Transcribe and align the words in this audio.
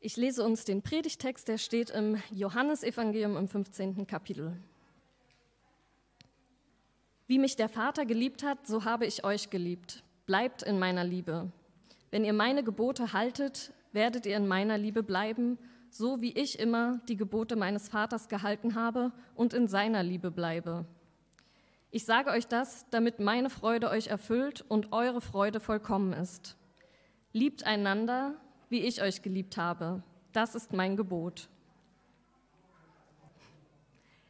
Ich 0.00 0.16
lese 0.16 0.44
uns 0.44 0.64
den 0.64 0.80
Predigtext, 0.82 1.48
der 1.48 1.58
steht 1.58 1.90
im 1.90 2.22
Johannesevangelium 2.30 3.36
im 3.36 3.48
15. 3.48 4.06
Kapitel. 4.06 4.56
Wie 7.26 7.40
mich 7.40 7.56
der 7.56 7.68
Vater 7.68 8.06
geliebt 8.06 8.44
hat, 8.44 8.64
so 8.64 8.84
habe 8.84 9.06
ich 9.06 9.24
euch 9.24 9.50
geliebt. 9.50 10.04
Bleibt 10.24 10.62
in 10.62 10.78
meiner 10.78 11.02
Liebe. 11.02 11.50
Wenn 12.12 12.24
ihr 12.24 12.32
meine 12.32 12.62
Gebote 12.62 13.12
haltet, 13.12 13.72
werdet 13.90 14.24
ihr 14.24 14.36
in 14.36 14.46
meiner 14.46 14.78
Liebe 14.78 15.02
bleiben, 15.02 15.58
so 15.90 16.20
wie 16.20 16.32
ich 16.32 16.60
immer 16.60 17.00
die 17.08 17.16
Gebote 17.16 17.56
meines 17.56 17.88
Vaters 17.88 18.28
gehalten 18.28 18.76
habe 18.76 19.10
und 19.34 19.52
in 19.52 19.66
seiner 19.66 20.04
Liebe 20.04 20.30
bleibe. 20.30 20.86
Ich 21.90 22.04
sage 22.04 22.30
euch 22.30 22.46
das, 22.46 22.86
damit 22.90 23.18
meine 23.18 23.50
Freude 23.50 23.90
euch 23.90 24.06
erfüllt 24.06 24.64
und 24.68 24.92
eure 24.92 25.20
Freude 25.20 25.58
vollkommen 25.58 26.12
ist. 26.12 26.56
Liebt 27.32 27.64
einander, 27.64 28.36
wie 28.68 28.80
ich 28.80 29.02
euch 29.02 29.22
geliebt 29.22 29.56
habe. 29.56 30.02
Das 30.32 30.54
ist 30.54 30.72
mein 30.72 30.96
Gebot. 30.96 31.48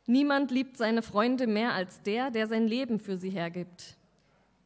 Niemand 0.06 0.50
liebt 0.50 0.76
seine 0.76 1.02
Freunde 1.02 1.46
mehr 1.46 1.74
als 1.74 2.02
der, 2.02 2.30
der 2.30 2.46
sein 2.46 2.66
Leben 2.66 2.98
für 2.98 3.18
sie 3.18 3.30
hergibt. 3.30 3.96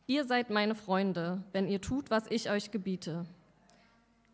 Ihr 0.07 0.25
seid 0.25 0.51
meine 0.51 0.75
Freunde, 0.75 1.43
wenn 1.53 1.69
ihr 1.69 1.81
tut, 1.81 2.11
was 2.11 2.31
ich 2.31 2.51
euch 2.51 2.71
gebiete. 2.71 3.25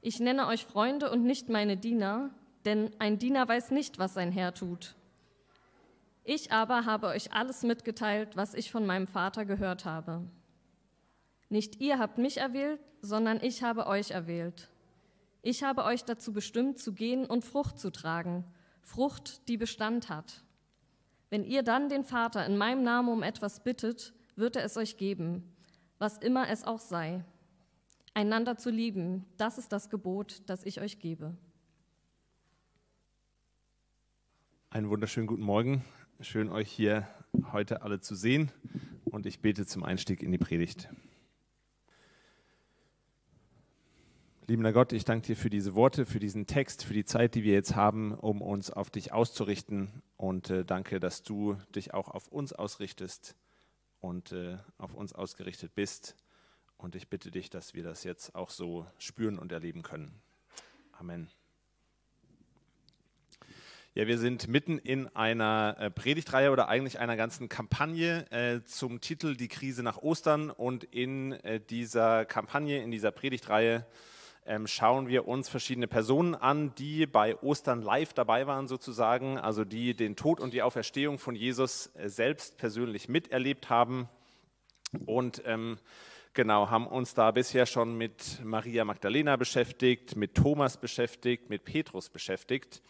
Ich 0.03 0.21
nenne 0.21 0.47
euch 0.47 0.65
Freunde 0.65 1.11
und 1.11 1.25
nicht 1.25 1.49
meine 1.49 1.77
Diener, 1.77 2.31
denn 2.65 2.91
ein 2.99 3.19
Diener 3.19 3.49
weiß 3.49 3.71
nicht, 3.71 3.99
was 3.99 4.15
sein 4.15 4.33
Herr 4.33 4.53
tut. 4.53 4.97
Ich 6.25 6.53
aber 6.53 6.85
habe 6.85 7.07
euch 7.07 7.33
alles 7.33 7.63
mitgeteilt, 7.63 8.37
was 8.37 8.53
ich 8.53 8.71
von 8.71 8.85
meinem 8.85 9.07
Vater 9.07 9.47
gehört 9.47 9.87
habe. 9.87 10.23
Nicht 11.49 11.81
ihr 11.81 11.99
habt 11.99 12.19
mich 12.19 12.37
erwählt, 12.37 12.81
sondern 13.01 13.43
ich 13.43 13.63
habe 13.63 13.87
euch 13.87 14.11
erwählt 14.11 14.69
ich 15.43 15.63
habe 15.63 15.85
euch 15.85 16.05
dazu 16.05 16.33
bestimmt, 16.33 16.79
zu 16.79 16.93
gehen 16.93 17.25
und 17.27 17.45
Frucht 17.45 17.79
zu 17.79 17.91
tragen, 17.91 18.45
Frucht, 18.83 19.49
die 19.49 19.57
Bestand 19.57 20.09
hat. 20.09 20.45
Wenn 21.31 21.45
ihr 21.45 21.63
dann 21.63 21.89
den 21.89 22.05
Vater 22.05 22.45
in 22.47 22.57
meinem 22.57 22.83
Namen 22.83 23.09
um 23.09 23.23
etwas 23.23 23.63
bittet, 23.63 24.15
wird 24.37 24.57
er 24.57 24.65
es 24.65 24.77
euch 24.77 24.97
geben, 24.97 25.55
was 25.99 26.19
immer 26.19 26.49
es 26.49 26.65
auch 26.65 26.81
sei. 26.81 27.25
Einander 28.15 28.57
zu 28.57 28.71
lieben, 28.71 29.27
das 29.37 29.59
ist 29.59 29.73
das 29.73 29.91
Gebot, 29.91 30.43
das 30.47 30.65
ich 30.65 30.81
euch 30.81 30.99
gebe. 30.99 31.37
Einen 34.71 34.91
wunderschönen 34.91 35.27
guten 35.27 35.43
Morgen. 35.43 35.85
Schön, 36.21 36.51
euch 36.51 36.71
hier 36.71 37.09
heute 37.53 37.83
alle 37.83 38.01
zu 38.01 38.15
sehen. 38.15 38.51
Und 39.05 39.27
ich 39.27 39.41
bete 39.41 39.67
zum 39.67 39.85
Einstieg 39.85 40.23
in 40.23 40.33
die 40.33 40.39
Predigt. 40.39 40.89
Liebender 44.49 44.73
Gott, 44.73 44.95
ich 44.95 45.05
danke 45.05 45.27
dir 45.27 45.37
für 45.37 45.51
diese 45.51 45.75
Worte, 45.75 46.07
für 46.07 46.21
diesen 46.21 46.47
Text, 46.47 46.83
für 46.83 46.95
die 46.95 47.05
Zeit, 47.05 47.35
die 47.35 47.45
wir 47.45 47.53
jetzt 47.53 47.77
haben, 47.77 48.15
um 48.15 48.41
uns 48.41 48.71
auf 48.71 48.89
dich 48.89 49.13
auszurichten. 49.13 50.03
Und 50.17 50.49
äh, 50.49 50.65
danke, 50.65 51.01
dass 51.01 51.23
du 51.23 51.59
dich 51.75 51.93
auch 51.93 52.09
auf 52.09 52.29
uns 52.29 52.55
ausrichtest 52.55 53.37
und 54.01 54.33
äh, 54.33 54.57
auf 54.79 54.95
uns 54.95 55.13
ausgerichtet 55.13 55.75
bist. 55.75 56.17
Und 56.79 56.97
ich 56.97 57.09
bitte 57.09 57.31
dich, 57.31 57.51
dass 57.51 57.75
wir 57.75 57.83
das 57.83 58.05
jetzt 58.05 58.35
auch 58.35 58.49
so 58.49 58.87
spüren 58.97 59.39
und 59.39 59.53
erleben 59.53 59.83
können. 59.83 60.15
Amen. 60.93 61.29
Ja, 63.93 64.07
wir 64.07 64.17
sind 64.17 64.49
mitten 64.49 64.79
in 64.79 65.15
einer 65.15 65.77
äh, 65.79 65.91
Predigtreihe 65.91 66.53
oder 66.53 66.69
eigentlich 66.69 66.99
einer 66.99 67.19
ganzen 67.19 67.51
Kampagne 67.51 68.25
äh, 68.33 68.65
zum 68.65 69.03
Titel 69.03 69.37
Die 69.37 69.49
Krise 69.49 69.83
nach 69.83 69.99
Ostern. 69.99 70.49
Und 70.49 70.85
in 70.85 71.33
äh, 71.33 71.61
dieser 71.61 72.25
Kampagne, 72.25 72.83
in 72.83 72.91
dieser 72.91 73.11
Predigtreihe, 73.11 73.85
schauen 74.67 75.09
wir 75.09 75.29
uns 75.29 75.49
verschiedene 75.49 75.89
Personen 75.89 76.35
an, 76.35 76.75
die 76.77 77.07
bei 77.07 77.37
Ostern 77.43 77.83
live 77.83 78.15
dabei 78.15 78.47
waren 78.47 78.67
sozusagen, 78.67 79.37
also 79.39 79.65
die 79.65 79.95
den 79.95 80.17
Tod 80.17 80.41
und 80.41 80.55
die 80.55 80.63
Auferstehung 80.63 81.19
von 81.19 81.35
Jesus 81.35 81.91
äh, 81.95 82.09
selbst 82.09 82.57
persönlich 82.57 83.09
miterlebt 83.09 83.69
haben 83.69 84.09
und 85.05 85.43
ähm, 85.45 85.79
genau 86.33 86.71
haben 86.71 86.87
uns 86.87 87.13
da 87.13 87.31
bisher 87.31 87.67
schon 87.67 87.99
mit 87.99 88.41
Maria 88.43 88.87
Magdalena 88.87 89.37
beschäftigt, 89.37 90.17
mit 90.17 90.35
Thomas 90.35 90.79
beschäftigt, 90.79 91.51
mit 91.51 91.65
Petrus 91.65 92.09
beschäftigt. 92.09 92.83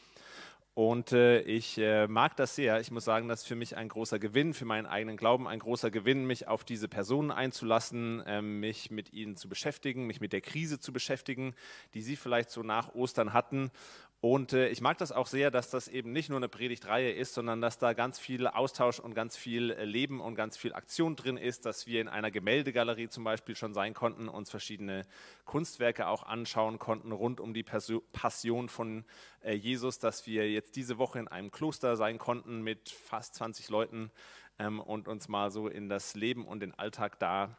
Und 0.79 1.11
äh, 1.11 1.41
ich 1.41 1.77
äh, 1.79 2.07
mag 2.07 2.37
das 2.37 2.55
sehr. 2.55 2.79
Ich 2.79 2.93
muss 2.93 3.05
sagen, 3.05 3.27
das 3.27 3.41
ist 3.41 3.49
für 3.49 3.57
mich 3.57 3.77
ein 3.77 3.89
großer 3.89 4.21
Gewinn, 4.21 4.55
für 4.55 4.65
meinen 4.65 4.87
eigenen 4.87 5.17
Glauben 5.17 5.49
ein 5.49 5.59
großer 5.59 5.91
Gewinn, 5.91 6.25
mich 6.25 6.47
auf 6.47 6.63
diese 6.63 6.87
Personen 6.87 7.33
einzulassen, 7.33 8.21
äh, 8.21 8.41
mich 8.43 8.93
mit 8.93 9.13
ihnen 9.13 9.35
zu 9.35 9.49
beschäftigen, 9.49 10.07
mich 10.07 10.21
mit 10.21 10.33
der 10.33 10.41
Krise 10.41 10.79
zu 10.79 10.93
beschäftigen, 10.93 11.57
die 11.95 12.01
sie 12.01 12.15
vielleicht 12.15 12.51
so 12.51 12.63
nach 12.63 12.95
Ostern 12.95 13.33
hatten 13.33 13.73
und 14.21 14.53
äh, 14.53 14.69
ich 14.69 14.81
mag 14.81 14.99
das 14.99 15.13
auch 15.13 15.29
sehr, 15.29 15.53
dass 15.53 15.71
das 15.71 15.87
eben 15.87 16.11
nicht 16.11 16.29
nur 16.29 16.39
eine 16.39 16.49
Predigtreihe 16.49 17.13
ist, 17.13 17.35
sondern 17.35 17.61
dass 17.61 17.79
da 17.79 17.93
ganz 17.93 18.19
viel 18.19 18.49
Austausch 18.49 18.99
und 18.99 19.15
ganz 19.15 19.37
viel 19.37 19.71
äh, 19.71 19.85
Leben 19.85 20.21
und 20.21 20.35
ganz 20.35 20.57
viel 20.57 20.73
Aktion 20.73 21.15
drin 21.15 21.37
ist, 21.37 21.67
dass 21.67 21.87
wir 21.87 22.01
in 22.01 22.09
einer 22.09 22.33
Gemäldegalerie 22.33 23.09
zum 23.09 23.23
Beispiel 23.23 23.55
schon 23.55 23.75
sein 23.75 23.95
konnten, 23.95 24.29
uns 24.29 24.51
verschiedene 24.51 25.07
Kunstwerke 25.45 26.09
auch 26.09 26.25
anschauen 26.25 26.81
konnten 26.81 27.13
rund 27.13 27.39
um 27.39 27.55
die 27.55 27.63
Passion 27.63 28.69
von 28.69 29.05
äh, 29.43 29.55
Jesus, 29.55 30.01
dass 30.01 30.27
wir 30.27 30.51
jetzt 30.51 30.75
diese 30.75 30.99
Woche 30.99 31.21
in 31.21 31.29
einem 31.29 31.53
Kloster 31.53 31.97
sein 31.97 32.19
konnten 32.19 32.63
mit 32.63 32.89
fast 32.89 33.37
20 33.37 33.69
Leuten 33.69 34.11
ähm, 34.59 34.81
und 34.81 35.07
uns 35.07 35.29
mal 35.29 35.53
so 35.53 35.69
in 35.69 35.89
das 35.89 36.17
Leben 36.17 36.45
und 36.45 36.59
den 36.59 36.75
Alltag 36.75 37.21
da 37.21 37.57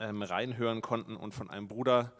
ähm, 0.00 0.22
reinhören 0.22 0.82
konnten 0.82 1.14
und 1.14 1.34
von 1.34 1.50
einem 1.50 1.68
Bruder 1.68 2.12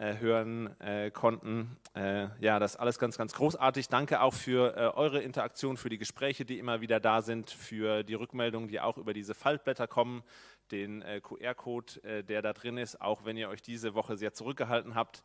hören 0.00 0.80
äh, 0.80 1.10
konnten. 1.10 1.76
Äh, 1.94 2.28
ja, 2.40 2.58
das 2.58 2.76
alles 2.76 2.98
ganz, 2.98 3.18
ganz 3.18 3.34
großartig. 3.34 3.88
Danke 3.88 4.22
auch 4.22 4.32
für 4.32 4.74
äh, 4.74 4.96
eure 4.96 5.20
Interaktion, 5.20 5.76
für 5.76 5.90
die 5.90 5.98
Gespräche, 5.98 6.46
die 6.46 6.58
immer 6.58 6.80
wieder 6.80 7.00
da 7.00 7.20
sind, 7.20 7.50
für 7.50 8.02
die 8.02 8.14
Rückmeldungen, 8.14 8.68
die 8.68 8.80
auch 8.80 8.96
über 8.96 9.12
diese 9.12 9.34
Faltblätter 9.34 9.86
kommen, 9.86 10.22
den 10.70 11.02
äh, 11.02 11.20
QR-Code, 11.20 12.02
äh, 12.02 12.24
der 12.24 12.40
da 12.40 12.54
drin 12.54 12.78
ist, 12.78 13.00
auch 13.00 13.26
wenn 13.26 13.36
ihr 13.36 13.50
euch 13.50 13.60
diese 13.60 13.94
Woche 13.94 14.16
sehr 14.16 14.32
zurückgehalten 14.32 14.94
habt. 14.94 15.22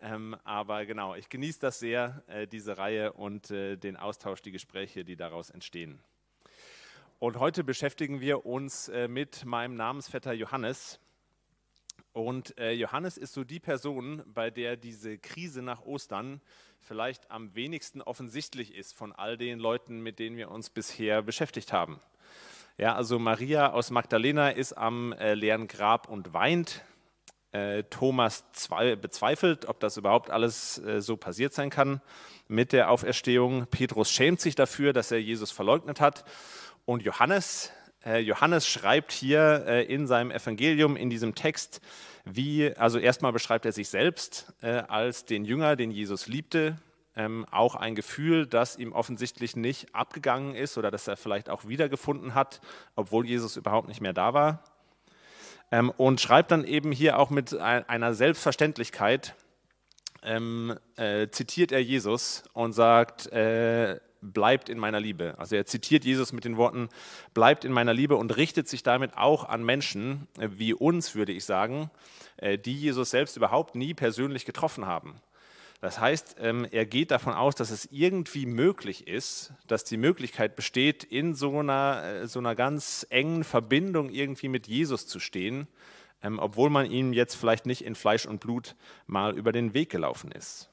Ähm, 0.00 0.36
aber 0.44 0.86
genau, 0.86 1.14
ich 1.14 1.28
genieße 1.28 1.60
das 1.60 1.78
sehr, 1.78 2.22
diese 2.50 2.78
Reihe 2.78 3.12
und 3.12 3.50
den 3.50 3.96
Austausch, 3.96 4.42
die 4.42 4.52
Gespräche, 4.52 5.04
die 5.04 5.16
daraus 5.16 5.50
entstehen. 5.50 6.00
Und 7.18 7.38
heute 7.38 7.64
beschäftigen 7.64 8.20
wir 8.20 8.44
uns 8.44 8.90
mit 9.08 9.44
meinem 9.44 9.76
Namensvetter 9.76 10.32
Johannes. 10.32 11.00
Und 12.14 12.56
äh, 12.58 12.70
Johannes 12.70 13.18
ist 13.18 13.34
so 13.34 13.42
die 13.42 13.58
Person, 13.58 14.22
bei 14.24 14.48
der 14.48 14.76
diese 14.76 15.18
Krise 15.18 15.62
nach 15.62 15.82
Ostern 15.82 16.40
vielleicht 16.78 17.28
am 17.28 17.56
wenigsten 17.56 18.00
offensichtlich 18.02 18.72
ist 18.72 18.94
von 18.94 19.12
all 19.12 19.36
den 19.36 19.58
Leuten, 19.58 20.00
mit 20.00 20.20
denen 20.20 20.36
wir 20.36 20.52
uns 20.52 20.70
bisher 20.70 21.22
beschäftigt 21.22 21.72
haben. 21.72 22.00
Ja, 22.78 22.94
also 22.94 23.18
Maria 23.18 23.72
aus 23.72 23.90
Magdalena 23.90 24.50
ist 24.50 24.74
am 24.74 25.12
äh, 25.14 25.34
leeren 25.34 25.66
Grab 25.66 26.08
und 26.08 26.32
weint. 26.32 26.82
Äh, 27.50 27.82
Thomas 27.90 28.44
bezweifelt, 29.00 29.66
ob 29.66 29.80
das 29.80 29.96
überhaupt 29.96 30.30
alles 30.30 30.78
äh, 30.78 31.00
so 31.00 31.16
passiert 31.16 31.52
sein 31.52 31.70
kann 31.70 32.00
mit 32.46 32.72
der 32.72 32.90
Auferstehung. 32.90 33.66
Petrus 33.66 34.12
schämt 34.12 34.40
sich 34.40 34.54
dafür, 34.54 34.92
dass 34.92 35.10
er 35.10 35.20
Jesus 35.20 35.50
verleugnet 35.50 36.00
hat. 36.00 36.24
Und 36.84 37.02
Johannes, 37.02 37.72
Johannes 38.04 38.68
schreibt 38.68 39.12
hier 39.12 39.64
äh, 39.66 39.84
in 39.84 40.06
seinem 40.06 40.30
Evangelium, 40.30 40.96
in 40.96 41.10
diesem 41.10 41.34
Text, 41.34 41.80
wie, 42.24 42.74
also 42.76 42.98
erstmal 42.98 43.32
beschreibt 43.32 43.66
er 43.66 43.72
sich 43.72 43.88
selbst 43.88 44.52
äh, 44.62 44.82
als 44.88 45.24
den 45.24 45.44
Jünger, 45.44 45.76
den 45.76 45.90
Jesus 45.90 46.26
liebte, 46.26 46.78
ähm, 47.16 47.46
auch 47.50 47.74
ein 47.74 47.94
Gefühl, 47.94 48.46
das 48.46 48.76
ihm 48.76 48.92
offensichtlich 48.92 49.56
nicht 49.56 49.94
abgegangen 49.94 50.54
ist 50.54 50.78
oder 50.78 50.90
das 50.90 51.06
er 51.06 51.16
vielleicht 51.16 51.48
auch 51.48 51.66
wiedergefunden 51.66 52.34
hat, 52.34 52.60
obwohl 52.96 53.26
Jesus 53.26 53.56
überhaupt 53.56 53.88
nicht 53.88 54.00
mehr 54.00 54.12
da 54.12 54.34
war. 54.34 54.64
Ähm, 55.70 55.90
und 55.90 56.20
schreibt 56.20 56.50
dann 56.50 56.64
eben 56.64 56.92
hier 56.92 57.18
auch 57.18 57.30
mit 57.30 57.54
einer 57.54 58.14
Selbstverständlichkeit, 58.14 59.34
ähm, 60.22 60.78
äh, 60.96 61.28
zitiert 61.28 61.72
er 61.72 61.82
Jesus 61.82 62.44
und 62.52 62.72
sagt, 62.72 63.26
äh, 63.32 64.00
bleibt 64.32 64.68
in 64.68 64.78
meiner 64.78 65.00
Liebe. 65.00 65.34
Also 65.38 65.56
er 65.56 65.66
zitiert 65.66 66.04
Jesus 66.04 66.32
mit 66.32 66.44
den 66.44 66.56
Worten, 66.56 66.88
bleibt 67.34 67.64
in 67.64 67.72
meiner 67.72 67.92
Liebe 67.92 68.16
und 68.16 68.36
richtet 68.36 68.68
sich 68.68 68.82
damit 68.82 69.16
auch 69.16 69.48
an 69.48 69.64
Menschen 69.64 70.26
äh, 70.38 70.48
wie 70.52 70.74
uns, 70.74 71.14
würde 71.14 71.32
ich 71.32 71.44
sagen, 71.44 71.90
äh, 72.36 72.58
die 72.58 72.74
Jesus 72.74 73.10
selbst 73.10 73.36
überhaupt 73.36 73.74
nie 73.74 73.94
persönlich 73.94 74.44
getroffen 74.44 74.86
haben. 74.86 75.20
Das 75.80 76.00
heißt, 76.00 76.36
ähm, 76.38 76.66
er 76.70 76.86
geht 76.86 77.10
davon 77.10 77.34
aus, 77.34 77.54
dass 77.56 77.70
es 77.70 77.88
irgendwie 77.92 78.46
möglich 78.46 79.06
ist, 79.06 79.52
dass 79.66 79.84
die 79.84 79.98
Möglichkeit 79.98 80.56
besteht, 80.56 81.04
in 81.04 81.34
so 81.34 81.58
einer, 81.58 82.02
äh, 82.04 82.26
so 82.26 82.38
einer 82.38 82.54
ganz 82.54 83.06
engen 83.10 83.44
Verbindung 83.44 84.08
irgendwie 84.08 84.48
mit 84.48 84.66
Jesus 84.66 85.06
zu 85.06 85.20
stehen, 85.20 85.68
ähm, 86.22 86.38
obwohl 86.38 86.70
man 86.70 86.90
ihm 86.90 87.12
jetzt 87.12 87.34
vielleicht 87.34 87.66
nicht 87.66 87.84
in 87.84 87.96
Fleisch 87.96 88.24
und 88.24 88.40
Blut 88.40 88.76
mal 89.06 89.36
über 89.36 89.52
den 89.52 89.74
Weg 89.74 89.90
gelaufen 89.90 90.32
ist. 90.32 90.70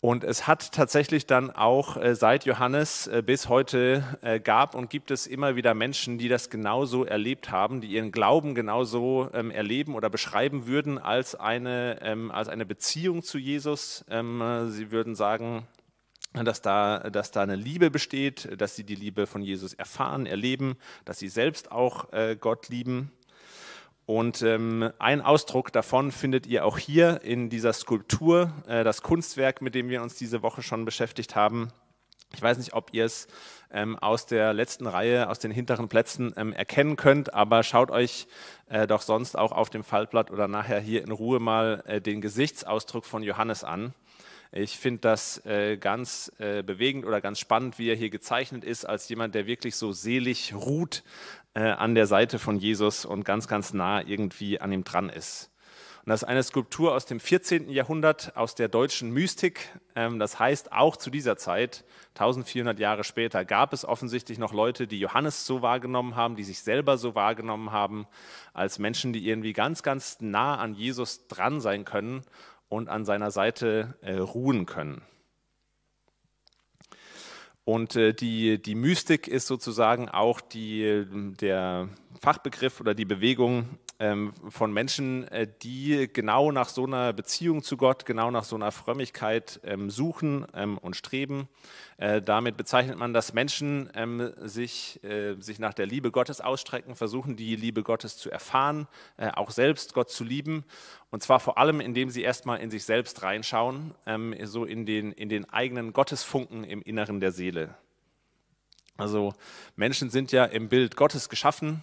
Und 0.00 0.22
es 0.22 0.46
hat 0.46 0.70
tatsächlich 0.70 1.26
dann 1.26 1.50
auch 1.50 1.96
äh, 1.96 2.14
seit 2.14 2.44
Johannes 2.44 3.08
äh, 3.08 3.20
bis 3.20 3.48
heute 3.48 4.04
äh, 4.22 4.38
gab 4.38 4.76
und 4.76 4.90
gibt 4.90 5.10
es 5.10 5.26
immer 5.26 5.56
wieder 5.56 5.74
Menschen, 5.74 6.18
die 6.18 6.28
das 6.28 6.50
genauso 6.50 7.04
erlebt 7.04 7.50
haben, 7.50 7.80
die 7.80 7.88
ihren 7.88 8.12
Glauben 8.12 8.54
genauso 8.54 9.28
ähm, 9.32 9.50
erleben 9.50 9.96
oder 9.96 10.08
beschreiben 10.08 10.68
würden 10.68 10.98
als 10.98 11.34
eine, 11.34 11.98
ähm, 12.02 12.30
als 12.30 12.48
eine 12.48 12.64
Beziehung 12.64 13.24
zu 13.24 13.38
Jesus. 13.38 14.04
Ähm, 14.08 14.68
sie 14.68 14.92
würden 14.92 15.16
sagen, 15.16 15.66
dass 16.32 16.62
da, 16.62 17.10
dass 17.10 17.32
da 17.32 17.42
eine 17.42 17.56
Liebe 17.56 17.90
besteht, 17.90 18.60
dass 18.60 18.76
sie 18.76 18.84
die 18.84 18.94
Liebe 18.94 19.26
von 19.26 19.42
Jesus 19.42 19.74
erfahren, 19.74 20.26
erleben, 20.26 20.76
dass 21.06 21.18
sie 21.18 21.28
selbst 21.28 21.72
auch 21.72 22.06
Gott 22.38 22.68
lieben. 22.68 23.10
Und 24.08 24.40
ähm, 24.40 24.90
ein 24.98 25.20
Ausdruck 25.20 25.70
davon 25.70 26.12
findet 26.12 26.46
ihr 26.46 26.64
auch 26.64 26.78
hier 26.78 27.20
in 27.24 27.50
dieser 27.50 27.74
Skulptur, 27.74 28.54
äh, 28.66 28.82
das 28.82 29.02
Kunstwerk, 29.02 29.60
mit 29.60 29.74
dem 29.74 29.90
wir 29.90 30.00
uns 30.00 30.14
diese 30.14 30.40
Woche 30.40 30.62
schon 30.62 30.86
beschäftigt 30.86 31.36
haben. 31.36 31.68
Ich 32.32 32.40
weiß 32.40 32.56
nicht, 32.56 32.72
ob 32.72 32.94
ihr 32.94 33.04
es 33.04 33.28
ähm, 33.70 33.98
aus 33.98 34.24
der 34.24 34.54
letzten 34.54 34.86
Reihe, 34.86 35.28
aus 35.28 35.40
den 35.40 35.50
hinteren 35.50 35.90
Plätzen 35.90 36.32
ähm, 36.38 36.54
erkennen 36.54 36.96
könnt, 36.96 37.34
aber 37.34 37.62
schaut 37.62 37.90
euch 37.90 38.28
äh, 38.70 38.86
doch 38.86 39.02
sonst 39.02 39.36
auch 39.36 39.52
auf 39.52 39.68
dem 39.68 39.84
Faltblatt 39.84 40.30
oder 40.30 40.48
nachher 40.48 40.80
hier 40.80 41.02
in 41.02 41.12
Ruhe 41.12 41.38
mal 41.38 41.82
äh, 41.86 42.00
den 42.00 42.22
Gesichtsausdruck 42.22 43.04
von 43.04 43.22
Johannes 43.22 43.62
an. 43.62 43.92
Ich 44.52 44.78
finde 44.78 45.00
das 45.00 45.44
äh, 45.44 45.76
ganz 45.76 46.32
äh, 46.38 46.62
bewegend 46.62 47.04
oder 47.04 47.20
ganz 47.20 47.38
spannend, 47.38 47.78
wie 47.78 47.90
er 47.90 47.96
hier 47.96 48.08
gezeichnet 48.08 48.64
ist, 48.64 48.86
als 48.86 49.06
jemand, 49.10 49.34
der 49.34 49.46
wirklich 49.46 49.76
so 49.76 49.92
selig 49.92 50.54
ruht 50.54 51.02
äh, 51.58 51.72
an 51.72 51.96
der 51.96 52.06
Seite 52.06 52.38
von 52.38 52.56
Jesus 52.56 53.04
und 53.04 53.24
ganz, 53.24 53.48
ganz 53.48 53.74
nah 53.74 54.00
irgendwie 54.00 54.60
an 54.60 54.70
ihm 54.70 54.84
dran 54.84 55.08
ist. 55.08 55.50
Und 56.04 56.10
das 56.10 56.22
ist 56.22 56.28
eine 56.28 56.44
Skulptur 56.44 56.94
aus 56.94 57.04
dem 57.04 57.18
14. 57.18 57.68
Jahrhundert, 57.68 58.36
aus 58.36 58.54
der 58.54 58.68
deutschen 58.68 59.10
Mystik. 59.10 59.68
Ähm, 59.96 60.20
das 60.20 60.38
heißt, 60.38 60.70
auch 60.70 60.96
zu 60.96 61.10
dieser 61.10 61.36
Zeit, 61.36 61.84
1400 62.10 62.78
Jahre 62.78 63.02
später, 63.02 63.44
gab 63.44 63.72
es 63.72 63.84
offensichtlich 63.84 64.38
noch 64.38 64.52
Leute, 64.52 64.86
die 64.86 65.00
Johannes 65.00 65.46
so 65.46 65.60
wahrgenommen 65.60 66.14
haben, 66.14 66.36
die 66.36 66.44
sich 66.44 66.60
selber 66.60 66.96
so 66.96 67.16
wahrgenommen 67.16 67.72
haben, 67.72 68.06
als 68.54 68.78
Menschen, 68.78 69.12
die 69.12 69.26
irgendwie 69.26 69.52
ganz, 69.52 69.82
ganz 69.82 70.18
nah 70.20 70.58
an 70.58 70.74
Jesus 70.74 71.26
dran 71.26 71.60
sein 71.60 71.84
können 71.84 72.22
und 72.68 72.88
an 72.88 73.04
seiner 73.04 73.32
Seite 73.32 73.96
äh, 74.00 74.14
ruhen 74.14 74.64
können. 74.64 75.02
Und 77.68 77.96
äh, 77.96 78.14
die, 78.14 78.62
die 78.62 78.74
Mystik 78.74 79.28
ist 79.28 79.46
sozusagen 79.46 80.08
auch 80.08 80.40
die, 80.40 81.04
der 81.38 81.90
Fachbegriff 82.18 82.80
oder 82.80 82.94
die 82.94 83.04
Bewegung 83.04 83.66
von 83.98 84.72
Menschen, 84.72 85.26
äh, 85.26 85.48
die 85.62 86.08
genau 86.12 86.52
nach 86.52 86.68
so 86.68 86.86
einer 86.86 87.12
Beziehung 87.12 87.64
zu 87.64 87.76
Gott, 87.76 88.06
genau 88.06 88.30
nach 88.30 88.44
so 88.44 88.54
einer 88.54 88.70
Frömmigkeit 88.70 89.60
ähm, 89.64 89.90
suchen 89.90 90.46
ähm, 90.54 90.78
und 90.78 90.94
streben. 90.94 91.48
Äh, 91.96 92.22
damit 92.22 92.56
bezeichnet 92.56 92.96
man, 92.96 93.12
dass 93.12 93.32
Menschen 93.32 93.90
sich, 94.42 95.00
sich 95.38 95.58
nach 95.58 95.74
der 95.74 95.86
Liebe 95.86 96.12
Gottes 96.12 96.40
ausstrecken, 96.40 96.94
versuchen, 96.94 97.34
die 97.34 97.56
Liebe 97.56 97.82
Gottes 97.82 98.16
zu 98.16 98.30
erfahren, 98.30 98.86
auch 99.16 99.50
selbst 99.50 99.94
Gott 99.94 100.10
zu 100.10 100.22
lieben. 100.22 100.64
Und 101.10 101.22
zwar 101.22 101.40
vor 101.40 101.58
allem, 101.58 101.80
indem 101.80 102.10
sie 102.10 102.22
erstmal 102.22 102.60
in 102.60 102.70
sich 102.70 102.84
selbst 102.84 103.22
reinschauen, 103.22 103.94
so 104.44 104.64
in 104.64 104.86
den, 104.86 105.10
in 105.12 105.28
den 105.28 105.48
eigenen 105.50 105.92
Gottesfunken 105.92 106.62
im 106.62 106.82
Inneren 106.82 107.18
der 107.18 107.32
Seele. 107.32 107.74
Also 108.96 109.34
Menschen 109.74 110.10
sind 110.10 110.30
ja 110.30 110.44
im 110.44 110.68
Bild 110.68 110.96
Gottes 110.96 111.28
geschaffen 111.28 111.82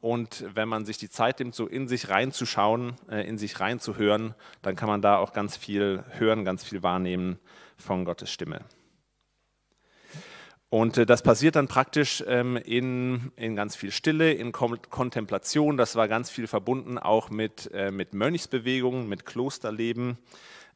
und 0.00 0.44
wenn 0.54 0.68
man 0.68 0.84
sich 0.84 0.98
die 0.98 1.10
Zeit 1.10 1.40
nimmt, 1.40 1.54
so 1.54 1.66
in 1.66 1.88
sich 1.88 2.08
reinzuschauen, 2.08 2.94
äh, 3.10 3.26
in 3.28 3.36
sich 3.36 3.58
reinzuhören, 3.58 4.34
dann 4.62 4.76
kann 4.76 4.88
man 4.88 5.02
da 5.02 5.18
auch 5.18 5.32
ganz 5.32 5.56
viel 5.56 6.04
hören, 6.10 6.44
ganz 6.44 6.64
viel 6.64 6.82
wahrnehmen 6.82 7.38
von 7.76 8.04
Gottes 8.04 8.30
Stimme. 8.30 8.60
Und 10.68 10.98
äh, 10.98 11.04
das 11.04 11.22
passiert 11.22 11.56
dann 11.56 11.66
praktisch 11.66 12.22
ähm, 12.28 12.56
in, 12.56 13.32
in 13.34 13.56
ganz 13.56 13.74
viel 13.74 13.90
Stille, 13.90 14.32
in 14.32 14.52
Kontemplation. 14.52 15.76
Das 15.76 15.96
war 15.96 16.06
ganz 16.06 16.30
viel 16.30 16.46
verbunden 16.46 16.96
auch 16.96 17.28
mit, 17.28 17.70
äh, 17.74 17.90
mit 17.90 18.14
Mönchsbewegungen, 18.14 19.08
mit 19.08 19.26
Klosterleben. 19.26 20.16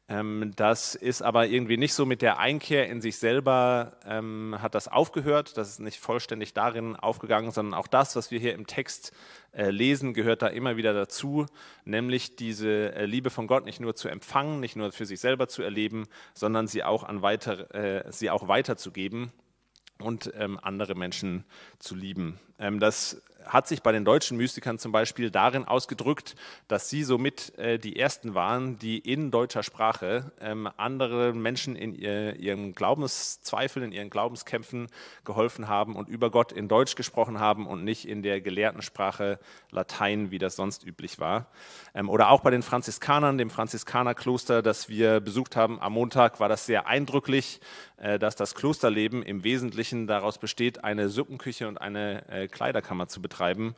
Ähm, 0.07 0.51
das 0.55 0.93
ist 0.93 1.23
aber 1.23 1.47
irgendwie 1.47 1.77
nicht 1.77 1.93
so 1.93 2.05
mit 2.05 2.21
der 2.21 2.37
Einkehr 2.37 2.87
in 2.87 3.01
sich 3.01 3.17
selber, 3.17 3.97
ähm, 4.05 4.55
hat 4.59 4.75
das 4.75 4.87
aufgehört. 4.87 5.57
Das 5.57 5.69
ist 5.69 5.79
nicht 5.79 5.99
vollständig 5.99 6.53
darin 6.53 6.95
aufgegangen, 6.95 7.49
sondern 7.49 7.73
auch 7.73 7.87
das, 7.87 8.15
was 8.15 8.29
wir 8.29 8.39
hier 8.39 8.53
im 8.53 8.67
Text 8.67 9.13
äh, 9.51 9.71
lesen, 9.71 10.13
gehört 10.13 10.43
da 10.43 10.47
immer 10.47 10.77
wieder 10.77 10.93
dazu, 10.93 11.47
nämlich 11.85 12.35
diese 12.35 12.93
äh, 12.93 13.05
Liebe 13.05 13.31
von 13.31 13.47
Gott 13.47 13.65
nicht 13.65 13.79
nur 13.79 13.95
zu 13.95 14.07
empfangen, 14.07 14.59
nicht 14.59 14.75
nur 14.75 14.91
für 14.91 15.07
sich 15.07 15.19
selber 15.19 15.47
zu 15.47 15.63
erleben, 15.63 16.05
sondern 16.35 16.67
sie 16.67 16.83
auch, 16.83 17.03
an 17.03 17.23
weiter, 17.23 17.73
äh, 17.73 18.11
sie 18.11 18.29
auch 18.29 18.47
weiterzugeben 18.47 19.31
und 19.99 20.31
ähm, 20.37 20.59
andere 20.61 20.93
Menschen 20.93 21.45
zu 21.79 21.95
lieben. 21.95 22.39
Ähm, 22.59 22.79
das 22.79 23.23
hat 23.45 23.67
sich 23.67 23.81
bei 23.81 23.91
den 23.91 24.05
deutschen 24.05 24.37
Mystikern 24.37 24.79
zum 24.79 24.91
Beispiel 24.91 25.31
darin 25.31 25.65
ausgedrückt, 25.65 26.35
dass 26.67 26.89
sie 26.89 27.03
somit 27.03 27.57
äh, 27.57 27.77
die 27.79 27.97
ersten 27.99 28.33
waren, 28.35 28.77
die 28.79 28.99
in 28.99 29.31
deutscher 29.31 29.63
Sprache 29.63 30.31
ähm, 30.39 30.69
andere 30.77 31.33
Menschen 31.33 31.75
in 31.75 31.93
ihr, 31.93 32.35
ihren 32.35 32.73
Glaubenszweifeln, 32.73 33.85
in 33.85 33.91
ihren 33.91 34.09
Glaubenskämpfen 34.09 34.87
geholfen 35.23 35.67
haben 35.67 35.95
und 35.95 36.09
über 36.09 36.29
Gott 36.29 36.51
in 36.51 36.67
Deutsch 36.67 36.95
gesprochen 36.95 37.39
haben 37.39 37.67
und 37.67 37.83
nicht 37.83 38.07
in 38.07 38.23
der 38.23 38.41
gelehrten 38.41 38.81
Sprache 38.81 39.39
Latein, 39.71 40.31
wie 40.31 40.39
das 40.39 40.55
sonst 40.55 40.85
üblich 40.85 41.19
war. 41.19 41.47
Ähm, 41.93 42.09
oder 42.09 42.29
auch 42.29 42.41
bei 42.41 42.51
den 42.51 42.63
Franziskanern, 42.63 43.37
dem 43.37 43.49
Franziskanerkloster, 43.49 44.61
das 44.61 44.89
wir 44.89 45.19
besucht 45.19 45.55
haben 45.55 45.79
am 45.81 45.93
Montag, 45.93 46.39
war 46.39 46.49
das 46.49 46.65
sehr 46.65 46.87
eindrücklich, 46.87 47.59
dass 47.97 48.35
das 48.35 48.55
Klosterleben 48.55 49.23
im 49.23 49.43
Wesentlichen 49.43 50.05
daraus 50.07 50.37
besteht, 50.37 50.83
eine 50.83 51.09
Suppenküche 51.09 51.67
und 51.67 51.77
eine 51.77 52.27
äh, 52.29 52.47
Kleiderkammer 52.47 53.07
zu 53.07 53.21
betreiben 53.21 53.75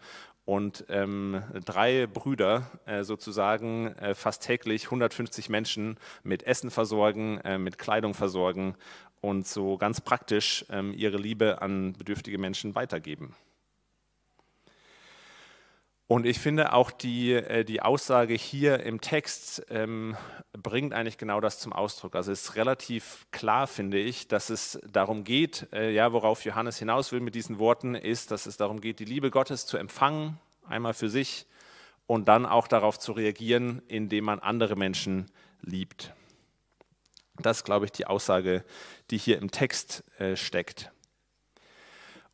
und 0.48 0.86
ähm, 0.88 1.44
drei 1.66 2.08
Brüder 2.08 2.72
äh, 2.86 3.04
sozusagen 3.04 3.88
äh, 3.98 4.16
fast 4.16 4.44
täglich 4.44 4.86
150 4.86 5.50
Menschen 5.50 5.98
mit 6.24 6.44
Essen 6.44 6.72
versorgen, 6.72 7.40
äh, 7.40 7.58
mit 7.58 7.78
Kleidung 7.78 8.14
versorgen 8.14 8.76
und 9.20 9.46
so 9.46 9.78
ganz 9.78 10.00
praktisch 10.00 10.66
ähm, 10.70 10.94
ihre 10.94 11.18
Liebe 11.18 11.62
an 11.62 11.92
bedürftige 11.94 12.38
Menschen 12.38 12.76
weitergeben. 12.76 13.36
Und 16.08 16.26
ich 16.26 16.40
finde 16.40 16.72
auch 16.72 16.90
die, 16.90 17.34
äh, 17.34 17.66
die 17.66 17.82
Aussage 17.82 18.34
hier 18.34 18.80
im 18.80 19.02
Text 19.02 19.66
ähm, 19.70 20.16
bringt 20.54 20.94
eigentlich 20.94 21.18
genau 21.18 21.42
das 21.42 21.60
zum 21.60 21.74
Ausdruck. 21.74 22.16
Also 22.16 22.32
es 22.32 22.44
ist 22.44 22.56
relativ 22.56 23.28
klar, 23.32 23.68
finde 23.68 24.00
ich, 24.00 24.30
dass 24.30 24.50
es 24.50 24.80
darum 24.90 25.26
geht, 25.26 25.68
äh, 25.74 25.92
ja, 25.92 26.14
worauf 26.14 26.46
Johannes 26.46 26.80
hinaus 26.80 27.12
will 27.12 27.20
mit 27.20 27.36
diesen 27.36 27.60
Worten, 27.60 27.94
ist, 27.94 28.32
dass 28.32 28.46
es 28.46 28.56
darum 28.56 28.80
geht, 28.80 29.00
die 29.00 29.06
Liebe 29.06 29.32
Gottes 29.32 29.66
zu 29.66 29.76
empfangen, 29.76 30.40
einmal 30.66 30.94
für 30.94 31.10
sich, 31.10 31.46
und 32.06 32.30
dann 32.30 32.46
auch 32.46 32.70
darauf 32.70 32.98
zu 32.98 33.12
reagieren, 33.12 33.82
indem 33.90 34.24
man 34.24 34.40
andere 34.40 34.78
Menschen 34.78 35.30
liebt. 35.62 36.14
Das 37.38 37.58
ist, 37.58 37.64
glaube 37.66 37.86
ich, 37.86 37.92
die 37.92 38.08
Aussage, 38.08 38.64
die 39.12 39.18
hier 39.18 39.38
im 39.40 39.52
Text 39.52 40.06
äh, 40.20 40.38
steckt. 40.38 40.90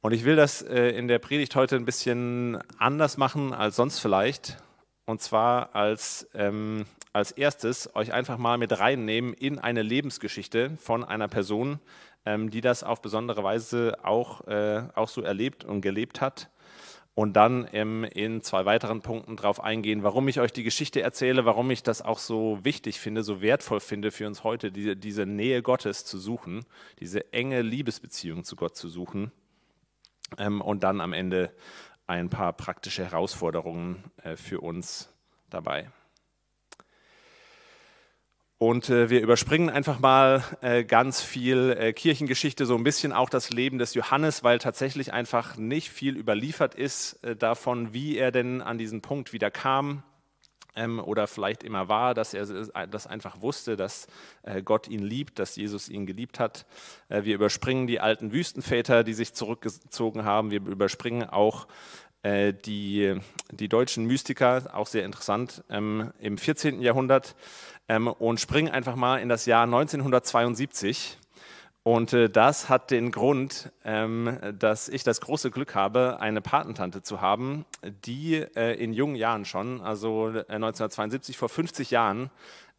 Und 0.04 0.12
ich 0.12 0.26
will 0.26 0.36
das 0.36 0.62
äh, 0.62 0.90
in 0.90 1.08
der 1.08 1.18
Predigt 1.18 1.56
heute 1.56 1.78
ein 1.78 1.86
bisschen 1.86 2.60
anders 2.78 3.16
machen 3.16 3.54
als 3.54 3.78
sonst 3.78 4.00
vielleicht. 4.00 4.58
Und 5.06 5.22
zwar 5.22 5.74
als, 5.76 6.28
ähm, 6.34 6.84
als 7.14 7.32
erstes 7.32 7.96
euch 7.96 8.12
einfach 8.12 8.38
mal 8.38 8.58
mit 8.58 8.78
reinnehmen 8.78 9.34
in 9.34 9.60
eine 9.60 9.82
Lebensgeschichte 9.82 10.72
von 10.78 11.06
einer 11.06 11.30
Person, 11.30 11.80
ähm, 12.26 12.50
die 12.50 12.60
das 12.60 12.84
auf 12.84 13.02
besondere 13.02 13.46
Weise 13.46 13.98
auch, 14.04 14.46
äh, 14.46 14.84
auch 14.94 15.08
so 15.08 15.22
erlebt 15.22 15.64
und 15.64 15.80
gelebt 15.80 16.20
hat. 16.20 16.50
Und 17.16 17.38
dann 17.38 17.70
ähm, 17.72 18.04
in 18.04 18.42
zwei 18.42 18.66
weiteren 18.66 19.02
Punkten 19.02 19.38
darauf 19.38 19.64
eingehen, 19.64 20.04
warum 20.04 20.28
ich 20.28 20.42
euch 20.42 20.52
die 20.52 20.64
Geschichte 20.64 21.02
erzähle, 21.02 21.46
warum 21.46 21.72
ich 21.72 21.82
das 21.82 22.02
auch 22.02 22.20
so 22.20 22.60
wichtig 22.62 23.00
finde, 23.00 23.24
so 23.24 23.42
wertvoll 23.42 23.80
finde 23.80 24.12
für 24.12 24.28
uns 24.28 24.44
heute, 24.44 24.70
diese, 24.70 24.98
diese 24.98 25.26
Nähe 25.26 25.62
Gottes 25.62 26.04
zu 26.04 26.18
suchen, 26.18 26.66
diese 27.00 27.32
enge 27.32 27.62
Liebesbeziehung 27.62 28.44
zu 28.44 28.58
Gott 28.58 28.76
zu 28.76 28.90
suchen 28.90 29.32
ähm, 30.38 30.62
und 30.62 30.84
dann 30.84 31.02
am 31.02 31.14
Ende 31.14 31.52
ein 32.08 32.30
paar 32.30 32.54
praktische 32.54 33.04
Herausforderungen 33.04 34.04
äh, 34.24 34.36
für 34.36 34.60
uns 34.62 35.10
dabei. 35.50 35.90
Und 38.58 38.90
äh, 38.90 39.10
wir 39.10 39.22
überspringen 39.22 39.70
einfach 39.70 40.00
mal 40.00 40.42
äh, 40.62 40.86
ganz 40.86 41.22
viel 41.22 41.76
äh, 41.78 41.92
Kirchengeschichte, 41.92 42.66
so 42.66 42.76
ein 42.76 42.84
bisschen 42.84 43.12
auch 43.12 43.30
das 43.30 43.50
Leben 43.50 43.78
des 43.78 43.94
Johannes, 43.94 44.44
weil 44.44 44.58
tatsächlich 44.58 45.12
einfach 45.12 45.58
nicht 45.58 45.90
viel 45.90 46.16
überliefert 46.16 46.74
ist 46.74 47.22
äh, 47.26 47.36
davon, 47.36 47.94
wie 47.94 48.18
er 48.18 48.32
denn 48.32 48.62
an 48.62 48.78
diesen 48.78 49.02
Punkt 49.02 49.34
wieder 49.34 49.52
kam 49.52 50.04
ähm, 50.76 51.00
oder 51.00 51.28
vielleicht 51.28 51.64
immer 51.64 51.88
war, 51.90 52.14
dass 52.14 52.34
er 52.34 52.46
das 52.88 53.08
einfach 53.08 53.42
wusste, 53.42 53.76
dass 53.76 54.08
äh, 54.44 54.62
Gott 54.62 54.88
ihn 54.88 55.04
liebt, 55.04 55.40
dass 55.40 55.56
Jesus 55.56 55.90
ihn 55.90 56.06
geliebt 56.06 56.40
hat. 56.40 56.66
Äh, 57.10 57.24
wir 57.24 57.36
überspringen 57.36 57.88
die 57.88 58.00
alten 58.00 58.32
Wüstenväter, 58.32 59.04
die 59.04 59.14
sich 59.14 59.34
zurückgezogen 59.34 60.26
haben. 60.26 60.52
Wir 60.52 60.60
überspringen 60.66 61.30
auch 61.30 61.68
äh, 62.24 62.54
die, 62.54 63.20
die 63.52 63.70
deutschen 63.70 64.06
Mystiker, 64.06 64.72
auch 64.74 64.88
sehr 64.88 65.06
interessant, 65.06 65.64
ähm, 65.70 66.12
im 66.20 66.38
14. 66.38 66.82
Jahrhundert 66.82 67.36
ähm, 67.90 68.08
und 68.08 68.40
springen 68.40 68.72
einfach 68.72 68.96
mal 68.96 69.18
in 69.18 69.30
das 69.30 69.46
Jahr 69.46 69.64
1972. 69.64 71.18
Und 71.84 72.14
äh, 72.14 72.30
das 72.30 72.70
hat 72.70 72.92
den 72.92 73.12
Grund, 73.12 73.72
ähm, 73.84 74.40
dass 74.58 74.88
ich 74.88 75.04
das 75.04 75.20
große 75.20 75.52
Glück 75.52 75.76
habe, 75.76 76.20
eine 76.22 76.42
Patentante 76.42 77.04
zu 77.04 77.20
haben, 77.20 77.66
die 77.84 78.36
äh, 78.36 78.82
in 78.82 78.94
jungen 78.94 79.16
Jahren 79.16 79.44
schon, 79.44 79.82
also 79.82 80.28
1972, 80.28 81.38
vor 81.38 81.50
50 81.50 81.92
Jahren, 81.92 82.30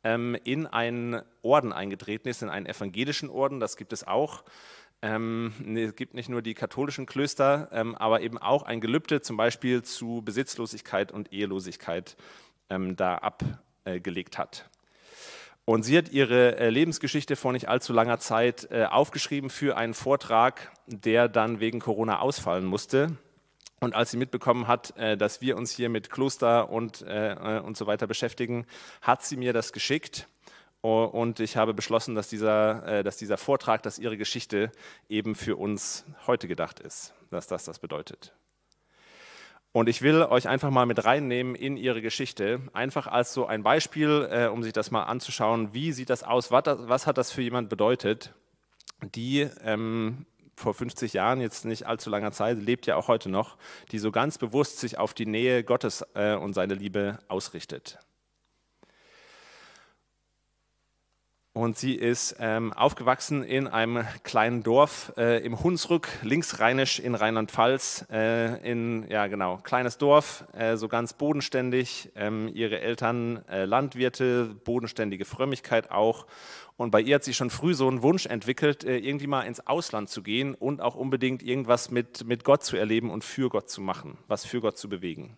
ähm, 0.04 0.36
in 0.44 0.66
einen 0.66 1.20
Orden 1.42 1.72
eingetreten 1.74 2.28
ist, 2.28 2.42
in 2.42 2.48
einen 2.48 2.64
evangelischen 2.64 3.28
Orden, 3.28 3.60
das 3.60 3.76
gibt 3.76 3.92
es 3.92 4.06
auch. 4.06 4.42
Ähm, 5.02 5.52
es 5.76 5.94
gibt 5.96 6.14
nicht 6.14 6.30
nur 6.30 6.40
die 6.40 6.54
katholischen 6.54 7.04
Klöster, 7.04 7.68
aber 7.98 8.22
eben 8.22 8.38
auch 8.38 8.62
ein 8.62 8.80
Gelübde 8.80 9.20
zum 9.20 9.36
Beispiel 9.36 9.82
zu 9.82 10.22
Besitzlosigkeit 10.24 11.12
und 11.12 11.30
Ehelosigkeit 11.30 12.16
da 12.70 13.16
abgelegt 13.16 14.38
hat. 14.38 14.70
Und 15.66 15.82
sie 15.82 15.96
hat 15.96 16.10
ihre 16.10 16.58
äh, 16.58 16.68
Lebensgeschichte 16.68 17.36
vor 17.36 17.52
nicht 17.52 17.68
allzu 17.68 17.92
langer 17.92 18.18
Zeit 18.18 18.68
äh, 18.70 18.84
aufgeschrieben 18.84 19.48
für 19.48 19.76
einen 19.76 19.94
Vortrag, 19.94 20.70
der 20.86 21.28
dann 21.28 21.58
wegen 21.58 21.80
Corona 21.80 22.18
ausfallen 22.18 22.66
musste. 22.66 23.16
Und 23.80 23.94
als 23.94 24.10
sie 24.10 24.18
mitbekommen 24.18 24.68
hat, 24.68 24.96
äh, 24.98 25.16
dass 25.16 25.40
wir 25.40 25.56
uns 25.56 25.70
hier 25.70 25.88
mit 25.88 26.10
Kloster 26.10 26.70
und, 26.70 27.02
und 27.02 27.76
so 27.76 27.86
weiter 27.86 28.06
beschäftigen, 28.06 28.66
hat 29.00 29.24
sie 29.24 29.36
mir 29.36 29.52
das 29.52 29.72
geschickt. 29.72 30.28
Und 30.82 31.40
ich 31.40 31.56
habe 31.56 31.72
beschlossen, 31.72 32.14
dass 32.14 32.28
dieser, 32.28 33.02
dass 33.02 33.16
dieser 33.16 33.38
Vortrag, 33.38 33.82
dass 33.82 33.98
ihre 33.98 34.18
Geschichte 34.18 34.70
eben 35.08 35.34
für 35.34 35.56
uns 35.56 36.04
heute 36.26 36.46
gedacht 36.46 36.78
ist, 36.78 37.14
dass 37.30 37.46
das 37.46 37.64
das 37.64 37.78
bedeutet. 37.78 38.34
Und 39.74 39.88
ich 39.88 40.02
will 40.02 40.22
euch 40.22 40.46
einfach 40.46 40.70
mal 40.70 40.86
mit 40.86 41.04
reinnehmen 41.04 41.56
in 41.56 41.76
ihre 41.76 42.00
Geschichte, 42.00 42.60
einfach 42.74 43.08
als 43.08 43.34
so 43.34 43.46
ein 43.46 43.64
Beispiel, 43.64 44.28
äh, 44.30 44.46
um 44.46 44.62
sich 44.62 44.72
das 44.72 44.92
mal 44.92 45.02
anzuschauen, 45.02 45.74
wie 45.74 45.90
sieht 45.90 46.10
das 46.10 46.22
aus, 46.22 46.52
was, 46.52 46.62
was 46.66 47.08
hat 47.08 47.18
das 47.18 47.32
für 47.32 47.42
jemand 47.42 47.70
bedeutet, 47.70 48.32
die 49.16 49.48
ähm, 49.64 50.26
vor 50.54 50.74
50 50.74 51.14
Jahren, 51.14 51.40
jetzt 51.40 51.64
nicht 51.64 51.88
allzu 51.88 52.08
langer 52.08 52.30
Zeit, 52.30 52.58
lebt 52.58 52.86
ja 52.86 52.94
auch 52.94 53.08
heute 53.08 53.28
noch, 53.28 53.56
die 53.90 53.98
so 53.98 54.12
ganz 54.12 54.38
bewusst 54.38 54.78
sich 54.78 54.96
auf 54.96 55.12
die 55.12 55.26
Nähe 55.26 55.64
Gottes 55.64 56.06
äh, 56.14 56.36
und 56.36 56.52
seine 56.52 56.74
Liebe 56.74 57.18
ausrichtet. 57.26 57.98
Und 61.56 61.78
sie 61.78 61.94
ist 61.94 62.34
ähm, 62.40 62.72
aufgewachsen 62.72 63.44
in 63.44 63.68
einem 63.68 64.04
kleinen 64.24 64.64
Dorf 64.64 65.12
äh, 65.16 65.38
im 65.46 65.62
Hunsrück, 65.62 66.08
linksrheinisch 66.22 66.98
in 66.98 67.14
Rheinland-Pfalz. 67.14 68.06
Äh, 68.10 68.68
in, 68.68 69.06
ja 69.08 69.28
genau, 69.28 69.58
kleines 69.58 69.96
Dorf, 69.96 70.46
äh, 70.52 70.76
so 70.76 70.88
ganz 70.88 71.12
bodenständig. 71.12 72.10
Ähm, 72.16 72.50
ihre 72.52 72.80
Eltern 72.80 73.44
äh, 73.48 73.66
Landwirte, 73.66 74.46
bodenständige 74.64 75.24
Frömmigkeit 75.24 75.92
auch. 75.92 76.26
Und 76.76 76.90
bei 76.90 77.00
ihr 77.00 77.14
hat 77.14 77.24
sie 77.24 77.34
schon 77.34 77.50
früh 77.50 77.72
so 77.74 77.86
einen 77.86 78.02
Wunsch 78.02 78.26
entwickelt, 78.26 78.82
äh, 78.82 78.98
irgendwie 78.98 79.28
mal 79.28 79.42
ins 79.42 79.64
Ausland 79.64 80.08
zu 80.08 80.24
gehen 80.24 80.56
und 80.56 80.80
auch 80.80 80.96
unbedingt 80.96 81.40
irgendwas 81.44 81.88
mit, 81.88 82.26
mit 82.26 82.42
Gott 82.42 82.64
zu 82.64 82.76
erleben 82.76 83.12
und 83.12 83.22
für 83.22 83.48
Gott 83.48 83.70
zu 83.70 83.80
machen, 83.80 84.18
was 84.26 84.44
für 84.44 84.60
Gott 84.60 84.76
zu 84.76 84.88
bewegen. 84.88 85.36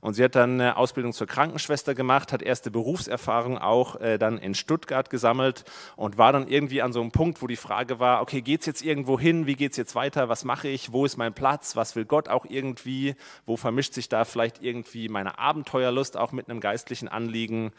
Und 0.00 0.14
sie 0.14 0.24
hat 0.24 0.34
dann 0.34 0.60
eine 0.60 0.76
Ausbildung 0.76 1.12
zur 1.12 1.26
Krankenschwester 1.26 1.94
gemacht, 1.94 2.32
hat 2.32 2.42
erste 2.42 2.70
Berufserfahrung 2.70 3.58
auch 3.58 4.00
äh, 4.00 4.18
dann 4.18 4.38
in 4.38 4.54
Stuttgart 4.54 5.10
gesammelt 5.10 5.64
und 5.96 6.18
war 6.18 6.32
dann 6.32 6.48
irgendwie 6.48 6.82
an 6.82 6.92
so 6.92 7.00
einem 7.00 7.10
Punkt, 7.10 7.42
wo 7.42 7.46
die 7.46 7.56
Frage 7.56 7.98
war, 7.98 8.22
okay, 8.22 8.40
geht 8.40 8.60
es 8.60 8.66
jetzt 8.66 8.82
irgendwo 8.82 9.18
hin, 9.18 9.46
wie 9.46 9.54
geht 9.54 9.72
es 9.72 9.76
jetzt 9.76 9.94
weiter, 9.94 10.28
was 10.28 10.44
mache 10.44 10.68
ich, 10.68 10.92
wo 10.92 11.04
ist 11.04 11.16
mein 11.16 11.34
Platz, 11.34 11.74
was 11.74 11.96
will 11.96 12.04
Gott 12.04 12.28
auch 12.28 12.46
irgendwie, 12.48 13.16
wo 13.46 13.56
vermischt 13.56 13.94
sich 13.94 14.08
da 14.08 14.24
vielleicht 14.24 14.62
irgendwie 14.62 15.08
meine 15.08 15.38
Abenteuerlust 15.38 16.16
auch 16.16 16.32
mit 16.32 16.48
einem 16.48 16.60
geistlichen 16.60 17.08
Anliegen, 17.08 17.72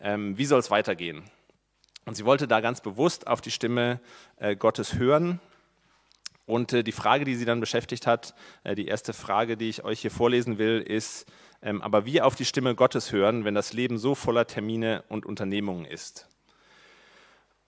ähm, 0.00 0.38
wie 0.38 0.46
soll 0.46 0.60
es 0.60 0.70
weitergehen? 0.70 1.24
Und 2.06 2.14
sie 2.14 2.24
wollte 2.24 2.48
da 2.48 2.60
ganz 2.60 2.80
bewusst 2.80 3.26
auf 3.26 3.42
die 3.42 3.50
Stimme 3.50 4.00
äh, 4.36 4.56
Gottes 4.56 4.94
hören. 4.94 5.40
Und 6.48 6.72
äh, 6.72 6.82
die 6.82 6.92
Frage, 6.92 7.26
die 7.26 7.34
sie 7.34 7.44
dann 7.44 7.60
beschäftigt 7.60 8.06
hat, 8.06 8.34
äh, 8.64 8.74
die 8.74 8.86
erste 8.86 9.12
Frage, 9.12 9.58
die 9.58 9.68
ich 9.68 9.84
euch 9.84 10.00
hier 10.00 10.10
vorlesen 10.10 10.56
will, 10.56 10.80
ist, 10.80 11.30
ähm, 11.60 11.82
aber 11.82 12.06
wie 12.06 12.22
auf 12.22 12.36
die 12.36 12.46
Stimme 12.46 12.74
Gottes 12.74 13.12
hören, 13.12 13.44
wenn 13.44 13.54
das 13.54 13.74
Leben 13.74 13.98
so 13.98 14.14
voller 14.14 14.46
Termine 14.46 15.04
und 15.10 15.26
Unternehmungen 15.26 15.84
ist. 15.84 16.26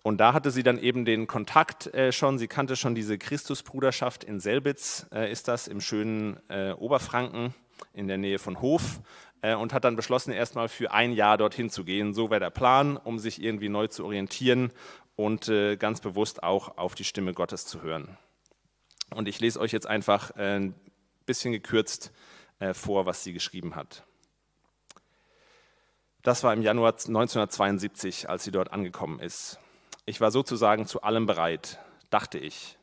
Und 0.03 0.17
da 0.17 0.33
hatte 0.33 0.51
sie 0.51 0.63
dann 0.63 0.79
eben 0.79 1.05
den 1.05 1.27
Kontakt 1.27 1.93
äh, 1.93 2.11
schon, 2.11 2.39
sie 2.39 2.49
kannte 2.49 2.75
schon 2.75 2.95
diese 2.95 3.19
Christusbruderschaft 3.19 4.25
in 4.25 4.41
Selbitz, 4.41 5.07
ist 5.31 5.47
das, 5.47 5.69
im 5.69 5.83
schönen 5.83 6.41
Oberfranken 6.79 7.55
in 7.93 8.09
der 8.09 8.17
Nähe 8.17 8.39
von 8.39 8.63
Hof 8.63 9.01
und 9.43 9.75
hat 9.75 9.85
dann 9.85 9.97
beschlossen, 9.97 10.33
erstmal 10.33 10.71
für 10.71 10.93
ein 10.93 11.13
Jahr 11.13 11.37
dorthin 11.37 11.69
zu 11.69 11.85
gehen. 11.85 12.15
So 12.15 12.31
wäre 12.31 12.41
der 12.41 12.51
Plan, 12.51 12.97
um 12.97 13.19
sich 13.19 13.43
irgendwie 13.43 13.69
neu 13.69 13.89
zu 13.89 14.07
orientieren 14.07 14.73
und 15.17 15.53
ganz 15.79 16.01
bewusst 16.01 16.43
auch 16.43 16.79
auf 16.79 16.95
die 16.95 17.05
Stimme 17.05 17.35
Gottes 17.35 17.67
zu 17.67 17.83
hören. 17.83 18.17
Und 19.15 19.29
ich 19.29 19.41
lese 19.41 19.61
euch 19.61 19.73
jetzt 19.73 19.87
einfach 19.87 20.37
äh, 20.37 20.57
ein 20.57 20.75
bisschen 21.27 21.53
gekürzt 21.53 22.13
äh, 22.59 22.75
vor, 22.75 23.07
was 23.07 23.25
sie 23.25 23.33
geschrieben 23.33 23.75
hat. 23.75 24.05
Das 26.23 26.45
war 26.45 26.53
im 26.53 26.63
Januar 26.63 26.93
1972, 26.93 28.29
als 28.29 28.45
sie 28.45 28.51
dort 28.51 28.73
angekommen 28.73 29.21
ist. 29.21 29.59
Ich 30.05 30.21
war 30.21 30.31
sozusagen 30.31 30.87
zu 30.87 31.03
allem 31.03 31.27
bereit, 31.27 31.79
dachte 32.11 32.39
ich. 32.39 32.77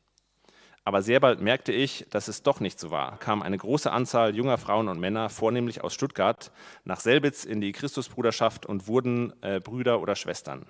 Aber 0.84 1.02
sehr 1.02 1.20
bald 1.20 1.42
merkte 1.42 1.74
ich, 1.74 2.06
dass 2.10 2.30
es 2.30 2.44
doch 2.44 2.62
nicht 2.62 2.80
so 2.80 2.90
war. 2.90 3.20
Kam 3.20 3.42
eine 3.42 3.58
große 3.58 3.92
Anzahl 3.92 4.36
junger 4.36 4.58
Frauen 4.58 4.88
und 4.88 5.00
Männer, 5.00 5.30
vornehmlich 5.30 5.84
aus 5.84 5.94
Stuttgart, 5.94 6.52
nach 6.86 7.02
Selbitz 7.02 7.44
in 7.44 7.60
die 7.60 7.74
Christusbruderschaft 7.74 8.66
und 8.66 8.88
wurden 8.88 9.34
äh, 9.44 9.60
Brüder 9.60 10.00
oder 10.00 10.16
Schwestern. 10.16 10.66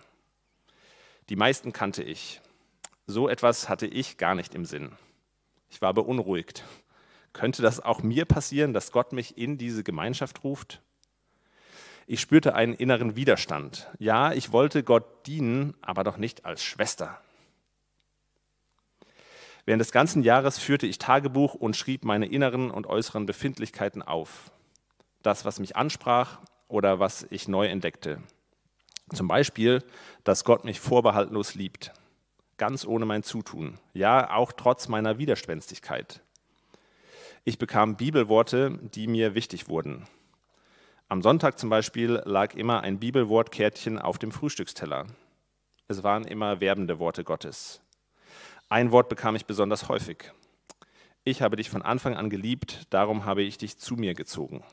Die 1.30 1.36
meisten 1.36 1.72
kannte 1.72 2.02
ich. 2.02 2.42
So 3.06 3.30
etwas 3.30 3.70
hatte 3.70 3.86
ich 3.86 4.18
gar 4.18 4.34
nicht 4.34 4.56
im 4.56 4.66
Sinn. 4.66 4.92
Ich 5.70 5.82
war 5.82 5.94
beunruhigt. 5.94 6.64
Könnte 7.34 7.62
das 7.62 7.80
auch 7.80 8.02
mir 8.02 8.26
passieren, 8.26 8.74
dass 8.74 8.92
Gott 8.92 9.14
mich 9.14 9.38
in 9.38 9.58
diese 9.58 9.84
Gemeinschaft 9.84 10.44
ruft? 10.44 10.82
Ich 12.08 12.22
spürte 12.22 12.56
einen 12.56 12.74
inneren 12.74 13.16
Widerstand. 13.16 13.88
Ja, 14.00 14.32
ich 14.32 14.52
wollte 14.52 14.84
Gott 14.84 15.28
dienen, 15.28 15.76
aber 15.82 16.04
doch 16.04 16.18
nicht 16.18 16.46
als 16.46 16.64
Schwester. 16.64 17.22
Während 19.66 19.82
des 19.82 19.92
ganzen 19.92 20.24
Jahres 20.24 20.58
führte 20.58 20.88
ich 20.88 20.98
Tagebuch 20.98 21.54
und 21.54 21.76
schrieb 21.76 22.06
meine 22.06 22.26
inneren 22.26 22.72
und 22.72 22.88
äußeren 22.88 23.26
Befindlichkeiten 23.26 24.02
auf. 24.02 24.52
Das, 25.22 25.44
was 25.44 25.60
mich 25.60 25.76
ansprach 25.76 26.40
oder 26.70 27.02
was 27.02 27.28
ich 27.30 27.50
neu 27.50 27.68
entdeckte. 27.68 28.22
Zum 29.14 29.28
Beispiel, 29.28 29.84
dass 30.24 30.46
Gott 30.46 30.64
mich 30.64 30.80
vorbehaltlos 30.80 31.56
liebt, 31.56 31.92
ganz 32.58 32.86
ohne 32.86 33.06
mein 33.06 33.24
Zutun, 33.24 33.80
ja 33.94 34.34
auch 34.34 34.52
trotz 34.52 34.88
meiner 34.88 35.18
Widerspenstigkeit. 35.18 36.22
Ich 37.44 37.58
bekam 37.58 37.96
Bibelworte, 37.96 38.80
die 38.82 39.08
mir 39.08 39.36
wichtig 39.36 39.70
wurden. 39.70 40.08
Am 41.08 41.22
Sonntag 41.22 41.58
zum 41.58 41.70
Beispiel 41.70 42.22
lag 42.26 42.54
immer 42.56 42.82
ein 42.82 43.00
Bibelwortkärtchen 43.00 43.98
auf 43.98 44.18
dem 44.18 44.32
Frühstücksteller. 44.32 45.08
Es 45.88 46.04
waren 46.04 46.26
immer 46.26 46.60
werbende 46.60 47.00
Worte 47.00 47.24
Gottes. 47.24 47.80
Ein 48.68 48.92
Wort 48.92 49.08
bekam 49.08 49.36
ich 49.38 49.46
besonders 49.46 49.88
häufig. 49.88 50.34
Ich 51.24 51.42
habe 51.42 51.56
dich 51.56 51.70
von 51.70 51.82
Anfang 51.82 52.16
an 52.16 52.30
geliebt, 52.30 52.88
darum 52.90 53.24
habe 53.24 53.44
ich 53.44 53.58
dich 53.58 53.78
zu 53.78 53.96
mir 53.96 54.14
gezogen. 54.14 54.64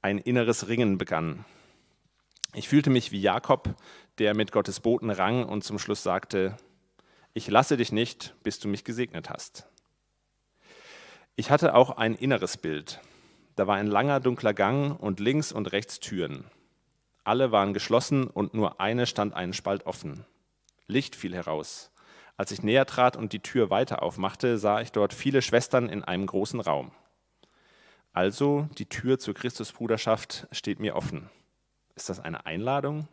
Ein 0.00 0.18
inneres 0.18 0.68
Ringen 0.68 0.98
begann. 0.98 1.44
Ich 2.54 2.68
fühlte 2.68 2.90
mich 2.90 3.10
wie 3.10 3.20
Jakob, 3.20 3.74
der 4.18 4.34
mit 4.34 4.52
Gottes 4.52 4.80
Boten 4.80 5.10
rang 5.10 5.44
und 5.44 5.64
zum 5.64 5.78
Schluss 5.78 6.02
sagte, 6.02 6.56
ich 7.32 7.48
lasse 7.48 7.76
dich 7.76 7.90
nicht, 7.90 8.34
bis 8.42 8.60
du 8.60 8.68
mich 8.68 8.84
gesegnet 8.84 9.28
hast. 9.28 9.66
Ich 11.36 11.50
hatte 11.50 11.74
auch 11.74 11.96
ein 11.96 12.14
inneres 12.14 12.56
Bild. 12.56 13.00
Da 13.56 13.66
war 13.66 13.76
ein 13.76 13.88
langer, 13.88 14.20
dunkler 14.20 14.54
Gang 14.54 15.00
und 15.00 15.18
links 15.18 15.50
und 15.50 15.72
rechts 15.72 15.98
Türen. 15.98 16.44
Alle 17.24 17.50
waren 17.50 17.74
geschlossen 17.74 18.28
und 18.28 18.54
nur 18.54 18.80
eine 18.80 19.06
stand 19.06 19.34
einen 19.34 19.52
Spalt 19.52 19.86
offen. 19.86 20.24
Licht 20.86 21.16
fiel 21.16 21.34
heraus. 21.34 21.90
Als 22.36 22.50
ich 22.50 22.62
näher 22.62 22.86
trat 22.86 23.16
und 23.16 23.32
die 23.32 23.40
Tür 23.40 23.70
weiter 23.70 24.02
aufmachte, 24.02 24.58
sah 24.58 24.80
ich 24.80 24.92
dort 24.92 25.14
viele 25.14 25.40
Schwestern 25.40 25.88
in 25.88 26.04
einem 26.04 26.26
großen 26.26 26.60
Raum. 26.60 26.92
Also, 28.12 28.68
die 28.78 28.86
Tür 28.88 29.18
zur 29.18 29.34
Christusbruderschaft 29.34 30.46
steht 30.52 30.78
mir 30.78 30.94
offen. 30.94 31.30
Ist 31.96 32.08
das 32.08 32.20
eine 32.20 32.46
Einladung? 32.46 33.08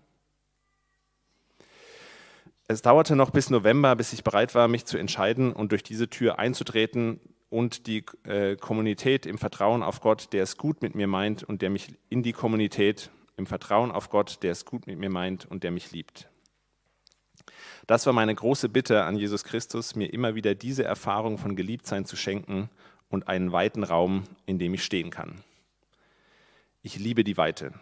Es 2.72 2.82
dauerte 2.82 3.16
noch 3.16 3.32
bis 3.32 3.50
November, 3.50 3.96
bis 3.96 4.14
ich 4.14 4.24
bereit 4.24 4.56
war, 4.56 4.68
mich 4.68 4.86
zu 4.86 4.98
entscheiden 4.98 5.52
und 5.52 5.72
durch 5.72 5.84
diese 5.84 6.10
Tür 6.10 6.40
einzutreten, 6.40 7.20
und 7.52 7.86
die 7.86 8.06
äh, 8.24 8.56
Kommunität 8.56 9.26
im 9.26 9.38
Vertrauen 9.38 9.84
auf 9.84 10.00
Gott, 10.00 10.30
der 10.32 10.44
es 10.44 10.58
gut 10.58 10.82
mit 10.82 10.96
mir 10.96 11.08
meint 11.08 11.44
und 11.44 11.62
der 11.62 11.70
mich 11.70 11.94
in 12.10 12.24
die 12.24 12.32
Kommunität 12.32 13.12
im 13.36 13.46
Vertrauen 13.46 13.92
auf 13.92 14.10
Gott, 14.10 14.40
der 14.42 14.54
es 14.54 14.64
gut 14.64 14.88
mit 14.88 14.98
mir 14.98 15.10
meint 15.10 15.46
und 15.46 15.64
der 15.64 15.72
mich 15.72 15.92
liebt. 15.92 16.30
Das 17.88 18.06
war 18.06 18.14
meine 18.14 18.34
große 18.34 18.70
Bitte 18.70 19.04
an 19.04 19.18
Jesus 19.18 19.44
Christus, 19.44 19.96
mir 19.96 20.14
immer 20.14 20.34
wieder 20.34 20.56
diese 20.56 20.86
Erfahrung 20.86 21.38
von 21.38 21.58
Geliebtsein 21.58 22.06
zu 22.06 22.16
schenken 22.16 22.70
und 23.10 23.28
einen 23.28 23.52
weiten 23.52 23.84
Raum, 23.84 24.24
in 24.46 24.58
dem 24.58 24.74
ich 24.74 24.86
stehen 24.86 25.10
kann. 25.10 25.44
Ich 26.84 26.98
liebe 26.98 27.26
die 27.26 27.36
Weite. 27.36 27.74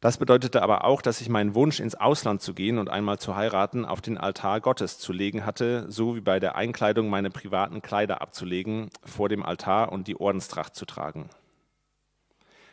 Das 0.00 0.16
bedeutete 0.16 0.62
aber 0.62 0.84
auch, 0.84 1.02
dass 1.02 1.20
ich 1.20 1.28
meinen 1.28 1.54
Wunsch, 1.54 1.78
ins 1.78 1.94
Ausland 1.94 2.40
zu 2.40 2.54
gehen 2.54 2.78
und 2.78 2.88
einmal 2.88 3.18
zu 3.18 3.36
heiraten, 3.36 3.84
auf 3.84 4.00
den 4.00 4.16
Altar 4.16 4.62
Gottes 4.62 4.98
zu 4.98 5.12
legen 5.12 5.44
hatte, 5.44 5.90
so 5.90 6.16
wie 6.16 6.22
bei 6.22 6.40
der 6.40 6.56
Einkleidung 6.56 7.10
meine 7.10 7.30
privaten 7.30 7.82
Kleider 7.82 8.22
abzulegen, 8.22 8.88
vor 9.04 9.28
dem 9.28 9.42
Altar 9.42 9.92
und 9.92 10.08
die 10.08 10.18
Ordenstracht 10.18 10.74
zu 10.74 10.86
tragen. 10.86 11.28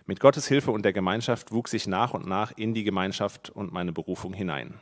Mit 0.05 0.21
Gottes 0.21 0.47
Hilfe 0.47 0.71
und 0.71 0.85
der 0.85 0.93
Gemeinschaft 0.93 1.51
wuchs 1.51 1.73
ich 1.73 1.85
nach 1.85 2.13
und 2.13 2.25
nach 2.25 2.53
in 2.55 2.73
die 2.73 2.85
Gemeinschaft 2.85 3.49
und 3.49 3.73
meine 3.73 3.91
Berufung 3.91 4.31
hinein. 4.31 4.79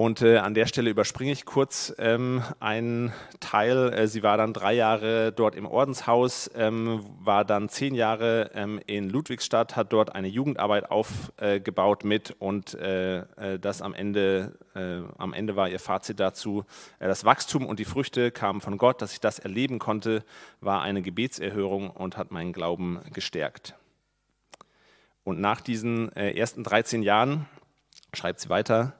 Und 0.00 0.22
äh, 0.22 0.38
an 0.38 0.54
der 0.54 0.64
Stelle 0.64 0.88
überspringe 0.88 1.30
ich 1.30 1.44
kurz 1.44 1.94
ähm, 1.98 2.42
einen 2.58 3.12
Teil. 3.38 3.92
Äh, 3.92 4.08
sie 4.08 4.22
war 4.22 4.38
dann 4.38 4.54
drei 4.54 4.72
Jahre 4.72 5.30
dort 5.30 5.54
im 5.54 5.66
Ordenshaus, 5.66 6.50
ähm, 6.54 7.04
war 7.22 7.44
dann 7.44 7.68
zehn 7.68 7.94
Jahre 7.94 8.50
ähm, 8.54 8.80
in 8.86 9.10
Ludwigstadt, 9.10 9.76
hat 9.76 9.92
dort 9.92 10.14
eine 10.14 10.28
Jugendarbeit 10.28 10.90
aufgebaut 10.90 12.02
äh, 12.02 12.06
mit 12.06 12.34
und 12.38 12.72
äh, 12.72 13.18
äh, 13.18 13.58
das 13.58 13.82
am 13.82 13.92
Ende, 13.92 14.56
äh, 14.74 15.02
am 15.18 15.34
Ende 15.34 15.54
war 15.54 15.68
ihr 15.68 15.78
Fazit 15.78 16.18
dazu, 16.18 16.64
das 16.98 17.26
Wachstum 17.26 17.66
und 17.66 17.78
die 17.78 17.84
Früchte 17.84 18.30
kamen 18.30 18.62
von 18.62 18.78
Gott, 18.78 19.02
dass 19.02 19.12
ich 19.12 19.20
das 19.20 19.38
erleben 19.38 19.78
konnte, 19.78 20.24
war 20.62 20.80
eine 20.80 21.02
Gebetserhörung 21.02 21.90
und 21.90 22.16
hat 22.16 22.30
meinen 22.30 22.54
Glauben 22.54 23.00
gestärkt. 23.12 23.74
Und 25.24 25.42
nach 25.42 25.60
diesen 25.60 26.10
ersten 26.12 26.64
13 26.64 27.02
Jahren, 27.02 27.44
schreibt 28.14 28.40
sie 28.40 28.48
weiter, 28.48 28.94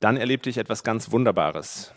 dann 0.00 0.16
erlebte 0.16 0.50
ich 0.50 0.58
etwas 0.58 0.82
ganz 0.82 1.12
Wunderbares. 1.12 1.92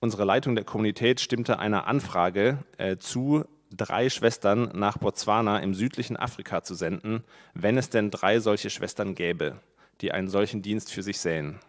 Unsere 0.00 0.24
Leitung 0.24 0.54
der 0.54 0.64
Kommunität 0.64 1.20
stimmte 1.20 1.58
einer 1.58 1.86
Anfrage 1.86 2.58
äh, 2.76 2.98
zu, 2.98 3.44
drei 3.70 4.10
Schwestern 4.10 4.70
nach 4.74 4.98
Botswana 4.98 5.60
im 5.60 5.74
südlichen 5.74 6.16
Afrika 6.16 6.62
zu 6.62 6.74
senden, 6.74 7.24
wenn 7.54 7.78
es 7.78 7.88
denn 7.88 8.10
drei 8.10 8.40
solche 8.40 8.68
Schwestern 8.70 9.14
gäbe, 9.14 9.60
die 10.00 10.12
einen 10.12 10.28
solchen 10.28 10.62
Dienst 10.62 10.92
für 10.92 11.02
sich 11.02 11.18
sähen. 11.18 11.60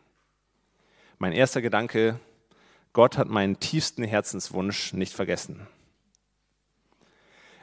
Mein 1.17 1.31
erster 1.31 1.61
Gedanke, 1.61 2.19
Gott 2.91 3.17
hat 3.17 3.29
meinen 3.29 3.59
tiefsten 3.59 4.03
Herzenswunsch 4.03 4.93
nicht 4.93 5.13
vergessen. 5.13 5.67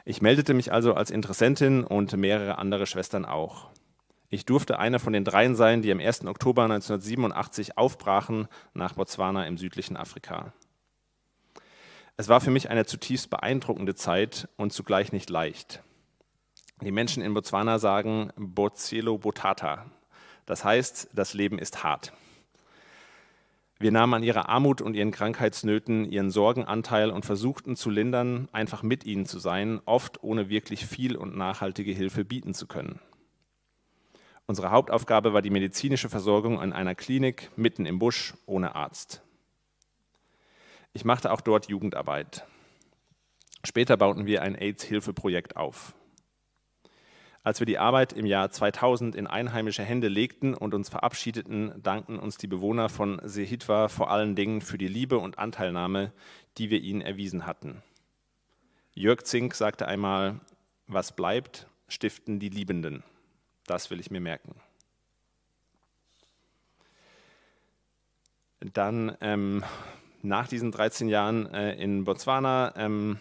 Ich 0.05 0.21
meldete 0.21 0.53
mich 0.53 0.71
also 0.71 0.95
als 0.95 1.11
Interessentin 1.11 1.83
und 1.83 2.15
mehrere 2.17 2.57
andere 2.57 2.87
Schwestern 2.87 3.25
auch. 3.25 3.69
Ich 4.33 4.45
durfte 4.45 4.79
einer 4.79 4.97
von 4.97 5.13
den 5.13 5.25
dreien 5.25 5.55
sein, 5.55 5.83
die 5.83 5.91
am 5.91 5.99
1. 5.99 6.25
Oktober 6.25 6.63
1987 6.63 7.77
aufbrachen 7.77 8.47
nach 8.73 8.93
Botswana 8.93 9.45
im 9.45 9.59
südlichen 9.59 9.95
Afrika. 9.95 10.53
Es 12.17 12.29
war 12.29 12.41
für 12.41 12.49
mich 12.49 12.67
eine 12.67 12.87
zutiefst 12.87 13.29
beeindruckende 13.29 13.93
Zeit 13.93 14.49
und 14.57 14.73
zugleich 14.73 15.11
nicht 15.11 15.29
leicht. 15.29 15.83
Die 16.81 16.91
Menschen 16.91 17.21
in 17.21 17.35
Botswana 17.35 17.77
sagen 17.77 18.31
Bozelo 18.35 19.19
Botata. 19.19 19.85
Das 20.47 20.65
heißt, 20.65 21.09
das 21.13 21.35
Leben 21.35 21.59
ist 21.59 21.83
hart. 21.83 22.11
Wir 23.77 23.91
nahmen 23.91 24.15
an 24.15 24.23
ihrer 24.23 24.49
Armut 24.49 24.81
und 24.81 24.95
ihren 24.95 25.11
Krankheitsnöten 25.11 26.05
ihren 26.05 26.31
Sorgenanteil 26.31 27.11
und 27.11 27.23
versuchten 27.23 27.75
zu 27.75 27.91
lindern, 27.91 28.49
einfach 28.51 28.81
mit 28.81 29.03
ihnen 29.03 29.27
zu 29.27 29.37
sein, 29.37 29.79
oft 29.85 30.23
ohne 30.23 30.49
wirklich 30.49 30.87
viel 30.87 31.17
und 31.17 31.37
nachhaltige 31.37 31.91
Hilfe 31.91 32.25
bieten 32.25 32.55
zu 32.55 32.65
können. 32.65 32.99
Unsere 34.53 34.69
Hauptaufgabe 34.69 35.33
war 35.33 35.41
die 35.41 35.49
medizinische 35.49 36.09
Versorgung 36.09 36.59
an 36.59 36.73
einer 36.73 36.93
Klinik 36.93 37.49
mitten 37.55 37.87
im 37.87 37.97
Busch 37.97 38.35
ohne 38.45 38.75
Arzt. 38.75 39.23
Ich 40.93 41.05
machte 41.05 41.31
auch 41.31 41.41
dort 41.41 41.69
Jugendarbeit. 41.69 42.45
Später 43.63 43.97
bauten 43.97 44.27
wir 44.27 44.43
ein 44.43 44.53
AIDS-Hilfeprojekt 44.53 45.55
auf. 45.55 45.95
Als 47.41 47.61
wir 47.61 47.65
die 47.65 47.79
Arbeit 47.79 48.13
im 48.13 48.27
Jahr 48.27 48.51
2000 48.51 49.15
in 49.15 49.25
einheimische 49.25 49.81
Hände 49.81 50.07
legten 50.07 50.53
und 50.53 50.75
uns 50.75 50.87
verabschiedeten, 50.87 51.73
dankten 51.81 52.19
uns 52.19 52.37
die 52.37 52.45
Bewohner 52.45 52.89
von 52.89 53.19
Sehitwa 53.23 53.87
vor 53.87 54.11
allen 54.11 54.35
Dingen 54.35 54.61
für 54.61 54.77
die 54.77 54.87
Liebe 54.87 55.17
und 55.17 55.39
Anteilnahme, 55.39 56.13
die 56.59 56.69
wir 56.69 56.79
ihnen 56.79 57.01
erwiesen 57.01 57.47
hatten. 57.47 57.81
Jörg 58.93 59.23
Zink 59.23 59.55
sagte 59.55 59.87
einmal, 59.87 60.41
was 60.85 61.15
bleibt, 61.15 61.65
stiften 61.87 62.37
die 62.37 62.49
Liebenden. 62.49 63.03
Das 63.65 63.89
will 63.89 63.99
ich 63.99 64.11
mir 64.11 64.21
merken. 64.21 64.55
Dann 68.59 69.17
ähm, 69.21 69.63
nach 70.21 70.47
diesen 70.47 70.71
13 70.71 71.09
Jahren 71.09 71.53
äh, 71.53 71.73
in 71.75 72.05
Botswana 72.05 72.73
ähm, 72.77 73.19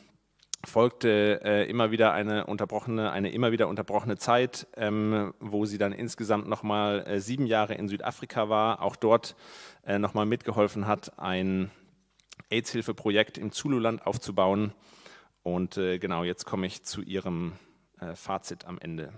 folgte 0.65 1.41
äh, 1.43 1.69
immer 1.69 1.91
wieder 1.91 2.13
eine 2.13 2.47
unterbrochene, 2.47 3.11
eine 3.11 3.33
immer 3.33 3.51
wieder 3.51 3.69
unterbrochene 3.69 4.17
Zeit, 4.17 4.69
ähm, 4.77 5.35
wo 5.41 5.65
sie 5.65 5.79
dann 5.79 5.93
insgesamt 5.93 6.49
nochmal 6.49 7.05
äh, 7.07 7.21
sieben 7.21 7.47
Jahre 7.47 7.75
in 7.75 7.89
Südafrika 7.89 8.49
war, 8.49 8.83
auch 8.83 8.97
dort 8.97 9.35
äh, 9.85 9.99
nochmal 9.99 10.27
mitgeholfen 10.27 10.87
hat, 10.87 11.19
ein 11.19 11.71
AIDS-Hilfeprojekt 12.51 13.39
im 13.39 13.51
Zululand 13.51 14.07
aufzubauen. 14.07 14.73
Und 15.43 15.77
äh, 15.77 15.99
genau, 15.99 16.23
jetzt 16.23 16.45
komme 16.45 16.67
ich 16.67 16.85
zu 16.85 17.03
ihrem 17.03 17.55
äh, 17.99 18.15
Fazit 18.15 18.65
am 18.65 18.79
Ende. 18.79 19.13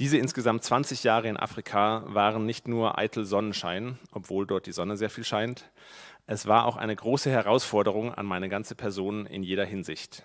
Diese 0.00 0.18
insgesamt 0.18 0.64
20 0.64 1.04
Jahre 1.04 1.28
in 1.28 1.36
Afrika 1.36 2.02
waren 2.08 2.44
nicht 2.44 2.66
nur 2.66 2.98
eitel 2.98 3.24
Sonnenschein, 3.24 3.98
obwohl 4.10 4.44
dort 4.44 4.66
die 4.66 4.72
Sonne 4.72 4.96
sehr 4.96 5.10
viel 5.10 5.22
scheint. 5.22 5.70
Es 6.26 6.46
war 6.46 6.66
auch 6.66 6.76
eine 6.76 6.96
große 6.96 7.30
Herausforderung 7.30 8.12
an 8.12 8.26
meine 8.26 8.48
ganze 8.48 8.74
Person 8.74 9.24
in 9.26 9.44
jeder 9.44 9.64
Hinsicht. 9.64 10.24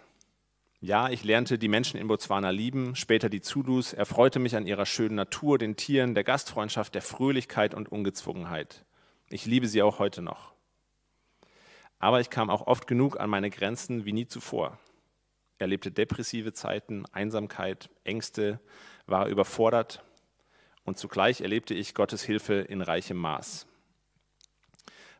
Ja, 0.81 1.09
ich 1.09 1.23
lernte 1.23 1.59
die 1.59 1.67
Menschen 1.67 1.99
in 1.99 2.07
Botswana 2.07 2.49
lieben, 2.49 2.95
später 2.95 3.29
die 3.29 3.41
Zulus, 3.41 3.93
erfreute 3.93 4.39
mich 4.39 4.55
an 4.55 4.65
ihrer 4.65 4.87
schönen 4.87 5.15
Natur, 5.15 5.59
den 5.59 5.75
Tieren, 5.75 6.15
der 6.15 6.23
Gastfreundschaft, 6.23 6.95
der 6.95 7.01
Fröhlichkeit 7.03 7.75
und 7.75 7.91
Ungezwungenheit. 7.91 8.85
Ich 9.29 9.45
liebe 9.45 9.67
sie 9.67 9.83
auch 9.83 9.99
heute 9.99 10.23
noch. 10.23 10.53
Aber 11.99 12.21
ich 12.21 12.31
kam 12.31 12.49
auch 12.49 12.65
oft 12.65 12.87
genug 12.87 13.19
an 13.19 13.29
meine 13.29 13.51
Grenzen 13.51 14.05
wie 14.05 14.13
nie 14.13 14.25
zuvor. 14.25 14.79
Erlebte 15.59 15.91
depressive 15.91 16.53
Zeiten, 16.53 17.03
Einsamkeit, 17.11 17.89
Ängste, 18.05 18.61
war 19.09 19.27
überfordert 19.27 20.03
und 20.83 20.97
zugleich 20.97 21.41
erlebte 21.41 21.73
ich 21.73 21.93
Gottes 21.93 22.23
Hilfe 22.23 22.55
in 22.55 22.81
reichem 22.81 23.17
Maß, 23.17 23.67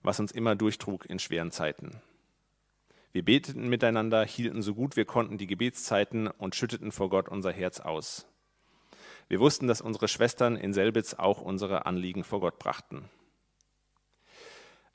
was 0.01 0.19
uns 0.19 0.31
immer 0.31 0.55
durchtrug 0.55 1.09
in 1.09 1.19
schweren 1.19 1.51
Zeiten. 1.51 2.01
Wir 3.11 3.23
beteten 3.25 3.69
miteinander, 3.69 4.23
hielten 4.25 4.61
so 4.61 4.75
gut 4.75 4.95
wir 4.95 5.05
konnten 5.05 5.37
die 5.37 5.47
Gebetszeiten 5.47 6.27
und 6.27 6.55
schütteten 6.55 6.91
vor 6.91 7.09
Gott 7.09 7.27
unser 7.29 7.51
Herz 7.51 7.79
aus. 7.79 8.27
Wir 9.27 9.39
wussten, 9.39 9.67
dass 9.67 9.81
unsere 9.81 10.07
Schwestern 10.07 10.55
in 10.55 10.73
Selbitz 10.73 11.13
auch 11.15 11.41
unsere 11.41 11.85
Anliegen 11.85 12.23
vor 12.23 12.39
Gott 12.39 12.59
brachten. 12.59 13.09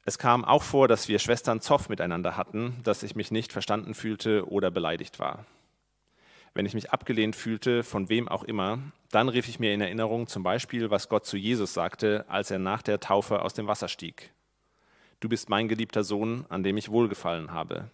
Es 0.04 0.18
kam 0.18 0.44
auch 0.44 0.62
vor, 0.62 0.86
dass 0.86 1.08
wir 1.08 1.18
Schwestern 1.18 1.60
Zoff 1.60 1.88
miteinander 1.88 2.36
hatten, 2.36 2.80
dass 2.82 3.02
ich 3.02 3.16
mich 3.16 3.30
nicht 3.30 3.52
verstanden 3.52 3.94
fühlte 3.94 4.48
oder 4.48 4.70
beleidigt 4.70 5.18
war 5.18 5.46
wenn 6.54 6.66
ich 6.66 6.74
mich 6.74 6.92
abgelehnt 6.92 7.34
fühlte, 7.34 7.82
von 7.82 8.08
wem 8.08 8.28
auch 8.28 8.44
immer, 8.44 8.78
dann 9.10 9.28
rief 9.28 9.48
ich 9.48 9.58
mir 9.58 9.74
in 9.74 9.80
Erinnerung 9.80 10.28
zum 10.28 10.44
Beispiel, 10.44 10.90
was 10.90 11.08
Gott 11.08 11.26
zu 11.26 11.36
Jesus 11.36 11.74
sagte, 11.74 12.24
als 12.28 12.50
er 12.50 12.60
nach 12.60 12.82
der 12.82 13.00
Taufe 13.00 13.42
aus 13.42 13.54
dem 13.54 13.66
Wasser 13.66 13.88
stieg. 13.88 14.32
Du 15.18 15.28
bist 15.28 15.48
mein 15.48 15.68
geliebter 15.68 16.04
Sohn, 16.04 16.46
an 16.48 16.62
dem 16.62 16.76
ich 16.76 16.90
wohlgefallen 16.90 17.50
habe. 17.50 17.90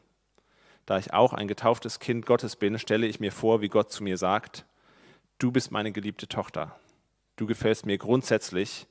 Da 0.84 0.98
ich 0.98 1.12
auch 1.12 1.32
ein 1.32 1.48
getauftes 1.48 2.00
Kind 2.00 2.26
Gottes 2.26 2.56
bin, 2.56 2.78
stelle 2.78 3.06
ich 3.06 3.20
mir 3.20 3.32
vor, 3.32 3.60
wie 3.60 3.68
Gott 3.68 3.90
zu 3.90 4.02
mir 4.02 4.18
sagt, 4.18 4.66
du 5.38 5.52
bist 5.52 5.70
meine 5.70 5.92
geliebte 5.92 6.28
Tochter. 6.28 6.78
Du 7.36 7.46
gefällst 7.46 7.86
mir 7.86 7.96
grundsätzlich, 7.96 8.86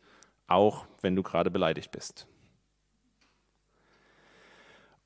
auch 0.48 0.86
wenn 1.02 1.16
du 1.16 1.22
gerade 1.22 1.52
beleidigt 1.52 1.92
bist. 1.92 2.26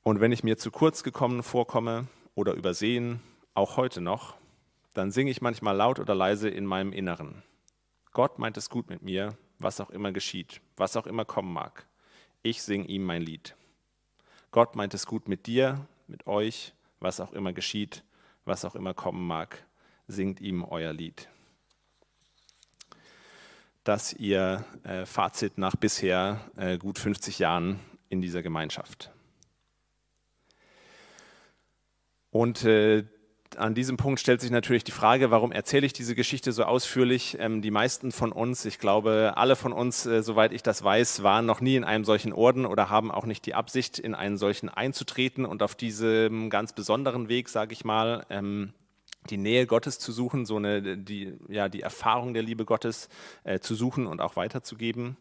Und 0.04 0.20
wenn 0.20 0.32
ich 0.32 0.44
mir 0.44 0.58
zu 0.58 0.72
kurz 0.72 1.04
gekommen 1.04 1.44
vorkomme 1.44 2.08
oder 2.36 2.54
übersehen, 2.54 3.22
auch 3.54 3.78
heute 3.78 4.02
noch, 4.02 4.36
dann 4.94 5.12
singe 5.12 5.32
ich 5.32 5.42
manchmal 5.42 5.76
laut 5.76 6.00
oder 6.00 6.16
leise 6.16 6.50
in 6.50 6.66
meinem 6.66 6.94
Inneren. 6.94 7.44
Gott 8.12 8.40
meint 8.40 8.58
es 8.58 8.70
gut 8.70 8.90
mit 8.90 9.02
mir, 9.02 9.36
was 9.60 9.82
auch 9.82 9.90
immer 9.90 10.12
geschieht, 10.12 10.62
was 10.78 10.96
auch 10.96 11.08
immer 11.08 11.26
kommen 11.26 11.52
mag. 11.52 11.88
Ich 12.44 12.62
singe 12.62 12.86
ihm 12.88 13.04
mein 13.04 13.22
Lied. 13.22 13.56
Gott 14.52 14.76
meint 14.76 14.94
es 14.94 15.08
gut 15.08 15.28
mit 15.28 15.48
dir, 15.48 15.88
mit 16.08 16.28
euch, 16.28 16.74
was 17.00 17.20
auch 17.20 17.34
immer 17.34 17.54
geschieht, 17.54 18.04
was 18.46 18.66
auch 18.66 18.76
immer 18.76 18.94
kommen 18.94 19.26
mag. 19.26 19.66
Singt 20.08 20.42
ihm 20.42 20.64
euer 20.64 20.94
Lied. 20.94 21.30
Das 23.84 24.14
ihr 24.14 24.64
äh, 24.84 25.06
Fazit 25.06 25.58
nach 25.58 25.76
bisher 25.76 26.40
äh, 26.56 26.78
gut 26.78 27.00
50 27.00 27.40
Jahren 27.40 27.80
in 28.10 28.22
dieser 28.22 28.44
Gemeinschaft. 28.44 29.12
Und 32.32 32.64
äh, 32.64 33.06
an 33.58 33.74
diesem 33.74 33.98
Punkt 33.98 34.20
stellt 34.20 34.42
sich 34.42 34.52
natürlich 34.52 34.84
die 34.84 34.92
Frage, 34.92 35.32
warum 35.32 35.52
erzähle 35.52 35.86
ich 35.86 35.94
diese 35.94 36.16
Geschichte 36.16 36.52
so 36.52 36.64
ausführlich? 36.64 37.38
Ähm, 37.40 37.62
die 37.62 37.72
meisten 37.72 38.12
von 38.12 38.32
uns, 38.32 38.66
ich 38.66 38.80
glaube, 38.80 39.34
alle 39.36 39.56
von 39.56 39.74
uns, 39.74 40.06
äh, 40.06 40.22
soweit 40.24 40.54
ich 40.54 40.64
das 40.64 40.84
weiß, 40.84 41.24
waren 41.24 41.46
noch 41.46 41.62
nie 41.62 41.76
in 41.76 41.84
einem 41.84 42.06
solchen 42.06 42.34
Orden 42.34 42.66
oder 42.66 42.90
haben 42.90 43.12
auch 43.12 43.26
nicht 43.26 43.46
die 43.46 43.56
Absicht, 43.56 44.00
in 44.00 44.16
einen 44.16 44.38
solchen 44.38 44.70
einzutreten 44.70 45.46
und 45.46 45.64
auf 45.64 45.76
diesem 45.76 46.50
ganz 46.50 46.74
besonderen 46.74 47.30
Weg, 47.30 47.50
sage 47.50 47.74
ich 47.74 47.86
mal, 47.86 48.26
ähm, 48.30 48.74
die 49.30 49.38
Nähe 49.38 49.68
Gottes 49.68 50.00
zu 50.00 50.12
suchen, 50.12 50.46
so 50.46 50.58
eine, 50.58 50.98
die, 50.98 51.34
ja, 51.48 51.70
die 51.70 51.82
Erfahrung 51.82 52.34
der 52.34 52.44
Liebe 52.44 52.66
Gottes 52.66 53.10
äh, 53.44 53.60
zu 53.60 53.76
suchen 53.76 54.08
und 54.08 54.22
auch 54.22 54.36
weiterzugeben. 54.36 55.18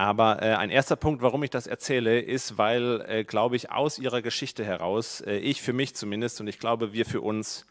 Aber 0.00 0.42
äh, 0.42 0.54
ein 0.54 0.70
erster 0.70 0.96
Punkt, 0.96 1.20
warum 1.20 1.42
ich 1.42 1.50
das 1.50 1.66
erzähle, 1.66 2.20
ist, 2.20 2.56
weil, 2.56 3.04
äh, 3.06 3.22
glaube 3.22 3.56
ich, 3.56 3.70
aus 3.70 3.98
ihrer 3.98 4.22
Geschichte 4.22 4.64
heraus, 4.64 5.20
äh, 5.20 5.36
ich 5.36 5.60
für 5.60 5.74
mich 5.74 5.94
zumindest 5.94 6.40
und 6.40 6.46
ich 6.46 6.58
glaube, 6.58 6.94
wir 6.94 7.04
für 7.04 7.20
uns 7.20 7.66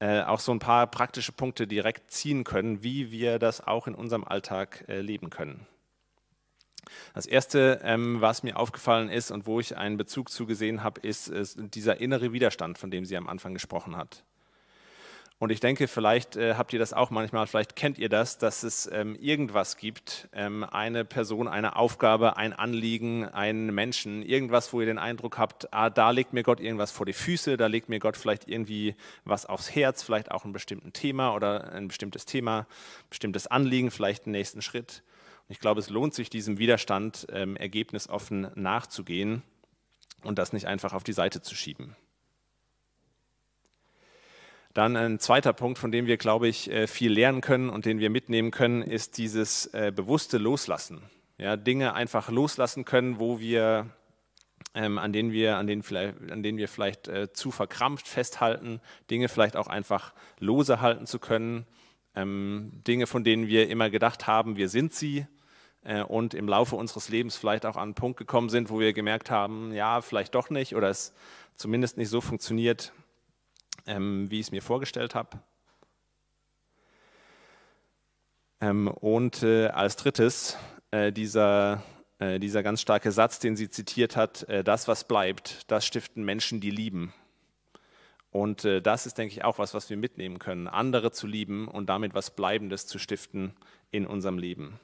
äh, 0.00 0.22
auch 0.22 0.40
so 0.40 0.50
ein 0.50 0.58
paar 0.58 0.88
praktische 0.88 1.30
Punkte 1.30 1.68
direkt 1.68 2.10
ziehen 2.10 2.42
können, 2.42 2.82
wie 2.82 3.12
wir 3.12 3.38
das 3.38 3.64
auch 3.64 3.86
in 3.86 3.94
unserem 3.94 4.24
Alltag 4.24 4.86
äh, 4.88 5.02
leben 5.02 5.30
können. 5.30 5.68
Das 7.14 7.26
Erste, 7.26 7.80
ähm, 7.84 8.20
was 8.20 8.42
mir 8.42 8.56
aufgefallen 8.56 9.08
ist 9.08 9.30
und 9.30 9.46
wo 9.46 9.60
ich 9.60 9.76
einen 9.76 9.98
Bezug 9.98 10.30
zugesehen 10.30 10.82
habe, 10.82 11.00
ist, 11.02 11.28
ist 11.28 11.60
dieser 11.60 12.00
innere 12.00 12.32
Widerstand, 12.32 12.78
von 12.78 12.90
dem 12.90 13.04
sie 13.04 13.16
am 13.16 13.28
Anfang 13.28 13.54
gesprochen 13.54 13.96
hat. 13.96 14.24
Und 15.40 15.52
ich 15.52 15.60
denke, 15.60 15.86
vielleicht 15.86 16.34
äh, 16.34 16.54
habt 16.54 16.72
ihr 16.72 16.80
das 16.80 16.92
auch 16.92 17.10
manchmal, 17.10 17.46
vielleicht 17.46 17.76
kennt 17.76 17.96
ihr 17.98 18.08
das, 18.08 18.38
dass 18.38 18.64
es 18.64 18.90
ähm, 18.92 19.14
irgendwas 19.14 19.76
gibt, 19.76 20.28
ähm, 20.32 20.64
eine 20.64 21.04
Person, 21.04 21.46
eine 21.46 21.76
Aufgabe, 21.76 22.36
ein 22.36 22.52
Anliegen, 22.52 23.24
einen 23.24 23.72
Menschen, 23.72 24.22
irgendwas, 24.22 24.72
wo 24.72 24.80
ihr 24.80 24.86
den 24.86 24.98
Eindruck 24.98 25.38
habt, 25.38 25.72
ah, 25.72 25.90
da 25.90 26.10
legt 26.10 26.32
mir 26.32 26.42
Gott 26.42 26.58
irgendwas 26.58 26.90
vor 26.90 27.06
die 27.06 27.12
Füße, 27.12 27.56
da 27.56 27.68
legt 27.68 27.88
mir 27.88 28.00
Gott 28.00 28.16
vielleicht 28.16 28.48
irgendwie 28.48 28.96
was 29.24 29.46
aufs 29.46 29.72
Herz, 29.72 30.02
vielleicht 30.02 30.32
auch 30.32 30.44
ein 30.44 30.52
bestimmtes 30.52 30.92
Thema 30.92 31.32
oder 31.34 31.72
ein 31.72 31.86
bestimmtes 31.86 32.24
Thema, 32.24 32.66
bestimmtes 33.08 33.46
Anliegen, 33.46 33.92
vielleicht 33.92 34.26
einen 34.26 34.32
nächsten 34.32 34.60
Schritt. 34.60 35.04
Und 35.46 35.52
ich 35.52 35.60
glaube, 35.60 35.78
es 35.78 35.88
lohnt 35.88 36.14
sich, 36.14 36.30
diesem 36.30 36.58
Widerstand 36.58 37.28
ähm, 37.30 37.54
ergebnisoffen 37.54 38.48
nachzugehen 38.56 39.42
und 40.24 40.36
das 40.36 40.52
nicht 40.52 40.66
einfach 40.66 40.94
auf 40.94 41.04
die 41.04 41.12
Seite 41.12 41.42
zu 41.42 41.54
schieben. 41.54 41.94
Dann 44.78 44.96
ein 44.96 45.18
zweiter 45.18 45.52
Punkt, 45.52 45.76
von 45.76 45.90
dem 45.90 46.06
wir, 46.06 46.18
glaube 46.18 46.46
ich, 46.46 46.70
äh, 46.70 46.86
viel 46.86 47.10
lernen 47.10 47.40
können 47.40 47.68
und 47.68 47.84
den 47.84 47.98
wir 47.98 48.10
mitnehmen 48.10 48.52
können, 48.52 48.82
ist 48.82 49.18
dieses 49.18 49.66
äh, 49.74 49.90
bewusste 49.92 50.38
Loslassen. 50.38 51.02
Ja, 51.36 51.56
Dinge 51.56 51.94
einfach 51.94 52.30
loslassen 52.30 52.84
können, 52.84 53.18
wo 53.18 53.40
wir, 53.40 53.86
ähm, 54.76 54.98
an, 54.98 55.12
denen 55.12 55.32
wir, 55.32 55.56
an, 55.56 55.66
denen 55.66 55.82
vielleicht, 55.82 56.30
an 56.30 56.44
denen 56.44 56.58
wir 56.58 56.68
vielleicht 56.68 57.08
äh, 57.08 57.32
zu 57.32 57.50
verkrampft 57.50 58.06
festhalten, 58.06 58.80
Dinge 59.10 59.28
vielleicht 59.28 59.56
auch 59.56 59.66
einfach 59.66 60.14
lose 60.38 60.80
halten 60.80 61.06
zu 61.06 61.18
können, 61.18 61.66
ähm, 62.14 62.70
Dinge, 62.86 63.08
von 63.08 63.24
denen 63.24 63.48
wir 63.48 63.68
immer 63.68 63.90
gedacht 63.90 64.28
haben, 64.28 64.56
wir 64.56 64.68
sind 64.68 64.94
sie, 64.94 65.26
äh, 65.82 66.04
und 66.04 66.34
im 66.34 66.46
Laufe 66.46 66.76
unseres 66.76 67.08
Lebens 67.08 67.36
vielleicht 67.36 67.66
auch 67.66 67.74
an 67.74 67.82
einen 67.82 67.94
Punkt 67.94 68.16
gekommen 68.16 68.48
sind, 68.48 68.70
wo 68.70 68.78
wir 68.78 68.92
gemerkt 68.92 69.28
haben, 69.28 69.72
ja, 69.72 70.02
vielleicht 70.02 70.36
doch 70.36 70.50
nicht 70.50 70.76
oder 70.76 70.88
es 70.88 71.16
zumindest 71.56 71.96
nicht 71.96 72.10
so 72.10 72.20
funktioniert, 72.20 72.92
ähm, 73.88 74.30
wie 74.30 74.38
ich 74.38 74.46
es 74.46 74.52
mir 74.52 74.62
vorgestellt 74.62 75.16
habe. 75.16 75.38
Ähm, 78.60 78.88
und 78.88 79.42
äh, 79.42 79.68
als 79.68 79.96
drittes 79.96 80.56
äh, 80.90 81.12
dieser, 81.12 81.82
äh, 82.18 82.38
dieser 82.38 82.62
ganz 82.62 82.80
starke 82.80 83.12
Satz, 83.12 83.38
den 83.38 83.56
sie 83.56 83.70
zitiert 83.70 84.16
hat, 84.16 84.44
äh, 84.44 84.62
das, 84.62 84.88
was 84.88 85.04
bleibt, 85.04 85.70
das 85.70 85.86
stiften 85.86 86.24
Menschen, 86.24 86.60
die 86.60 86.70
lieben. 86.70 87.12
Und 88.30 88.64
äh, 88.64 88.82
das 88.82 89.06
ist, 89.06 89.16
denke 89.16 89.32
ich, 89.32 89.44
auch 89.44 89.58
was, 89.58 89.74
was 89.74 89.88
wir 89.90 89.96
mitnehmen 89.96 90.38
können, 90.38 90.68
andere 90.68 91.12
zu 91.12 91.26
lieben 91.26 91.66
und 91.66 91.88
damit 91.88 92.14
was 92.14 92.34
Bleibendes 92.34 92.86
zu 92.86 92.98
stiften 92.98 93.54
in 93.90 94.06
unserem 94.06 94.38
Leben. 94.38 94.78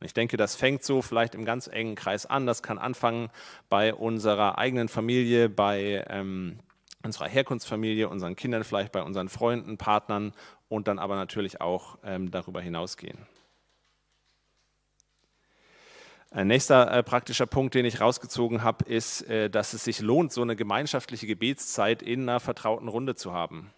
Ich 0.00 0.14
denke, 0.14 0.36
das 0.36 0.54
fängt 0.54 0.84
so 0.84 1.02
vielleicht 1.02 1.34
im 1.34 1.44
ganz 1.44 1.66
engen 1.66 1.96
Kreis 1.96 2.24
an. 2.24 2.46
Das 2.46 2.62
kann 2.62 2.78
anfangen 2.78 3.30
bei 3.68 3.92
unserer 3.92 4.56
eigenen 4.56 4.88
Familie, 4.88 5.48
bei 5.48 6.04
ähm, 6.08 6.60
unserer 7.02 7.28
Herkunftsfamilie, 7.28 8.08
unseren 8.08 8.36
Kindern, 8.36 8.64
vielleicht 8.64 8.92
bei 8.92 9.02
unseren 9.02 9.28
Freunden, 9.28 9.78
Partnern 9.78 10.32
und 10.68 10.88
dann 10.88 10.98
aber 10.98 11.16
natürlich 11.16 11.60
auch 11.60 11.98
ähm, 12.04 12.30
darüber 12.30 12.60
hinausgehen. 12.60 13.18
Ein 16.30 16.48
nächster 16.48 16.90
äh, 16.92 17.02
praktischer 17.02 17.46
Punkt, 17.46 17.74
den 17.74 17.86
ich 17.86 18.02
rausgezogen 18.02 18.62
habe, 18.62 18.84
ist, 18.84 19.22
äh, 19.30 19.48
dass 19.48 19.72
es 19.72 19.84
sich 19.84 20.00
lohnt, 20.00 20.30
so 20.30 20.42
eine 20.42 20.56
gemeinschaftliche 20.56 21.26
Gebetszeit 21.26 22.02
in 22.02 22.28
einer 22.28 22.38
vertrauten 22.38 22.88
Runde 22.88 23.14
zu 23.14 23.32
haben. 23.32 23.72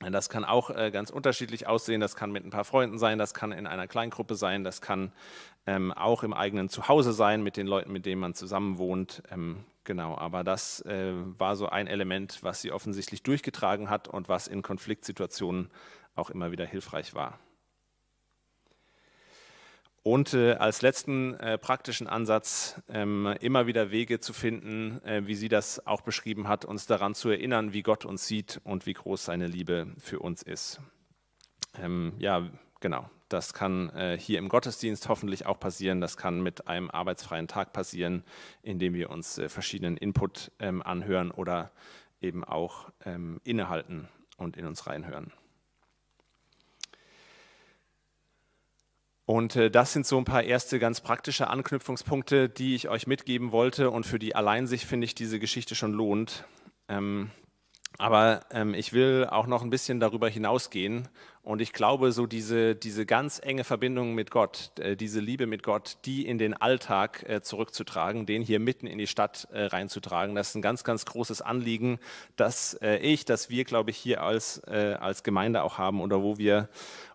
Das 0.00 0.30
kann 0.30 0.44
auch 0.44 0.70
äh, 0.70 0.90
ganz 0.90 1.10
unterschiedlich 1.10 1.66
aussehen. 1.66 2.00
Das 2.00 2.16
kann 2.16 2.32
mit 2.32 2.44
ein 2.44 2.50
paar 2.50 2.64
Freunden 2.64 2.98
sein, 2.98 3.18
das 3.18 3.34
kann 3.34 3.52
in 3.52 3.66
einer 3.66 3.86
Kleingruppe 3.86 4.34
sein, 4.34 4.64
das 4.64 4.80
kann 4.80 5.12
ähm, 5.66 5.92
auch 5.92 6.22
im 6.22 6.32
eigenen 6.32 6.70
Zuhause 6.70 7.12
sein, 7.12 7.42
mit 7.42 7.58
den 7.58 7.66
Leuten, 7.66 7.92
mit 7.92 8.06
denen 8.06 8.20
man 8.20 8.34
zusammen 8.34 8.78
wohnt. 8.78 9.22
Ähm, 9.30 9.64
Genau, 9.84 10.16
aber 10.16 10.44
das 10.44 10.82
äh, 10.82 11.12
war 11.14 11.56
so 11.56 11.68
ein 11.68 11.86
Element, 11.86 12.42
was 12.42 12.60
sie 12.60 12.70
offensichtlich 12.70 13.22
durchgetragen 13.22 13.88
hat 13.88 14.08
und 14.08 14.28
was 14.28 14.46
in 14.46 14.62
Konfliktsituationen 14.62 15.70
auch 16.14 16.30
immer 16.30 16.52
wieder 16.52 16.66
hilfreich 16.66 17.14
war. 17.14 17.38
Und 20.02 20.32
äh, 20.32 20.54
als 20.54 20.80
letzten 20.80 21.34
äh, 21.34 21.58
praktischen 21.58 22.06
Ansatz 22.06 22.80
ähm, 22.88 23.34
immer 23.40 23.66
wieder 23.66 23.90
Wege 23.90 24.18
zu 24.18 24.32
finden, 24.32 25.02
äh, 25.04 25.26
wie 25.26 25.34
sie 25.34 25.50
das 25.50 25.86
auch 25.86 26.00
beschrieben 26.00 26.48
hat, 26.48 26.64
uns 26.64 26.86
daran 26.86 27.14
zu 27.14 27.28
erinnern, 27.28 27.74
wie 27.74 27.82
Gott 27.82 28.06
uns 28.06 28.26
sieht 28.26 28.60
und 28.64 28.86
wie 28.86 28.94
groß 28.94 29.26
seine 29.26 29.46
Liebe 29.46 29.88
für 29.98 30.20
uns 30.20 30.42
ist. 30.42 30.80
Ähm, 31.78 32.14
ja, 32.18 32.48
genau. 32.80 33.10
Das 33.30 33.54
kann 33.54 33.90
äh, 33.90 34.18
hier 34.18 34.40
im 34.40 34.48
Gottesdienst 34.48 35.08
hoffentlich 35.08 35.46
auch 35.46 35.58
passieren. 35.60 36.00
Das 36.00 36.16
kann 36.16 36.42
mit 36.42 36.66
einem 36.66 36.90
arbeitsfreien 36.90 37.46
Tag 37.46 37.72
passieren, 37.72 38.24
indem 38.62 38.92
wir 38.92 39.08
uns 39.08 39.38
äh, 39.38 39.48
verschiedenen 39.48 39.96
Input 39.96 40.50
ähm, 40.58 40.82
anhören 40.82 41.30
oder 41.30 41.70
eben 42.20 42.42
auch 42.42 42.90
ähm, 43.04 43.40
innehalten 43.44 44.08
und 44.36 44.56
in 44.56 44.66
uns 44.66 44.88
reinhören. 44.88 45.32
Und 49.26 49.54
äh, 49.54 49.70
das 49.70 49.92
sind 49.92 50.06
so 50.06 50.18
ein 50.18 50.24
paar 50.24 50.42
erste 50.42 50.80
ganz 50.80 51.00
praktische 51.00 51.46
Anknüpfungspunkte, 51.46 52.48
die 52.48 52.74
ich 52.74 52.88
euch 52.88 53.06
mitgeben 53.06 53.52
wollte 53.52 53.92
und 53.92 54.06
für 54.06 54.18
die 54.18 54.34
allein 54.34 54.66
sich, 54.66 54.86
finde 54.86 55.04
ich, 55.04 55.14
diese 55.14 55.38
Geschichte 55.38 55.76
schon 55.76 55.92
lohnt. 55.92 56.46
Ähm, 56.88 57.30
aber 58.00 58.40
ähm, 58.50 58.72
ich 58.72 58.94
will 58.94 59.26
auch 59.30 59.46
noch 59.46 59.62
ein 59.62 59.68
bisschen 59.68 60.00
darüber 60.00 60.28
hinausgehen. 60.28 61.08
Und 61.42 61.60
ich 61.60 61.72
glaube, 61.72 62.12
so 62.12 62.26
diese, 62.26 62.74
diese 62.74 63.04
ganz 63.04 63.40
enge 63.42 63.64
Verbindung 63.64 64.14
mit 64.14 64.30
Gott, 64.30 64.72
äh, 64.78 64.96
diese 64.96 65.20
Liebe 65.20 65.46
mit 65.46 65.62
Gott, 65.62 65.98
die 66.06 66.26
in 66.26 66.38
den 66.38 66.54
Alltag 66.54 67.24
äh, 67.28 67.42
zurückzutragen, 67.42 68.24
den 68.24 68.42
hier 68.42 68.58
mitten 68.58 68.86
in 68.86 68.96
die 68.96 69.06
Stadt 69.06 69.48
äh, 69.52 69.64
reinzutragen, 69.64 70.34
das 70.34 70.50
ist 70.50 70.54
ein 70.54 70.62
ganz, 70.62 70.82
ganz 70.82 71.04
großes 71.04 71.42
Anliegen, 71.42 71.98
das 72.36 72.78
ich, 72.80 73.24
das 73.24 73.50
wir, 73.50 73.64
glaube 73.64 73.90
ich, 73.90 73.96
hier 73.96 74.22
als, 74.22 74.62
als 74.64 75.22
Gemeinde 75.22 75.62
auch 75.62 75.76
haben 75.76 76.00
oder 76.00 76.22
wo 76.22 76.38
wir 76.38 76.68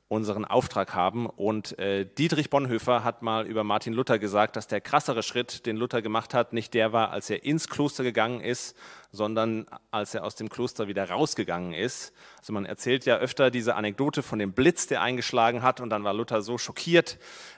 unseren 0.08 0.46
Auftrag 0.46 0.94
haben. 0.94 1.26
Und 1.26 1.80
äh, 1.80 2.06
Dietrich 2.06 2.52
Bonhoeffer 2.52 3.04
hat 3.04 3.24
mal 3.24 3.48
über 3.48 3.63
Martin 3.63 3.94
Luther 3.94 4.20
gesagt, 4.20 4.56
dass 4.56 4.68
der 4.68 4.80
krassere 4.80 5.24
Schritt, 5.24 5.65
den 5.65 5.78
Luther 5.78 6.04
gemacht 6.04 6.34
hat, 6.36 6.54
nicht 6.54 6.76
der 6.76 6.94
war, 6.94 7.12
als 7.12 7.30
er 7.30 7.44
ins 7.44 7.68
Kloster 7.68 8.04
gegangen 8.04 8.39
ist, 8.39 8.76
sondern 9.12 9.65
als 9.89 10.13
er 10.13 10.24
aus 10.24 10.36
dem 10.36 10.50
Kloster 10.50 10.88
wieder 10.88 11.10
rausgegangen 11.10 11.74
ist. 11.74 12.13
Also 12.38 12.54
man 12.54 12.65
erzählt 12.65 13.06
ja 13.06 13.18
öfter 13.18 13.50
diese 13.50 13.76
Anekdote 13.76 14.22
von 14.22 14.38
dem 14.38 14.54
Blitz, 14.54 14.86
der 14.86 15.02
eingeschlagen 15.02 15.63
hat 15.63 15.82
und 15.82 15.89
dann 15.89 16.04
war 16.04 16.13
Luther 16.13 16.44
so 16.44 16.60
schockiert, 16.60 17.18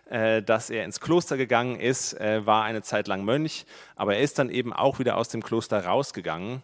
äh, 0.09 0.41
dass 0.41 0.69
er 0.69 0.85
ins 0.85 1.01
Kloster 1.01 1.35
gegangen 1.35 1.77
ist, 1.77 2.13
äh, 2.13 2.45
war 2.45 2.63
eine 2.63 2.81
Zeit 2.81 3.07
lang 3.07 3.25
Mönch, 3.25 3.65
aber 3.97 4.15
er 4.15 4.21
ist 4.21 4.39
dann 4.39 4.49
eben 4.49 4.71
auch 4.71 4.99
wieder 4.99 5.17
aus 5.17 5.27
dem 5.27 5.43
Kloster 5.43 5.83
rausgegangen 5.83 6.63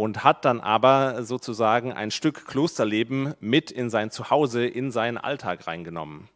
und 0.00 0.24
hat 0.24 0.46
dann 0.46 0.60
aber 0.60 1.24
sozusagen 1.24 1.92
ein 1.92 2.10
Stück 2.10 2.46
Klosterleben 2.46 3.34
mit 3.38 3.70
in 3.70 3.90
sein 3.90 4.10
Zuhause, 4.10 4.64
in 4.64 4.90
seinen 4.90 5.18
Alltag 5.18 5.66
reingenommen. 5.66 6.30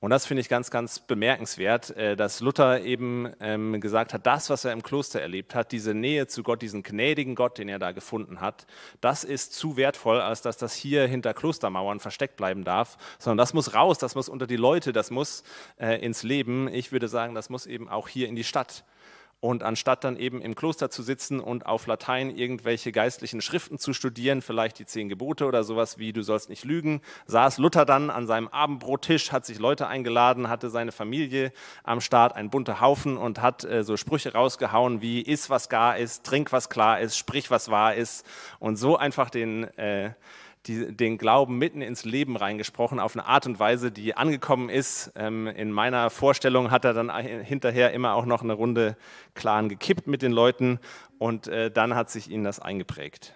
Und 0.00 0.08
das 0.08 0.24
finde 0.24 0.40
ich 0.40 0.48
ganz, 0.48 0.70
ganz 0.70 0.98
bemerkenswert, 0.98 1.94
äh, 1.94 2.16
dass 2.16 2.40
Luther 2.40 2.80
eben 2.80 3.30
ähm, 3.38 3.82
gesagt 3.82 4.14
hat, 4.14 4.26
das, 4.26 4.48
was 4.48 4.64
er 4.64 4.72
im 4.72 4.82
Kloster 4.82 5.20
erlebt 5.20 5.54
hat, 5.54 5.72
diese 5.72 5.92
Nähe 5.92 6.26
zu 6.26 6.42
Gott, 6.42 6.62
diesen 6.62 6.82
gnädigen 6.82 7.34
Gott, 7.34 7.58
den 7.58 7.68
er 7.68 7.78
da 7.78 7.92
gefunden 7.92 8.40
hat, 8.40 8.66
das 9.02 9.24
ist 9.24 9.52
zu 9.52 9.76
wertvoll, 9.76 10.22
als 10.22 10.40
dass 10.40 10.56
das 10.56 10.74
hier 10.74 11.06
hinter 11.06 11.34
Klostermauern 11.34 12.00
versteckt 12.00 12.36
bleiben 12.38 12.64
darf, 12.64 12.96
sondern 13.18 13.38
das 13.38 13.52
muss 13.52 13.74
raus, 13.74 13.98
das 13.98 14.14
muss 14.14 14.30
unter 14.30 14.46
die 14.46 14.56
Leute, 14.56 14.94
das 14.94 15.10
muss 15.10 15.44
äh, 15.78 16.02
ins 16.02 16.22
Leben. 16.22 16.66
Ich 16.66 16.92
würde 16.92 17.08
sagen, 17.08 17.34
das 17.34 17.50
muss 17.50 17.66
eben 17.66 17.90
auch 17.90 18.08
hier 18.08 18.26
in 18.26 18.36
die 18.36 18.44
Stadt. 18.44 18.84
Und 19.42 19.64
anstatt 19.64 20.04
dann 20.04 20.16
eben 20.16 20.40
im 20.40 20.54
Kloster 20.54 20.88
zu 20.88 21.02
sitzen 21.02 21.40
und 21.40 21.66
auf 21.66 21.88
Latein 21.88 22.30
irgendwelche 22.30 22.92
geistlichen 22.92 23.40
Schriften 23.40 23.76
zu 23.76 23.92
studieren, 23.92 24.40
vielleicht 24.40 24.78
die 24.78 24.86
zehn 24.86 25.08
Gebote 25.08 25.46
oder 25.46 25.64
sowas 25.64 25.98
wie 25.98 26.12
du 26.12 26.22
sollst 26.22 26.48
nicht 26.48 26.64
lügen, 26.64 27.00
saß 27.26 27.58
Luther 27.58 27.84
dann 27.84 28.08
an 28.08 28.28
seinem 28.28 28.46
Abendbrottisch, 28.46 29.32
hat 29.32 29.44
sich 29.44 29.58
Leute 29.58 29.88
eingeladen, 29.88 30.48
hatte 30.48 30.70
seine 30.70 30.92
Familie 30.92 31.52
am 31.82 32.00
Start, 32.00 32.36
ein 32.36 32.50
bunter 32.50 32.80
Haufen 32.80 33.16
und 33.16 33.42
hat 33.42 33.64
äh, 33.64 33.82
so 33.82 33.96
Sprüche 33.96 34.32
rausgehauen 34.32 35.02
wie 35.02 35.22
iss 35.22 35.50
was 35.50 35.68
gar 35.68 35.98
ist, 35.98 36.22
trink 36.22 36.52
was 36.52 36.70
klar 36.70 37.00
ist, 37.00 37.18
sprich 37.18 37.50
was 37.50 37.68
wahr 37.68 37.96
ist. 37.96 38.24
Und 38.60 38.76
so 38.76 38.96
einfach 38.96 39.28
den 39.28 39.64
äh, 39.76 40.12
die, 40.66 40.96
den 40.96 41.18
Glauben 41.18 41.58
mitten 41.58 41.82
ins 41.82 42.04
Leben 42.04 42.36
reingesprochen, 42.36 43.00
auf 43.00 43.16
eine 43.16 43.26
Art 43.26 43.46
und 43.46 43.58
Weise, 43.58 43.90
die 43.90 44.16
angekommen 44.16 44.68
ist. 44.68 45.12
Ähm, 45.16 45.46
in 45.48 45.72
meiner 45.72 46.10
Vorstellung 46.10 46.70
hat 46.70 46.84
er 46.84 46.94
dann 46.94 47.10
hinterher 47.10 47.92
immer 47.92 48.14
auch 48.14 48.26
noch 48.26 48.42
eine 48.42 48.52
Runde 48.52 48.96
Clan 49.34 49.68
gekippt 49.68 50.06
mit 50.06 50.22
den 50.22 50.32
Leuten 50.32 50.78
und 51.18 51.48
äh, 51.48 51.70
dann 51.70 51.94
hat 51.94 52.10
sich 52.10 52.30
ihnen 52.30 52.44
das 52.44 52.60
eingeprägt. 52.60 53.34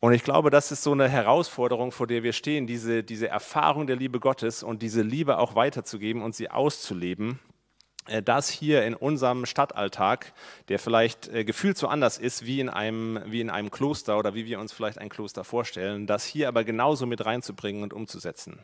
Und 0.00 0.14
ich 0.14 0.24
glaube, 0.24 0.50
das 0.50 0.72
ist 0.72 0.82
so 0.82 0.90
eine 0.90 1.08
Herausforderung, 1.08 1.92
vor 1.92 2.08
der 2.08 2.24
wir 2.24 2.32
stehen, 2.32 2.66
diese, 2.66 3.04
diese 3.04 3.28
Erfahrung 3.28 3.86
der 3.86 3.94
Liebe 3.94 4.18
Gottes 4.18 4.64
und 4.64 4.82
diese 4.82 5.02
Liebe 5.02 5.38
auch 5.38 5.54
weiterzugeben 5.54 6.22
und 6.22 6.34
sie 6.34 6.50
auszuleben. 6.50 7.38
Äh, 8.06 8.22
das 8.22 8.48
hier 8.48 8.84
in 8.84 8.94
unserem 8.94 9.46
Stadtalltag, 9.46 10.32
der 10.68 10.78
vielleicht 10.78 11.28
äh, 11.28 11.44
gefühlt 11.44 11.78
so 11.78 11.88
anders 11.88 12.18
ist 12.18 12.44
wie 12.44 12.60
in, 12.60 12.68
einem, 12.68 13.20
wie 13.26 13.40
in 13.40 13.50
einem 13.50 13.70
Kloster 13.70 14.18
oder 14.18 14.34
wie 14.34 14.46
wir 14.46 14.58
uns 14.58 14.72
vielleicht 14.72 14.98
ein 14.98 15.08
Kloster 15.08 15.44
vorstellen, 15.44 16.06
das 16.06 16.24
hier 16.24 16.48
aber 16.48 16.64
genauso 16.64 17.06
mit 17.06 17.24
reinzubringen 17.24 17.82
und 17.82 17.92
umzusetzen. 17.92 18.58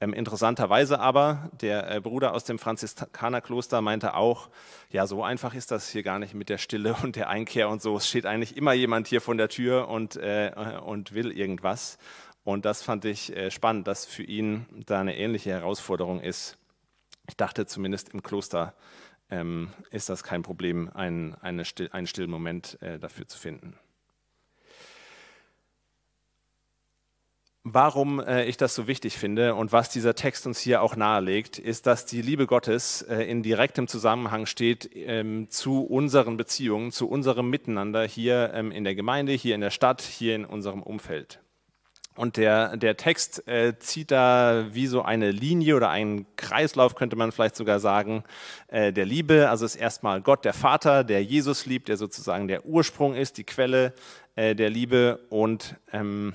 Ähm, 0.00 0.12
interessanterweise 0.12 0.98
aber, 0.98 1.50
der 1.60 1.90
äh, 1.90 2.00
Bruder 2.00 2.34
aus 2.34 2.44
dem 2.44 2.58
Franziskanerkloster 2.58 3.80
meinte 3.80 4.14
auch, 4.14 4.50
ja, 4.90 5.06
so 5.06 5.22
einfach 5.22 5.54
ist 5.54 5.70
das 5.70 5.88
hier 5.88 6.02
gar 6.02 6.18
nicht 6.18 6.34
mit 6.34 6.48
der 6.48 6.58
Stille 6.58 6.96
und 7.02 7.16
der 7.16 7.28
Einkehr 7.28 7.68
und 7.68 7.80
so. 7.80 7.96
Es 7.96 8.08
steht 8.08 8.26
eigentlich 8.26 8.56
immer 8.56 8.72
jemand 8.72 9.06
hier 9.06 9.20
von 9.20 9.38
der 9.38 9.48
Tür 9.48 9.88
und, 9.88 10.16
äh, 10.16 10.52
und 10.84 11.14
will 11.14 11.30
irgendwas. 11.30 11.98
Und 12.42 12.66
das 12.66 12.82
fand 12.82 13.06
ich 13.06 13.34
äh, 13.34 13.50
spannend, 13.50 13.86
dass 13.86 14.04
für 14.04 14.24
ihn 14.24 14.66
da 14.84 15.00
eine 15.00 15.16
ähnliche 15.16 15.50
Herausforderung 15.50 16.20
ist 16.20 16.58
ich 17.26 17.36
dachte 17.36 17.66
zumindest 17.66 18.10
im 18.10 18.22
Kloster 18.22 18.74
ähm, 19.30 19.70
ist 19.90 20.08
das 20.08 20.22
kein 20.22 20.42
Problem, 20.42 20.90
ein, 20.92 21.34
eine 21.40 21.64
Still, 21.64 21.88
einen 21.92 22.06
stillen 22.06 22.30
Moment 22.30 22.80
äh, 22.82 22.98
dafür 22.98 23.26
zu 23.26 23.38
finden. 23.38 23.78
Warum 27.66 28.20
äh, 28.20 28.44
ich 28.44 28.58
das 28.58 28.74
so 28.74 28.86
wichtig 28.86 29.16
finde 29.16 29.54
und 29.54 29.72
was 29.72 29.88
dieser 29.88 30.14
Text 30.14 30.46
uns 30.46 30.60
hier 30.60 30.82
auch 30.82 30.96
nahelegt, 30.96 31.58
ist, 31.58 31.86
dass 31.86 32.04
die 32.04 32.20
Liebe 32.20 32.46
Gottes 32.46 33.00
äh, 33.00 33.22
in 33.22 33.42
direktem 33.42 33.88
Zusammenhang 33.88 34.44
steht 34.44 34.90
ähm, 34.94 35.48
zu 35.48 35.82
unseren 35.82 36.36
Beziehungen, 36.36 36.92
zu 36.92 37.08
unserem 37.08 37.48
Miteinander 37.48 38.06
hier 38.06 38.52
ähm, 38.52 38.70
in 38.70 38.84
der 38.84 38.94
Gemeinde, 38.94 39.32
hier 39.32 39.54
in 39.54 39.62
der 39.62 39.70
Stadt, 39.70 40.02
hier 40.02 40.36
in 40.36 40.44
unserem 40.44 40.82
Umfeld. 40.82 41.40
Und 42.16 42.36
der, 42.36 42.76
der 42.76 42.96
Text 42.96 43.46
äh, 43.48 43.76
zieht 43.78 44.12
da 44.12 44.66
wie 44.70 44.86
so 44.86 45.02
eine 45.02 45.32
Linie 45.32 45.74
oder 45.74 45.90
einen 45.90 46.26
Kreislauf, 46.36 46.94
könnte 46.94 47.16
man 47.16 47.32
vielleicht 47.32 47.56
sogar 47.56 47.80
sagen, 47.80 48.22
äh, 48.68 48.92
der 48.92 49.04
Liebe. 49.04 49.50
Also 49.50 49.64
ist 49.64 49.74
erstmal 49.74 50.20
Gott, 50.20 50.44
der 50.44 50.52
Vater, 50.52 51.02
der 51.02 51.24
Jesus 51.24 51.66
liebt, 51.66 51.88
der 51.88 51.96
sozusagen 51.96 52.46
der 52.46 52.66
Ursprung 52.66 53.16
ist, 53.16 53.36
die 53.36 53.44
Quelle 53.44 53.94
äh, 54.36 54.54
der 54.54 54.70
Liebe. 54.70 55.26
Und 55.28 55.74
ähm, 55.92 56.34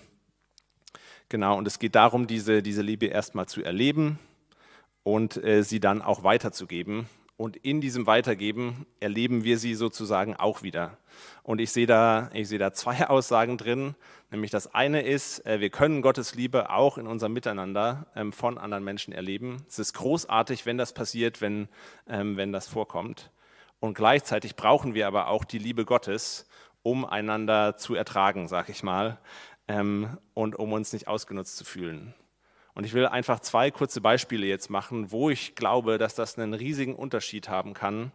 genau, 1.30 1.58
und 1.58 1.65
es 1.65 1.80
geht 1.80 1.96
darum, 1.96 2.28
diese, 2.28 2.62
diese 2.62 2.82
Liebe 2.82 3.06
erstmal 3.06 3.46
zu 3.46 3.63
erleben 3.63 4.20
und 5.04 5.42
äh, 5.42 5.63
sie 5.63 5.80
dann 5.80 6.02
auch 6.02 6.24
weiterzugeben. 6.24 7.08
Und 7.39 7.56
in 7.56 7.80
diesem 7.80 8.06
Weitergeben 8.06 8.86
erleben 8.99 9.45
wir 9.45 9.58
sie 9.58 9.73
sozusagen 9.73 10.36
auch 10.36 10.62
wieder. 10.62 10.97
Und 11.41 11.62
ich 11.62 11.71
sehe 11.71 11.88
da, 11.88 12.30
ich 12.34 12.49
sehe 12.49 12.60
da 12.60 12.73
zwei 12.73 13.08
Aussagen 13.10 13.58
drin. 13.58 13.95
Nämlich 14.30 14.52
das 14.52 14.75
eine 14.75 15.04
ist, 15.04 15.45
äh, 15.45 15.62
wir 15.62 15.69
können 15.69 16.02
Gottes 16.02 16.36
Liebe 16.36 16.69
auch 16.69 16.97
in 16.97 17.08
unserem 17.08 17.32
Miteinander 17.32 18.08
ähm, 18.13 18.34
von 18.34 18.58
anderen 18.58 18.84
Menschen 18.84 19.13
erleben. 19.13 19.63
Es 19.69 19.80
ist 19.80 19.93
großartig, 19.93 20.65
wenn 20.65 20.78
das 20.78 20.91
passiert, 20.91 21.39
wenn, 21.39 21.69
ähm, 22.10 22.36
wenn 22.36 22.52
das 22.52 22.67
vorkommt. 22.67 23.32
Und 23.80 23.93
gleichzeitig 23.93 24.58
brauchen 24.58 24.93
wir 24.93 25.08
aber 25.08 25.30
auch 25.30 25.45
die 25.45 25.60
Liebe 25.60 25.86
Gottes, 25.86 26.45
um 26.84 27.06
einander 27.06 27.78
zu 27.78 27.95
ertragen, 27.95 28.49
sag 28.49 28.67
ich 28.67 28.84
mal, 28.84 29.17
ähm, 29.69 30.17
und 30.34 30.60
um 30.60 30.73
uns 30.73 30.91
nicht 30.91 31.08
ausgenutzt 31.08 31.56
zu 31.56 31.63
fühlen. 31.63 32.13
Und 32.80 32.86
ich 32.86 32.94
will 32.94 33.08
einfach 33.08 33.42
zwei 33.42 33.72
kurze 33.72 34.00
Beispiele 34.00 34.48
jetzt 34.48 34.70
machen, 34.70 35.12
wo 35.12 35.30
ich 35.30 35.54
glaube, 35.54 35.98
dass 35.98 36.15
das 36.15 36.39
einen 36.39 36.54
riesigen 36.54 36.96
Unterschied 36.96 37.50
haben 37.50 37.74
kann, 37.74 38.13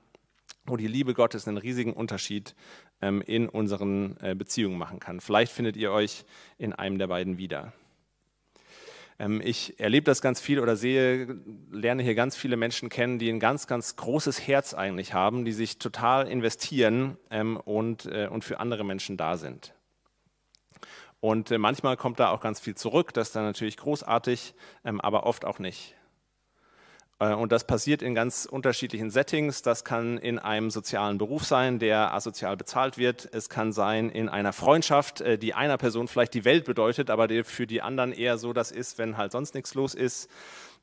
wo 0.64 0.78
die 0.78 0.86
Liebe 0.86 1.12
Gottes 1.12 1.46
einen 1.46 1.58
riesigen 1.58 1.92
Unterschied 1.92 2.54
ähm, 3.02 3.20
in 3.20 3.46
unseren 3.46 4.16
äh, 4.22 4.34
Beziehungen 4.34 4.78
machen 4.78 5.00
kann. 5.00 5.20
Vielleicht 5.20 5.52
findet 5.52 5.76
ihr 5.76 5.92
euch 5.92 6.24
in 6.56 6.72
einem 6.72 6.96
der 6.96 7.08
beiden 7.08 7.36
wieder. 7.36 7.74
Ähm, 9.18 9.42
ich 9.44 9.78
erlebe 9.78 10.04
das 10.04 10.22
ganz 10.22 10.40
viel 10.40 10.58
oder 10.58 10.76
sehe, 10.76 11.38
lerne 11.70 12.02
hier 12.02 12.14
ganz 12.14 12.34
viele 12.34 12.56
Menschen 12.56 12.88
kennen, 12.88 13.18
die 13.18 13.28
ein 13.28 13.40
ganz, 13.40 13.66
ganz 13.66 13.96
großes 13.96 14.46
Herz 14.48 14.72
eigentlich 14.72 15.12
haben, 15.12 15.44
die 15.44 15.52
sich 15.52 15.78
total 15.78 16.26
investieren 16.26 17.18
ähm, 17.30 17.58
und, 17.58 18.06
äh, 18.06 18.28
und 18.30 18.44
für 18.44 18.60
andere 18.60 18.82
Menschen 18.82 19.18
da 19.18 19.36
sind. 19.36 19.74
Und 21.24 21.50
äh, 21.50 21.56
manchmal 21.56 21.96
kommt 21.96 22.20
da 22.20 22.28
auch 22.28 22.42
ganz 22.42 22.60
viel 22.60 22.74
zurück, 22.74 23.14
das 23.14 23.28
ist 23.28 23.36
dann 23.36 23.44
natürlich 23.44 23.78
großartig, 23.78 24.54
aber 24.82 25.24
oft 25.24 25.46
auch 25.46 25.58
nicht. 25.58 25.94
Äh, 27.18 27.32
und 27.32 27.50
das 27.50 27.66
passiert 27.66 28.02
in 28.02 28.14
ganz 28.14 28.44
unterschiedlichen 28.44 29.10
Settings. 29.10 29.62
Das 29.62 29.86
kann 29.86 30.18
in 30.18 30.38
einem 30.38 30.70
sozialen 30.70 31.16
Beruf 31.16 31.46
sein, 31.46 31.78
der 31.78 32.12
asozial 32.12 32.58
bezahlt 32.58 32.98
wird. 32.98 33.26
Es 33.32 33.48
kann 33.48 33.72
sein 33.72 34.10
in 34.10 34.28
einer 34.28 34.52
Freundschaft, 34.52 35.22
äh, 35.22 35.38
die 35.38 35.54
einer 35.54 35.78
Person 35.78 36.08
vielleicht 36.08 36.34
die 36.34 36.44
Welt 36.44 36.66
bedeutet, 36.66 37.08
aber 37.08 37.26
für 37.44 37.66
die 37.66 37.80
anderen 37.80 38.12
eher 38.12 38.36
so 38.36 38.52
das 38.52 38.70
ist, 38.70 38.98
wenn 38.98 39.16
halt 39.16 39.32
sonst 39.32 39.54
nichts 39.54 39.72
los 39.72 39.94
ist. 39.94 40.28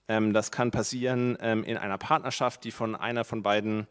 Ähm, 0.08 0.34
das 0.34 0.49
kann 0.49 0.71
passieren 0.71 1.38
ähm, 1.39 1.63
in 1.63 1.77
einer 1.77 1.99
Partnerschaft, 1.99 2.63
die 2.63 2.71
von 2.71 2.95
einer 2.95 3.25
von 3.25 3.43
beiden 3.43 3.82
ähm, 3.82 3.86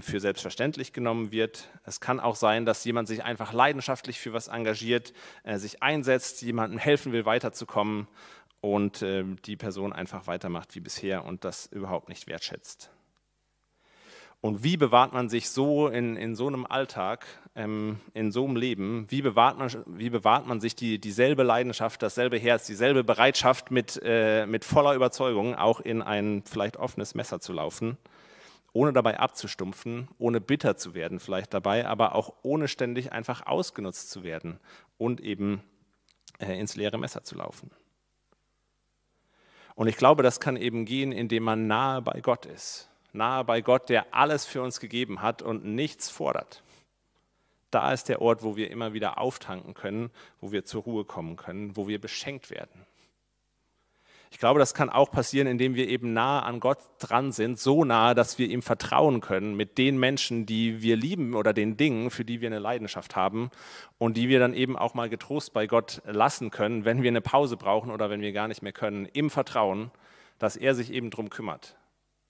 für 0.00 0.18
selbstverständlich 0.18 0.92
genommen 0.92 1.30
wird. 1.30 1.68
Es 1.84 2.00
kann 2.00 2.18
auch 2.18 2.34
sein, 2.34 2.64
dass 2.66 2.84
jemand 2.84 3.06
sich 3.06 3.22
einfach 3.22 3.52
leidenschaftlich 3.52 4.18
für 4.18 4.32
was 4.32 4.48
engagiert, 4.48 5.12
äh, 5.44 5.58
sich 5.58 5.82
einsetzt, 5.82 6.42
jemandem 6.42 6.78
helfen 6.78 7.12
will, 7.12 7.26
weiterzukommen 7.26 8.08
und 8.60 9.02
äh, 9.02 9.24
die 9.44 9.56
Person 9.56 9.92
einfach 9.92 10.26
weitermacht 10.26 10.74
wie 10.74 10.80
bisher 10.80 11.24
und 11.24 11.44
das 11.44 11.66
überhaupt 11.66 12.08
nicht 12.08 12.26
wertschätzt. 12.26 12.90
Und 14.40 14.62
wie 14.62 14.76
bewahrt 14.76 15.12
man 15.12 15.28
sich 15.28 15.50
so 15.50 15.88
in, 15.88 16.16
in 16.16 16.36
so 16.36 16.46
einem 16.46 16.64
Alltag, 16.64 17.26
ähm, 17.56 17.98
in 18.14 18.30
so 18.30 18.44
einem 18.44 18.54
Leben, 18.54 19.06
wie 19.08 19.20
bewahrt 19.20 19.58
man, 19.58 19.68
wie 19.86 20.10
bewahrt 20.10 20.46
man 20.46 20.60
sich 20.60 20.76
die, 20.76 21.00
dieselbe 21.00 21.42
Leidenschaft, 21.42 22.02
dasselbe 22.02 22.38
Herz, 22.38 22.66
dieselbe 22.66 23.02
Bereitschaft 23.02 23.72
mit, 23.72 24.00
äh, 24.04 24.46
mit 24.46 24.64
voller 24.64 24.94
Überzeugung 24.94 25.56
auch 25.56 25.80
in 25.80 26.02
ein 26.02 26.42
vielleicht 26.44 26.76
offenes 26.76 27.16
Messer 27.16 27.40
zu 27.40 27.52
laufen, 27.52 27.98
ohne 28.72 28.92
dabei 28.92 29.18
abzustumpfen, 29.18 30.08
ohne 30.18 30.40
bitter 30.40 30.76
zu 30.76 30.94
werden 30.94 31.20
vielleicht 31.20 31.54
dabei, 31.54 31.86
aber 31.86 32.14
auch 32.14 32.34
ohne 32.42 32.68
ständig 32.68 33.12
einfach 33.12 33.46
ausgenutzt 33.46 34.10
zu 34.10 34.22
werden 34.22 34.60
und 34.98 35.20
eben 35.20 35.62
äh, 36.38 36.58
ins 36.58 36.76
leere 36.76 36.98
Messer 36.98 37.24
zu 37.24 37.36
laufen. 37.36 37.70
Und 39.74 39.86
ich 39.86 39.96
glaube, 39.96 40.22
das 40.22 40.40
kann 40.40 40.56
eben 40.56 40.84
gehen, 40.84 41.12
indem 41.12 41.44
man 41.44 41.66
nahe 41.66 42.02
bei 42.02 42.20
Gott 42.20 42.46
ist. 42.46 42.90
Nahe 43.12 43.44
bei 43.44 43.60
Gott, 43.60 43.88
der 43.88 44.12
alles 44.12 44.44
für 44.44 44.60
uns 44.60 44.80
gegeben 44.80 45.22
hat 45.22 45.40
und 45.40 45.64
nichts 45.64 46.10
fordert. 46.10 46.62
Da 47.70 47.92
ist 47.92 48.08
der 48.08 48.20
Ort, 48.22 48.42
wo 48.42 48.56
wir 48.56 48.70
immer 48.70 48.92
wieder 48.92 49.18
auftanken 49.18 49.74
können, 49.74 50.10
wo 50.40 50.52
wir 50.52 50.64
zur 50.64 50.82
Ruhe 50.82 51.04
kommen 51.04 51.36
können, 51.36 51.76
wo 51.76 51.86
wir 51.86 52.00
beschenkt 52.00 52.50
werden. 52.50 52.86
Ich 54.30 54.38
glaube, 54.38 54.58
das 54.58 54.74
kann 54.74 54.90
auch 54.90 55.10
passieren, 55.10 55.46
indem 55.46 55.74
wir 55.74 55.88
eben 55.88 56.12
nahe 56.12 56.42
an 56.42 56.60
Gott 56.60 56.78
dran 56.98 57.32
sind, 57.32 57.58
so 57.58 57.84
nahe, 57.84 58.14
dass 58.14 58.38
wir 58.38 58.48
ihm 58.48 58.62
vertrauen 58.62 59.20
können 59.20 59.56
mit 59.56 59.78
den 59.78 59.98
Menschen, 59.98 60.44
die 60.44 60.82
wir 60.82 60.96
lieben 60.96 61.34
oder 61.34 61.52
den 61.52 61.76
Dingen, 61.76 62.10
für 62.10 62.24
die 62.24 62.40
wir 62.40 62.48
eine 62.48 62.58
Leidenschaft 62.58 63.16
haben 63.16 63.50
und 63.96 64.16
die 64.16 64.28
wir 64.28 64.38
dann 64.38 64.54
eben 64.54 64.76
auch 64.76 64.94
mal 64.94 65.08
getrost 65.08 65.52
bei 65.52 65.66
Gott 65.66 66.02
lassen 66.04 66.50
können, 66.50 66.84
wenn 66.84 67.02
wir 67.02 67.08
eine 67.08 67.22
Pause 67.22 67.56
brauchen 67.56 67.90
oder 67.90 68.10
wenn 68.10 68.20
wir 68.20 68.32
gar 68.32 68.48
nicht 68.48 68.62
mehr 68.62 68.72
können, 68.72 69.06
im 69.06 69.30
Vertrauen, 69.30 69.90
dass 70.38 70.56
er 70.56 70.74
sich 70.74 70.92
eben 70.92 71.10
darum 71.10 71.30
kümmert. 71.30 71.76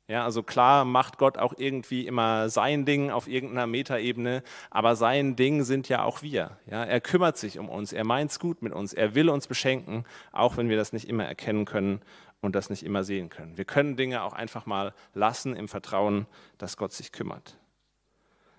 Ja, 0.09 0.25
also 0.25 0.42
klar 0.42 0.87
macht 0.87 1.18
Gott 1.18 1.37
auch 1.37 1.53
irgendwie 1.59 2.07
immer 2.07 2.49
sein 2.49 2.87
Ding 2.87 3.11
auf 3.11 3.29
irgendeiner 3.29 3.66
Metaebene, 3.66 4.42
aber 4.71 4.97
sein 4.97 5.37
Ding 5.37 5.64
sind 5.64 5.90
ja 5.90 6.03
auch 6.03 6.23
wir. 6.23 6.57
Ja, 6.64 6.83
er 6.83 7.03
kümmert 7.03 7.37
sich 7.37 7.59
um 7.59 7.68
uns, 7.68 7.92
er 7.92 8.05
meint 8.05 8.31
es 8.31 8.40
gut 8.40 8.62
mit 8.62 8.73
uns, 8.73 8.94
er 8.94 9.14
will 9.14 9.29
uns 9.29 9.47
beschenken, 9.47 10.05
auch 10.33 10.57
wenn 10.57 10.71
wir 10.71 10.79
das 10.79 10.94
nicht 10.94 11.09
immer 11.09 11.27
erkennen 11.27 11.66
können 11.66 12.01
und 12.40 12.55
das 12.55 12.71
nicht 12.71 12.85
immer 12.85 13.05
sehen 13.05 13.29
können. 13.29 13.59
Wir 13.59 13.66
können 13.66 13.97
Dinge 13.97 14.23
auch 14.23 14.33
einfach 14.33 14.64
mal 14.64 14.94
lassen 15.12 15.55
im 15.55 15.68
Vertrauen, 15.68 16.27
dass 16.57 16.79
Gott 16.79 16.94
sich 16.94 17.12
kümmert. 17.12 17.59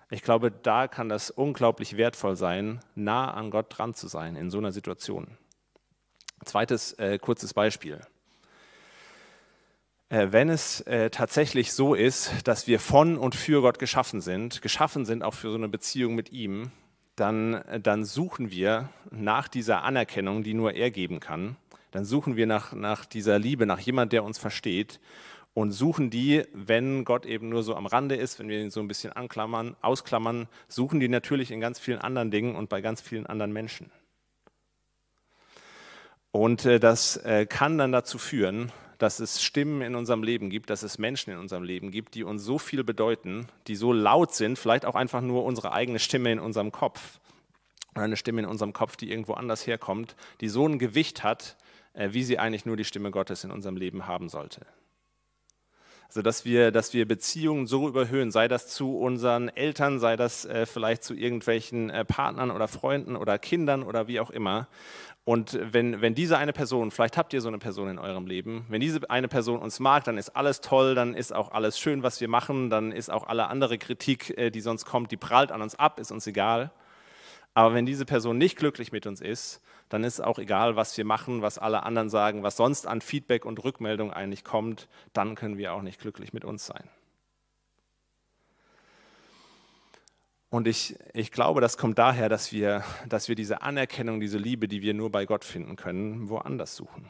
Ich 0.08 0.22
glaube, 0.22 0.52
da 0.52 0.86
kann 0.86 1.08
das 1.08 1.30
unglaublich 1.30 1.96
wertvoll 1.96 2.36
sein, 2.36 2.78
nah 2.94 3.32
an 3.34 3.50
Gott 3.50 3.66
dran 3.76 3.94
zu 3.94 4.06
sein 4.06 4.36
in 4.36 4.50
so 4.50 4.58
einer 4.58 4.70
Situation. 4.70 5.36
Zweites 6.44 6.92
äh, 6.92 7.18
kurzes 7.18 7.54
Beispiel. 7.54 8.00
Äh, 10.10 10.32
wenn 10.32 10.48
es 10.50 10.80
äh, 10.82 11.08
tatsächlich 11.08 11.72
so 11.72 11.94
ist, 11.94 12.32
dass 12.46 12.66
wir 12.66 12.80
von 12.80 13.16
und 13.16 13.36
für 13.36 13.62
Gott 13.62 13.78
geschaffen 13.78 14.20
sind, 14.20 14.60
geschaffen 14.60 15.04
sind 15.04 15.22
auch 15.22 15.34
für 15.34 15.50
so 15.50 15.56
eine 15.56 15.68
Beziehung 15.68 16.16
mit 16.16 16.32
ihm, 16.32 16.72
dann, 17.14 17.54
äh, 17.54 17.80
dann 17.80 18.04
suchen 18.04 18.50
wir 18.50 18.88
nach 19.12 19.46
dieser 19.46 19.84
Anerkennung, 19.84 20.42
die 20.42 20.52
nur 20.52 20.74
er 20.74 20.90
geben 20.90 21.20
kann. 21.20 21.56
Dann 21.92 22.04
suchen 22.04 22.34
wir 22.34 22.48
nach, 22.48 22.72
nach 22.72 23.04
dieser 23.04 23.38
Liebe, 23.38 23.66
nach 23.66 23.78
jemand, 23.78 24.12
der 24.12 24.24
uns 24.24 24.38
versteht 24.38 24.98
und 25.54 25.70
suchen 25.70 26.10
die, 26.10 26.42
wenn 26.52 27.04
Gott 27.04 27.24
eben 27.24 27.48
nur 27.48 27.62
so 27.62 27.76
am 27.76 27.86
Rande 27.86 28.16
ist, 28.16 28.40
wenn 28.40 28.48
wir 28.48 28.60
ihn 28.60 28.70
so 28.70 28.80
ein 28.80 28.88
bisschen 28.88 29.12
anklammern, 29.12 29.76
ausklammern, 29.80 30.48
suchen 30.66 30.98
die 30.98 31.08
natürlich 31.08 31.52
in 31.52 31.60
ganz 31.60 31.78
vielen 31.78 32.00
anderen 32.00 32.32
Dingen 32.32 32.56
und 32.56 32.68
bei 32.68 32.80
ganz 32.80 33.00
vielen 33.00 33.26
anderen 33.26 33.52
Menschen. 33.52 33.92
Und 36.32 36.64
das 36.64 37.20
kann 37.48 37.76
dann 37.76 37.90
dazu 37.90 38.16
führen, 38.16 38.70
dass 39.02 39.18
es 39.18 39.42
Stimmen 39.42 39.82
in 39.82 39.94
unserem 39.94 40.22
Leben 40.22 40.50
gibt, 40.50 40.70
dass 40.70 40.82
es 40.82 40.98
Menschen 40.98 41.32
in 41.32 41.38
unserem 41.38 41.62
Leben 41.62 41.90
gibt, 41.90 42.14
die 42.14 42.24
uns 42.24 42.42
so 42.42 42.58
viel 42.58 42.84
bedeuten, 42.84 43.46
die 43.66 43.76
so 43.76 43.92
laut 43.92 44.34
sind, 44.34 44.58
vielleicht 44.58 44.84
auch 44.84 44.94
einfach 44.94 45.20
nur 45.20 45.44
unsere 45.44 45.72
eigene 45.72 45.98
Stimme 45.98 46.32
in 46.32 46.38
unserem 46.38 46.70
Kopf 46.72 47.18
oder 47.94 48.04
eine 48.04 48.16
Stimme 48.16 48.42
in 48.42 48.46
unserem 48.46 48.72
Kopf, 48.72 48.96
die 48.96 49.10
irgendwo 49.10 49.34
anders 49.34 49.66
herkommt, 49.66 50.16
die 50.40 50.48
so 50.48 50.66
ein 50.66 50.78
Gewicht 50.78 51.22
hat, 51.22 51.56
äh, 51.94 52.10
wie 52.12 52.22
sie 52.22 52.38
eigentlich 52.38 52.66
nur 52.66 52.76
die 52.76 52.84
Stimme 52.84 53.10
Gottes 53.10 53.42
in 53.44 53.50
unserem 53.50 53.76
Leben 53.76 54.06
haben 54.06 54.28
sollte. 54.28 54.66
Also 56.10 56.22
dass 56.22 56.44
wir, 56.44 56.72
dass 56.72 56.92
wir 56.92 57.06
Beziehungen 57.06 57.68
so 57.68 57.86
überhöhen, 57.86 58.32
sei 58.32 58.48
das 58.48 58.66
zu 58.66 58.98
unseren 58.98 59.48
Eltern, 59.48 60.00
sei 60.00 60.16
das 60.16 60.44
äh, 60.44 60.66
vielleicht 60.66 61.04
zu 61.04 61.14
irgendwelchen 61.14 61.88
äh, 61.88 62.04
Partnern 62.04 62.50
oder 62.50 62.66
Freunden 62.66 63.14
oder 63.14 63.38
Kindern 63.38 63.84
oder 63.84 64.08
wie 64.08 64.18
auch 64.18 64.30
immer. 64.30 64.66
Und 65.30 65.56
wenn, 65.62 66.00
wenn 66.00 66.16
diese 66.16 66.38
eine 66.38 66.52
Person, 66.52 66.90
vielleicht 66.90 67.16
habt 67.16 67.32
ihr 67.32 67.40
so 67.40 67.46
eine 67.46 67.58
Person 67.58 67.88
in 67.88 68.00
eurem 68.00 68.26
Leben, 68.26 68.66
wenn 68.68 68.80
diese 68.80 69.08
eine 69.10 69.28
Person 69.28 69.60
uns 69.60 69.78
mag, 69.78 70.02
dann 70.02 70.18
ist 70.18 70.30
alles 70.30 70.60
toll, 70.60 70.96
dann 70.96 71.14
ist 71.14 71.32
auch 71.32 71.52
alles 71.52 71.78
schön, 71.78 72.02
was 72.02 72.20
wir 72.20 72.26
machen, 72.26 72.68
dann 72.68 72.90
ist 72.90 73.12
auch 73.12 73.28
alle 73.28 73.46
andere 73.46 73.78
Kritik, 73.78 74.36
äh, 74.36 74.50
die 74.50 74.60
sonst 74.60 74.86
kommt, 74.86 75.12
die 75.12 75.16
prallt 75.16 75.52
an 75.52 75.62
uns 75.62 75.76
ab, 75.76 76.00
ist 76.00 76.10
uns 76.10 76.26
egal. 76.26 76.72
Aber 77.54 77.74
wenn 77.74 77.86
diese 77.86 78.06
Person 78.06 78.38
nicht 78.38 78.56
glücklich 78.56 78.90
mit 78.90 79.06
uns 79.06 79.20
ist, 79.20 79.62
dann 79.88 80.02
ist 80.02 80.18
auch 80.18 80.40
egal, 80.40 80.74
was 80.74 80.98
wir 80.98 81.04
machen, 81.04 81.42
was 81.42 81.58
alle 81.58 81.84
anderen 81.84 82.10
sagen, 82.10 82.42
was 82.42 82.56
sonst 82.56 82.88
an 82.88 83.00
Feedback 83.00 83.44
und 83.44 83.62
Rückmeldung 83.62 84.12
eigentlich 84.12 84.42
kommt, 84.42 84.88
dann 85.12 85.36
können 85.36 85.58
wir 85.58 85.74
auch 85.74 85.82
nicht 85.82 86.00
glücklich 86.00 86.32
mit 86.32 86.44
uns 86.44 86.66
sein. 86.66 86.88
Und 90.50 90.66
ich, 90.66 90.96
ich 91.14 91.30
glaube, 91.30 91.60
das 91.60 91.78
kommt 91.78 91.98
daher, 91.98 92.28
dass 92.28 92.52
wir, 92.52 92.82
dass 93.08 93.28
wir 93.28 93.36
diese 93.36 93.62
Anerkennung, 93.62 94.18
diese 94.18 94.36
Liebe, 94.36 94.66
die 94.66 94.82
wir 94.82 94.94
nur 94.94 95.10
bei 95.10 95.24
Gott 95.24 95.44
finden 95.44 95.76
können, 95.76 96.28
woanders 96.28 96.74
suchen. 96.74 97.08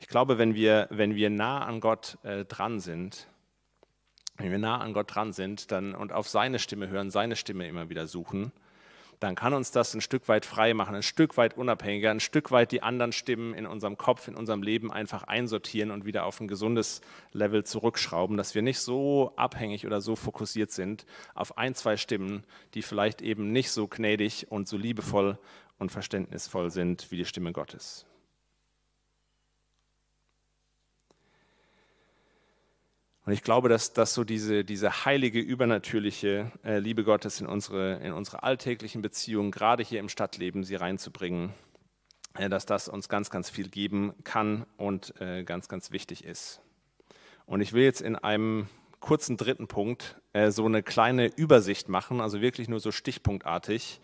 Ich 0.00 0.08
glaube, 0.08 0.36
wenn 0.36 0.56
wir, 0.56 0.88
wenn 0.90 1.14
wir 1.14 1.30
nah 1.30 1.64
an 1.64 1.78
Gott 1.78 2.18
äh, 2.24 2.44
dran 2.44 2.80
sind, 2.80 3.28
wenn 4.36 4.50
wir 4.50 4.58
nah 4.58 4.78
an 4.78 4.94
Gott 4.94 5.14
dran 5.14 5.32
sind 5.32 5.70
dann, 5.70 5.94
und 5.94 6.12
auf 6.12 6.28
seine 6.28 6.58
Stimme 6.58 6.88
hören, 6.88 7.12
seine 7.12 7.36
Stimme 7.36 7.68
immer 7.68 7.88
wieder 7.88 8.08
suchen, 8.08 8.50
dann 9.22 9.36
kann 9.36 9.54
uns 9.54 9.70
das 9.70 9.94
ein 9.94 10.00
Stück 10.00 10.26
weit 10.28 10.44
frei 10.44 10.74
machen, 10.74 10.96
ein 10.96 11.02
Stück 11.02 11.36
weit 11.36 11.56
unabhängiger, 11.56 12.10
ein 12.10 12.20
Stück 12.20 12.50
weit 12.50 12.72
die 12.72 12.82
anderen 12.82 13.12
Stimmen 13.12 13.54
in 13.54 13.66
unserem 13.66 13.96
Kopf, 13.96 14.26
in 14.26 14.34
unserem 14.34 14.62
Leben 14.62 14.92
einfach 14.92 15.22
einsortieren 15.22 15.92
und 15.92 16.04
wieder 16.04 16.24
auf 16.24 16.40
ein 16.40 16.48
gesundes 16.48 17.02
Level 17.32 17.62
zurückschrauben, 17.62 18.36
dass 18.36 18.54
wir 18.54 18.62
nicht 18.62 18.80
so 18.80 19.32
abhängig 19.36 19.86
oder 19.86 20.00
so 20.00 20.16
fokussiert 20.16 20.72
sind 20.72 21.06
auf 21.34 21.56
ein, 21.56 21.74
zwei 21.74 21.96
Stimmen, 21.96 22.42
die 22.74 22.82
vielleicht 22.82 23.22
eben 23.22 23.52
nicht 23.52 23.70
so 23.70 23.86
gnädig 23.86 24.46
und 24.50 24.66
so 24.66 24.76
liebevoll 24.76 25.38
und 25.78 25.92
verständnisvoll 25.92 26.70
sind 26.70 27.10
wie 27.10 27.16
die 27.16 27.24
Stimme 27.24 27.52
Gottes. 27.52 28.06
Und 33.24 33.32
ich 33.32 33.42
glaube, 33.42 33.68
dass, 33.68 33.92
dass 33.92 34.14
so 34.14 34.24
diese, 34.24 34.64
diese 34.64 35.04
heilige, 35.04 35.38
übernatürliche 35.38 36.50
äh, 36.64 36.78
Liebe 36.78 37.04
Gottes 37.04 37.40
in 37.40 37.46
unsere, 37.46 37.94
in 37.98 38.12
unsere 38.12 38.42
alltäglichen 38.42 39.00
Beziehungen, 39.00 39.52
gerade 39.52 39.84
hier 39.84 40.00
im 40.00 40.08
Stadtleben, 40.08 40.64
sie 40.64 40.74
reinzubringen, 40.74 41.52
äh, 42.34 42.48
dass 42.48 42.66
das 42.66 42.88
uns 42.88 43.08
ganz, 43.08 43.30
ganz 43.30 43.48
viel 43.48 43.68
geben 43.68 44.12
kann 44.24 44.66
und 44.76 45.14
äh, 45.20 45.44
ganz, 45.44 45.68
ganz 45.68 45.92
wichtig 45.92 46.24
ist. 46.24 46.60
Und 47.46 47.60
ich 47.60 47.72
will 47.72 47.84
jetzt 47.84 48.00
in 48.00 48.16
einem 48.16 48.68
kurzen 48.98 49.36
dritten 49.36 49.66
Punkt 49.66 50.16
so 50.50 50.64
eine 50.64 50.84
kleine 50.84 51.26
Übersicht 51.26 51.88
machen, 51.88 52.20
also 52.20 52.40
wirklich 52.40 52.68
nur 52.68 52.78
so 52.78 52.92
stichpunktartig 52.92 54.00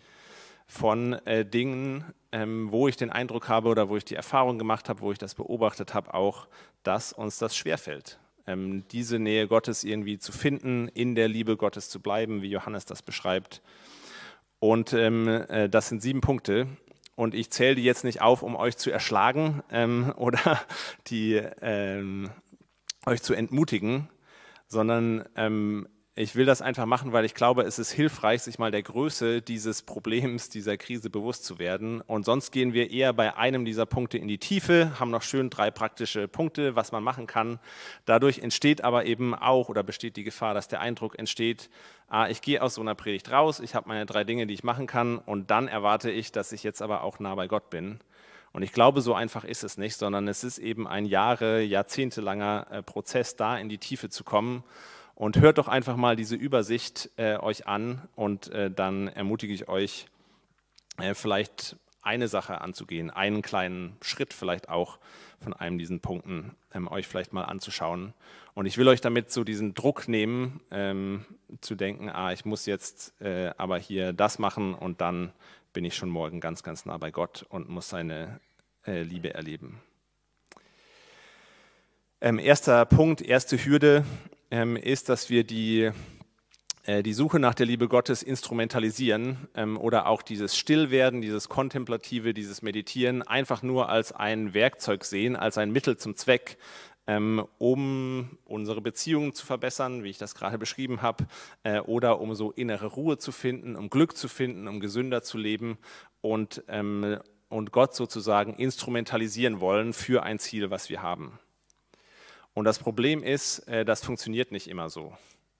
von 0.67 1.17
Dingen, 1.25 2.03
ähm, 2.33 2.69
wo 2.69 2.89
ich 2.89 2.97
den 2.97 3.09
Eindruck 3.09 3.47
habe 3.47 3.69
oder 3.69 3.87
wo 3.87 3.95
ich 3.95 4.03
die 4.03 4.15
Erfahrung 4.15 4.59
gemacht 4.59 4.89
habe, 4.89 4.99
wo 4.99 5.13
ich 5.13 5.17
das 5.17 5.35
beobachtet 5.35 5.93
habe, 5.93 6.13
auch, 6.13 6.49
dass 6.83 7.13
uns 7.13 7.39
das 7.39 7.55
schwerfällt 7.55 8.19
ähm, 8.49 8.83
diese 8.91 9.19
Nähe 9.19 9.47
Gottes 9.47 9.83
irgendwie 9.83 10.17
zu 10.17 10.31
finden, 10.31 10.87
in 10.89 11.15
der 11.15 11.27
Liebe 11.27 11.55
Gottes 11.55 11.89
zu 11.89 11.99
bleiben, 11.99 12.41
wie 12.41 12.49
Johannes 12.49 12.85
das 12.85 13.01
beschreibt. 13.01 13.61
Und 14.59 14.93
ähm, 14.93 15.27
äh, 15.27 15.69
das 15.69 15.89
sind 15.89 16.01
sieben 16.01 16.21
Punkte. 16.21 16.67
Und 17.15 17.35
ich 17.35 17.51
zähle 17.51 17.75
die 17.75 17.83
jetzt 17.83 18.03
nicht 18.03 18.21
auf, 18.21 18.43
um 18.43 18.55
euch 18.55 18.77
zu 18.77 18.91
erschlagen 18.91 19.61
ähm, 19.71 20.13
oder 20.17 20.59
die, 21.07 21.35
ähm, 21.61 22.31
euch 23.05 23.21
zu 23.21 23.33
entmutigen, 23.33 24.09
sondern 24.67 25.25
ähm, 25.35 25.87
ich 26.19 26.35
will 26.35 26.45
das 26.45 26.61
einfach 26.61 26.85
machen, 26.85 27.13
weil 27.13 27.23
ich 27.23 27.33
glaube, 27.33 27.63
es 27.63 27.79
ist 27.79 27.93
hilfreich, 27.93 28.41
sich 28.41 28.59
mal 28.59 28.71
der 28.71 28.83
Größe 28.83 29.41
dieses 29.41 29.83
Problems, 29.83 30.49
dieser 30.49 30.75
Krise 30.75 31.09
bewusst 31.09 31.45
zu 31.45 31.59
werden. 31.59 32.01
Und 32.01 32.25
sonst 32.25 32.51
gehen 32.51 32.73
wir 32.73 32.91
eher 32.91 33.13
bei 33.13 33.37
einem 33.37 33.63
dieser 33.63 33.85
Punkte 33.85 34.17
in 34.17 34.27
die 34.27 34.37
Tiefe, 34.37 34.99
haben 34.99 35.11
noch 35.11 35.21
schön 35.21 35.49
drei 35.49 35.71
praktische 35.71 36.27
Punkte, 36.27 36.75
was 36.75 36.91
man 36.91 37.03
machen 37.03 37.25
kann. 37.25 37.57
Dadurch 38.03 38.39
entsteht 38.39 38.83
aber 38.83 39.05
eben 39.05 39.33
auch 39.33 39.69
oder 39.69 39.81
besteht 39.81 40.17
die 40.17 40.25
Gefahr, 40.25 40.53
dass 40.53 40.67
der 40.67 40.81
Eindruck 40.81 41.17
entsteht, 41.17 41.69
ah, 42.09 42.27
ich 42.27 42.41
gehe 42.41 42.61
aus 42.61 42.73
so 42.73 42.81
einer 42.81 42.95
Predigt 42.95 43.31
raus, 43.31 43.61
ich 43.61 43.73
habe 43.73 43.87
meine 43.87 44.05
drei 44.05 44.25
Dinge, 44.25 44.45
die 44.45 44.55
ich 44.55 44.63
machen 44.65 44.87
kann 44.87 45.19
und 45.19 45.49
dann 45.51 45.69
erwarte 45.69 46.11
ich, 46.11 46.33
dass 46.33 46.51
ich 46.51 46.63
jetzt 46.63 46.81
aber 46.81 47.03
auch 47.03 47.19
nah 47.19 47.33
bei 47.35 47.47
Gott 47.47 47.69
bin. 47.69 48.01
Und 48.51 48.63
ich 48.63 48.73
glaube, 48.73 48.99
so 48.99 49.13
einfach 49.13 49.45
ist 49.45 49.63
es 49.63 49.77
nicht, 49.77 49.95
sondern 49.95 50.27
es 50.27 50.43
ist 50.43 50.57
eben 50.57 50.85
ein 50.85 51.05
Jahre, 51.05 51.61
jahrzehntelanger 51.61 52.67
äh, 52.71 52.83
Prozess, 52.83 53.37
da 53.37 53.57
in 53.57 53.69
die 53.69 53.77
Tiefe 53.77 54.09
zu 54.09 54.25
kommen 54.25 54.65
und 55.19 55.37
hört 55.37 55.57
doch 55.57 55.67
einfach 55.67 55.97
mal 55.97 56.15
diese 56.15 56.37
Übersicht 56.37 57.09
äh, 57.17 57.35
euch 57.35 57.67
an 57.67 58.07
und 58.15 58.47
äh, 58.53 58.71
dann 58.71 59.09
ermutige 59.09 59.53
ich 59.53 59.67
euch, 59.67 60.05
äh, 60.97 61.13
vielleicht 61.13 61.75
eine 62.01 62.29
Sache 62.29 62.61
anzugehen, 62.61 63.09
einen 63.09 63.41
kleinen 63.41 63.97
Schritt 64.01 64.33
vielleicht 64.33 64.69
auch 64.69 64.97
von 65.41 65.53
einem 65.53 65.77
diesen 65.77 65.99
Punkten 65.99 66.55
ähm, 66.73 66.87
euch 66.87 67.05
vielleicht 67.05 67.33
mal 67.33 67.43
anzuschauen. 67.43 68.13
Und 68.53 68.65
ich 68.65 68.77
will 68.77 68.87
euch 68.87 69.01
damit 69.01 69.29
so 69.29 69.43
diesen 69.43 69.73
Druck 69.73 70.07
nehmen, 70.07 70.61
ähm, 70.71 71.25
zu 71.59 71.75
denken, 71.75 72.07
ah, 72.09 72.31
ich 72.31 72.45
muss 72.45 72.65
jetzt 72.65 73.13
äh, 73.21 73.51
aber 73.57 73.77
hier 73.77 74.13
das 74.13 74.39
machen 74.39 74.73
und 74.73 75.01
dann 75.01 75.33
bin 75.73 75.83
ich 75.83 75.97
schon 75.97 76.09
morgen 76.09 76.39
ganz, 76.39 76.63
ganz 76.63 76.85
nah 76.85 76.97
bei 76.97 77.11
Gott 77.11 77.45
und 77.49 77.67
muss 77.67 77.89
seine 77.89 78.39
äh, 78.87 79.01
Liebe 79.01 79.33
erleben. 79.33 79.81
Ähm, 82.21 82.39
erster 82.39 82.85
Punkt, 82.85 83.21
erste 83.21 83.57
Hürde 83.57 84.05
ist, 84.51 85.09
dass 85.09 85.29
wir 85.29 85.43
die, 85.43 85.91
äh, 86.83 87.03
die 87.03 87.13
Suche 87.13 87.39
nach 87.39 87.53
der 87.53 87.67
Liebe 87.67 87.87
Gottes 87.87 88.23
instrumentalisieren 88.23 89.47
ähm, 89.53 89.77
oder 89.77 90.07
auch 90.07 90.23
dieses 90.23 90.57
Stillwerden, 90.57 91.21
dieses 91.21 91.47
Kontemplative, 91.47 92.33
dieses 92.33 92.63
Meditieren 92.63 93.21
einfach 93.21 93.61
nur 93.61 93.89
als 93.89 94.11
ein 94.11 94.55
Werkzeug 94.55 95.03
sehen, 95.03 95.35
als 95.35 95.59
ein 95.59 95.71
Mittel 95.71 95.97
zum 95.97 96.15
Zweck, 96.15 96.57
ähm, 97.05 97.45
um 97.59 98.39
unsere 98.45 98.81
Beziehungen 98.81 99.33
zu 99.33 99.45
verbessern, 99.45 100.03
wie 100.03 100.09
ich 100.09 100.17
das 100.17 100.33
gerade 100.33 100.57
beschrieben 100.57 101.03
habe, 101.03 101.27
äh, 101.61 101.79
oder 101.79 102.21
um 102.21 102.33
so 102.33 102.51
innere 102.51 102.87
Ruhe 102.87 103.19
zu 103.19 103.31
finden, 103.31 103.75
um 103.75 103.89
Glück 103.89 104.17
zu 104.17 104.27
finden, 104.27 104.67
um 104.67 104.79
gesünder 104.79 105.21
zu 105.21 105.37
leben 105.37 105.77
und, 106.21 106.63
ähm, 106.69 107.19
und 107.49 107.71
Gott 107.71 107.93
sozusagen 107.93 108.55
instrumentalisieren 108.55 109.59
wollen 109.59 109.93
für 109.93 110.23
ein 110.23 110.39
Ziel, 110.39 110.71
was 110.71 110.89
wir 110.89 111.01
haben. 111.03 111.39
Und 112.59 112.65
das 112.65 112.77
Problem 112.77 113.23
ist, 113.23 113.59
äh, 113.69 113.85
das 113.85 114.03
funktioniert 114.03 114.51
nicht 114.51 114.67
immer 114.67 114.89
so. 114.89 115.13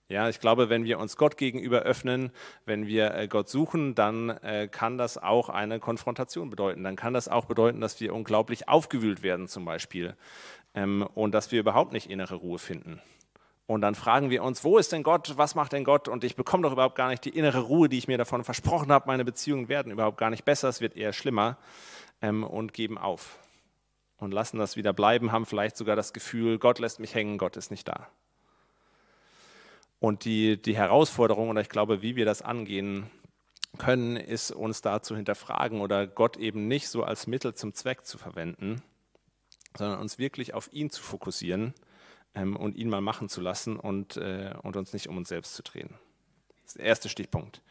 Ja, 0.10 0.28
ich 0.28 0.42
glaube, 0.42 0.68
wenn 0.68 0.84
wir 0.84 1.00
uns 1.00 1.16
Gott 1.16 1.38
gegenüber 1.38 1.84
öffnen, 1.84 2.30
wenn 2.66 2.88
wir 2.88 3.16
äh, 3.16 3.30
Gott 3.30 3.48
suchen, 3.48 3.96
dann 3.96 4.32
äh, 4.32 4.68
kann 4.70 4.98
das 4.98 5.18
auch 5.18 5.48
eine 5.48 5.80
Konfrontation 5.80 6.50
bedeuten. 6.50 6.84
Dann 6.84 6.98
kann 6.98 7.14
das 7.14 7.30
auch 7.30 7.46
bedeuten, 7.46 7.80
dass 7.80 8.02
wir 8.02 8.14
unglaublich 8.14 8.68
aufgewühlt 8.68 9.24
werden 9.24 9.48
zum 9.48 9.64
Beispiel 9.64 10.18
ähm, 10.76 11.08
und 11.16 11.34
dass 11.34 11.54
wir 11.54 11.62
überhaupt 11.62 11.94
nicht 11.94 12.10
innere 12.10 12.36
Ruhe 12.36 12.60
finden. 12.60 13.00
Und 13.66 13.80
dann 13.80 13.96
fragen 13.96 14.30
wir 14.30 14.44
uns, 14.44 14.66
wo 14.66 14.78
ist 14.78 14.92
denn 14.92 15.04
Gott, 15.04 15.38
was 15.38 15.56
macht 15.56 15.72
denn 15.72 15.86
Gott? 15.86 16.10
Und 16.10 16.26
ich 16.26 16.36
bekomme 16.36 16.64
doch 16.64 16.74
überhaupt 16.74 16.96
gar 16.96 17.08
nicht 17.08 17.24
die 17.24 17.30
innere 17.30 17.62
Ruhe, 17.62 17.88
die 17.88 17.98
ich 17.98 18.10
mir 18.10 18.18
davon 18.18 18.44
versprochen 18.44 18.92
habe. 18.92 19.08
Meine 19.08 19.24
Beziehungen 19.24 19.70
werden 19.70 19.94
überhaupt 19.94 20.18
gar 20.18 20.32
nicht 20.32 20.44
besser, 20.44 20.68
es 20.68 20.82
wird 20.82 20.98
eher 20.98 21.14
schlimmer 21.14 21.60
ähm, 22.22 22.44
und 22.44 22.74
geben 22.74 22.98
auf 22.98 23.40
und 24.20 24.32
lassen 24.32 24.58
das 24.58 24.76
wieder 24.76 24.94
bleiben, 24.94 25.32
haben 25.32 25.46
vielleicht 25.46 25.78
sogar 25.78 25.96
das 25.96 26.14
Gefühl, 26.14 26.60
Gott 26.60 26.80
lässt 26.80 27.00
mich 27.00 27.16
hängen, 27.16 27.38
Gott 27.38 27.58
ist 27.58 27.72
nicht 27.72 27.88
da. 27.88 28.08
Und 30.00 30.26
die, 30.26 30.62
die 30.62 30.76
Herausforderung, 30.76 31.50
oder 31.50 31.62
ich 31.62 31.70
glaube, 31.70 32.02
wie 32.02 32.16
wir 32.16 32.26
das 32.26 32.42
angehen 32.42 33.10
können, 33.78 34.16
ist 34.16 34.52
uns 34.52 34.82
da 34.82 35.02
zu 35.02 35.16
hinterfragen 35.16 35.82
oder 35.82 36.08
Gott 36.08 36.38
eben 36.38 36.68
nicht 36.68 36.90
so 36.90 37.04
als 37.04 37.28
Mittel 37.28 37.54
zum 37.54 37.74
Zweck 37.74 38.06
zu 38.06 38.18
verwenden, 38.18 38.82
sondern 39.78 40.00
uns 40.00 40.18
wirklich 40.18 40.54
auf 40.54 40.72
ihn 40.74 40.90
zu 40.90 41.04
fokussieren 41.04 41.74
ähm, 42.34 42.56
und 42.56 42.76
ihn 42.76 42.90
mal 42.90 43.02
machen 43.02 43.30
zu 43.30 43.42
lassen 43.42 43.78
und, 43.78 44.18
äh, 44.18 44.54
und 44.64 44.76
uns 44.76 44.94
nicht 44.94 45.08
um 45.08 45.18
uns 45.18 45.30
selbst 45.30 45.54
zu 45.54 45.64
drehen. 45.64 45.90
Das 46.64 46.72
ist 46.72 46.78
der 46.78 46.86
erste 46.86 47.10
Stichpunkt. 47.10 47.62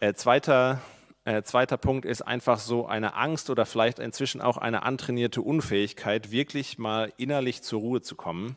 Äh, 0.00 0.14
zweiter, 0.14 0.82
äh, 1.26 1.42
zweiter 1.42 1.76
Punkt 1.76 2.04
ist 2.04 2.22
einfach 2.22 2.60
so 2.60 2.86
eine 2.86 3.14
Angst 3.16 3.50
oder 3.50 3.66
vielleicht 3.66 3.98
inzwischen 3.98 4.40
auch 4.40 4.58
eine 4.58 4.84
antrainierte 4.84 5.42
Unfähigkeit, 5.42 6.30
wirklich 6.30 6.78
mal 6.78 7.12
innerlich 7.16 7.62
zur 7.62 7.80
Ruhe 7.80 8.00
zu 8.00 8.14
kommen. 8.14 8.56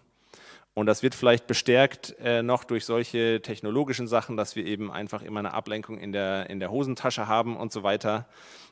Und 0.75 0.85
das 0.85 1.01
wird 1.01 1.15
vielleicht 1.15 1.47
bestärkt 1.47 2.15
äh, 2.19 2.43
noch 2.43 2.63
durch 2.63 2.85
solche 2.85 3.41
technologischen 3.41 4.07
Sachen, 4.07 4.37
dass 4.37 4.55
wir 4.55 4.67
eben 4.67 4.91
einfach 4.91 5.23
immer 5.23 5.39
eine 5.39 5.55
Ablenkung 5.55 5.97
in 5.97 6.11
der, 6.11 6.51
in 6.51 6.59
der 6.59 6.69
Hosentasche 6.69 7.27
haben 7.27 7.57
und 7.57 7.73
so 7.73 7.81
weiter. 7.81 8.27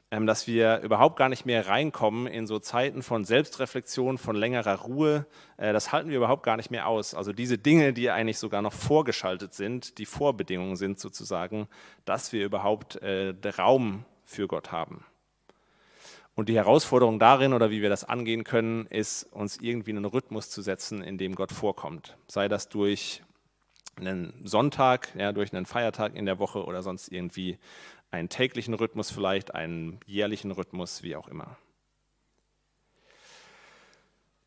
Ähm, 0.09 0.25
dass 0.25 0.47
wir 0.47 0.79
überhaupt 0.79 1.17
gar 1.17 1.27
nicht 1.27 1.45
mehr 1.45 1.67
reinkommen 1.67 2.27
in 2.27 2.47
so 2.47 2.59
Zeiten 2.59 3.03
von 3.03 3.25
Selbstreflexion, 3.25 4.17
von 4.17 4.37
längerer 4.37 4.79
Ruhe. 4.79 5.25
Äh, 5.57 5.73
das 5.73 5.91
halten 5.91 6.09
wir 6.09 6.15
überhaupt 6.15 6.43
gar 6.43 6.55
nicht 6.55 6.71
mehr 6.71 6.87
aus. 6.87 7.13
Also 7.13 7.33
diese 7.33 7.57
Dinge, 7.57 7.91
die 7.91 8.09
eigentlich 8.09 8.37
sogar 8.37 8.61
noch 8.61 8.71
vorgeschaltet 8.71 9.53
sind, 9.53 9.97
die 9.97 10.05
Vorbedingungen 10.05 10.77
sind 10.77 10.97
sozusagen, 10.97 11.67
dass 12.05 12.31
wir 12.31 12.45
überhaupt 12.45 12.95
äh, 12.97 13.33
Raum 13.57 14.05
für 14.23 14.47
Gott 14.47 14.71
haben. 14.71 15.03
Und 16.35 16.49
die 16.49 16.55
Herausforderung 16.55 17.19
darin 17.19 17.51
oder 17.51 17.71
wie 17.71 17.81
wir 17.81 17.89
das 17.89 18.03
angehen 18.05 18.43
können, 18.43 18.85
ist, 18.85 19.23
uns 19.23 19.57
irgendwie 19.57 19.91
einen 19.91 20.05
Rhythmus 20.05 20.49
zu 20.49 20.61
setzen, 20.61 21.01
in 21.01 21.17
dem 21.17 21.35
Gott 21.35 21.51
vorkommt. 21.51 22.15
Sei 22.27 22.47
das 22.47 22.69
durch 22.69 23.23
einen 23.95 24.33
Sonntag, 24.43 25.09
ja, 25.17 25.31
durch 25.31 25.51
einen 25.51 25.65
Feiertag 25.65 26.15
in 26.15 26.25
der 26.25 26.39
Woche 26.39 26.63
oder 26.63 26.83
sonst 26.83 27.11
irgendwie 27.11 27.57
einen 28.11 28.29
täglichen 28.29 28.73
Rhythmus 28.73 29.11
vielleicht, 29.11 29.53
einen 29.55 29.99
jährlichen 30.05 30.51
Rhythmus, 30.51 31.03
wie 31.03 31.15
auch 31.15 31.27
immer. 31.27 31.57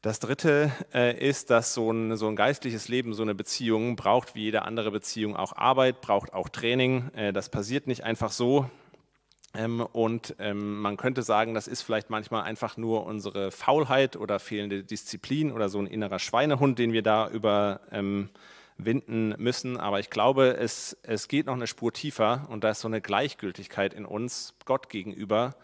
Das 0.02 0.18
dritte 0.18 0.72
äh, 0.94 1.14
ist, 1.28 1.50
dass 1.50 1.74
so 1.74 1.92
ein, 1.92 2.16
so 2.16 2.26
ein 2.26 2.36
geistliches 2.36 2.88
Leben, 2.88 3.12
so 3.12 3.22
eine 3.22 3.34
Beziehung 3.34 3.96
braucht 3.96 4.34
wie 4.34 4.44
jede 4.44 4.62
andere 4.62 4.90
Beziehung 4.90 5.36
auch 5.36 5.54
Arbeit, 5.54 6.00
braucht 6.00 6.32
auch 6.32 6.48
Training. 6.48 7.11
Äh, 7.14 7.34
das 7.34 7.50
passiert 7.50 7.86
nicht 7.86 8.02
einfach 8.02 8.32
so. 8.32 8.70
Ähm, 9.52 9.80
und 9.80 10.36
ähm, 10.38 10.80
man 10.80 10.96
könnte 10.96 11.22
sagen, 11.22 11.52
das 11.52 11.68
ist 11.68 11.82
vielleicht 11.82 12.08
manchmal 12.08 12.44
einfach 12.44 12.78
nur 12.78 13.04
unsere 13.04 13.50
Faulheit 13.50 14.16
oder 14.16 14.38
fehlende 14.38 14.84
Disziplin 14.84 15.52
oder 15.52 15.68
so 15.68 15.80
ein 15.80 15.86
innerer 15.86 16.18
Schweinehund, 16.18 16.78
den 16.78 16.94
wir 16.94 17.02
da 17.02 17.28
über, 17.28 17.80
ähm, 17.92 18.30
winden 18.85 19.35
müssen. 19.39 19.76
Aber 19.76 20.01
ich 20.01 20.11
glaube, 20.11 20.57
es, 20.57 20.97
es 21.03 21.28
geht 21.28 21.47
noch 21.47 21.55
eine 21.55 21.66
Spur 21.66 21.93
tiefer 21.93 22.47
und 22.51 22.64
da 22.64 22.70
ist 22.70 22.81
so 22.81 22.89
eine 22.89 23.01
Gleichgültigkeit 23.01 23.95
in 23.95 24.05
uns 24.05 24.55
Gott 24.64 24.89
gegenüber, 24.89 25.55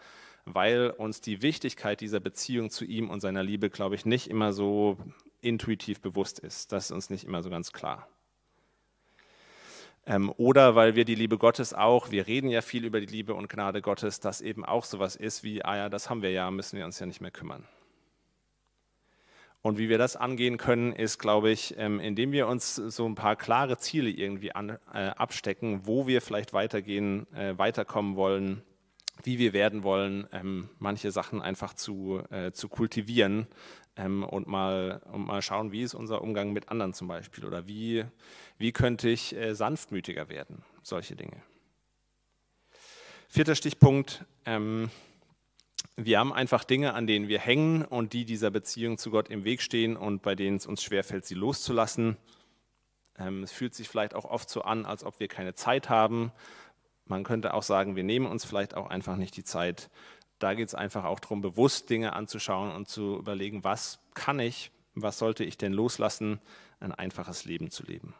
weil 0.45 0.89
uns 0.91 1.21
die 1.21 1.41
Wichtigkeit 1.41 2.01
dieser 2.01 2.19
Beziehung 2.19 2.69
zu 2.69 2.85
ihm 2.85 3.09
und 3.09 3.19
seiner 3.19 3.43
Liebe, 3.43 3.69
glaube 3.69 3.95
ich, 3.95 4.05
nicht 4.05 4.29
immer 4.29 4.53
so 4.53 4.97
intuitiv 5.41 6.01
bewusst 6.01 6.39
ist. 6.39 6.71
Das 6.71 6.85
ist 6.85 6.91
uns 6.91 7.09
nicht 7.09 7.25
immer 7.25 7.43
so 7.43 7.49
ganz 7.49 7.71
klar. 7.71 8.07
Ähm, 10.05 10.33
oder 10.37 10.75
weil 10.75 10.95
wir 10.95 11.03
die 11.03 11.15
Liebe 11.15 11.37
Gottes 11.37 11.73
auch, 11.73 12.11
wir 12.11 12.27
reden 12.27 12.49
ja 12.49 12.61
viel 12.61 12.85
über 12.85 13.01
die 13.01 13.07
Liebe 13.07 13.33
und 13.33 13.49
Gnade 13.49 13.81
Gottes, 13.81 14.21
das 14.21 14.39
eben 14.39 14.63
auch 14.63 14.85
sowas 14.85 15.17
ist 15.17 15.43
wie, 15.43 15.65
ah 15.65 15.75
ja, 15.75 15.89
das 15.89 16.09
haben 16.09 16.21
wir 16.21 16.31
ja, 16.31 16.49
müssen 16.49 16.77
wir 16.77 16.85
uns 16.85 16.97
ja 16.99 17.05
nicht 17.05 17.19
mehr 17.19 17.31
kümmern. 17.31 17.67
Und 19.61 19.77
wie 19.77 19.89
wir 19.89 19.97
das 19.97 20.15
angehen 20.15 20.57
können, 20.57 20.93
ist, 20.93 21.17
glaube 21.17 21.49
ich, 21.49 21.75
ähm, 21.77 21.99
indem 21.99 22.31
wir 22.31 22.47
uns 22.47 22.75
so 22.75 23.05
ein 23.05 23.15
paar 23.15 23.35
klare 23.35 23.77
Ziele 23.77 24.09
irgendwie 24.09 24.53
an, 24.53 24.77
äh, 24.93 25.09
abstecken, 25.09 25.81
wo 25.85 26.07
wir 26.07 26.21
vielleicht 26.21 26.53
weitergehen, 26.53 27.27
äh, 27.33 27.57
weiterkommen 27.57 28.15
wollen, 28.15 28.61
wie 29.23 29.39
wir 29.39 29.53
werden 29.53 29.83
wollen, 29.83 30.27
ähm, 30.31 30.69
manche 30.79 31.11
Sachen 31.11 31.41
einfach 31.41 31.73
zu, 31.73 32.21
äh, 32.29 32.51
zu 32.51 32.69
kultivieren 32.69 33.47
ähm, 33.95 34.23
und, 34.23 34.47
mal, 34.47 35.01
und 35.11 35.25
mal 35.25 35.41
schauen, 35.41 35.71
wie 35.71 35.81
ist 35.81 35.95
unser 35.95 36.21
Umgang 36.21 36.53
mit 36.53 36.69
anderen 36.69 36.93
zum 36.93 37.07
Beispiel 37.07 37.43
oder 37.43 37.67
wie, 37.67 38.05
wie 38.57 38.71
könnte 38.71 39.09
ich 39.09 39.35
äh, 39.35 39.55
sanftmütiger 39.55 40.29
werden, 40.29 40.63
solche 40.83 41.15
Dinge. 41.15 41.41
Vierter 43.27 43.55
Stichpunkt. 43.55 44.23
Ähm, 44.45 44.89
wir 45.95 46.19
haben 46.19 46.33
einfach 46.33 46.63
Dinge, 46.63 46.93
an 46.93 47.07
denen 47.07 47.27
wir 47.27 47.39
hängen 47.39 47.83
und 47.83 48.13
die 48.13 48.25
dieser 48.25 48.51
Beziehung 48.51 48.97
zu 48.97 49.09
Gott 49.09 49.29
im 49.29 49.43
Weg 49.43 49.61
stehen 49.61 49.97
und 49.97 50.21
bei 50.21 50.35
denen 50.35 50.57
es 50.57 50.65
uns 50.65 50.83
schwerfällt, 50.83 51.25
sie 51.25 51.35
loszulassen. 51.35 52.17
Ähm, 53.17 53.43
es 53.43 53.51
fühlt 53.51 53.73
sich 53.73 53.89
vielleicht 53.89 54.13
auch 54.13 54.25
oft 54.25 54.49
so 54.49 54.61
an, 54.61 54.85
als 54.85 55.03
ob 55.03 55.19
wir 55.19 55.27
keine 55.27 55.55
Zeit 55.55 55.89
haben. 55.89 56.31
Man 57.05 57.23
könnte 57.23 57.53
auch 57.53 57.63
sagen, 57.63 57.95
wir 57.95 58.03
nehmen 58.03 58.25
uns 58.25 58.45
vielleicht 58.45 58.75
auch 58.75 58.89
einfach 58.89 59.15
nicht 59.15 59.35
die 59.37 59.43
Zeit. 59.43 59.89
Da 60.39 60.53
geht 60.53 60.67
es 60.67 60.75
einfach 60.75 61.03
auch 61.03 61.19
darum, 61.19 61.41
bewusst 61.41 61.89
Dinge 61.89 62.13
anzuschauen 62.13 62.71
und 62.71 62.87
zu 62.87 63.17
überlegen, 63.17 63.63
was 63.63 63.99
kann 64.13 64.39
ich, 64.39 64.71
was 64.93 65.17
sollte 65.17 65.43
ich 65.43 65.57
denn 65.57 65.73
loslassen, 65.73 66.39
ein 66.79 66.91
einfaches 66.91 67.45
Leben 67.45 67.71
zu 67.71 67.83
leben. 67.83 68.13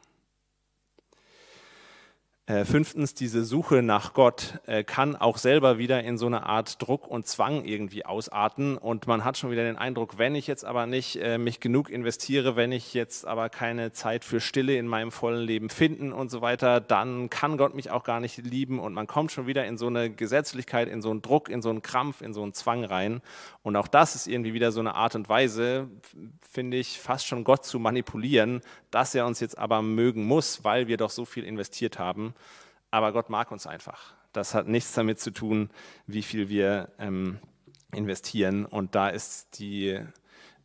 Äh, 2.50 2.64
fünftens, 2.64 3.14
diese 3.14 3.44
Suche 3.44 3.84
nach 3.84 4.14
Gott 4.14 4.60
äh, 4.68 4.86
kann 4.86 5.18
auch 5.18 5.38
selber 5.38 5.78
wieder 5.80 6.02
in 6.06 6.18
so 6.18 6.28
eine 6.28 6.46
Art 6.46 6.82
Druck 6.82 7.06
und 7.06 7.28
Zwang 7.28 7.66
irgendwie 7.66 8.06
ausarten. 8.06 8.78
Und 8.78 9.06
man 9.06 9.26
hat 9.26 9.38
schon 9.38 9.52
wieder 9.52 9.66
den 9.66 9.76
Eindruck, 9.76 10.18
wenn 10.18 10.34
ich 10.34 10.48
jetzt 10.48 10.64
aber 10.64 10.86
nicht 10.86 11.18
äh, 11.18 11.38
mich 11.38 11.60
genug 11.60 11.90
investiere, 11.90 12.56
wenn 12.56 12.72
ich 12.72 12.94
jetzt 12.94 13.28
aber 13.28 13.50
keine 13.50 13.92
Zeit 13.92 14.24
für 14.24 14.40
Stille 14.40 14.78
in 14.78 14.88
meinem 14.88 15.12
vollen 15.12 15.46
Leben 15.46 15.70
finden 15.70 16.14
und 16.14 16.32
so 16.32 16.40
weiter, 16.40 16.80
dann 16.80 17.30
kann 17.30 17.58
Gott 17.58 17.76
mich 17.76 17.92
auch 17.92 18.06
gar 18.06 18.22
nicht 18.22 18.38
lieben. 18.38 18.80
Und 18.80 18.94
man 18.94 19.08
kommt 19.08 19.34
schon 19.34 19.46
wieder 19.46 19.66
in 19.66 19.78
so 19.78 19.88
eine 19.88 20.10
Gesetzlichkeit, 20.10 20.88
in 20.88 21.02
so 21.02 21.12
einen 21.12 21.22
Druck, 21.22 21.50
in 21.50 21.62
so 21.62 21.70
einen 21.70 21.82
Krampf, 21.82 22.22
in 22.22 22.34
so 22.34 22.44
einen 22.44 22.54
Zwang 22.54 22.86
rein. 22.86 23.22
Und 23.62 23.76
auch 23.76 23.90
das 23.90 24.16
ist 24.16 24.26
irgendwie 24.26 24.54
wieder 24.54 24.72
so 24.72 24.80
eine 24.80 24.96
Art 24.96 25.16
und 25.16 25.28
Weise, 25.28 25.90
finde 26.50 26.78
ich, 26.78 27.02
fast 27.02 27.28
schon 27.28 27.44
Gott 27.44 27.66
zu 27.66 27.78
manipulieren, 27.78 28.62
dass 28.92 29.16
er 29.16 29.26
uns 29.26 29.40
jetzt 29.40 29.58
aber 29.58 29.82
mögen 29.82 30.26
muss, 30.26 30.64
weil 30.64 30.88
wir 30.88 30.98
doch 30.98 31.10
so 31.10 31.26
viel 31.26 31.44
investiert 31.44 32.00
haben 32.00 32.34
aber 32.92 33.12
Gott 33.12 33.30
mag 33.30 33.52
uns 33.52 33.68
einfach. 33.68 34.14
Das 34.34 34.54
hat 34.54 34.68
nichts 34.68 34.94
damit 34.94 35.20
zu 35.20 35.32
tun, 35.32 35.70
wie 36.06 36.22
viel 36.22 36.50
wir 36.50 36.90
ähm, 37.00 37.40
investieren. 37.94 38.66
Und 38.66 38.96
da 38.96 39.10
ist 39.10 39.60
die, 39.60 40.00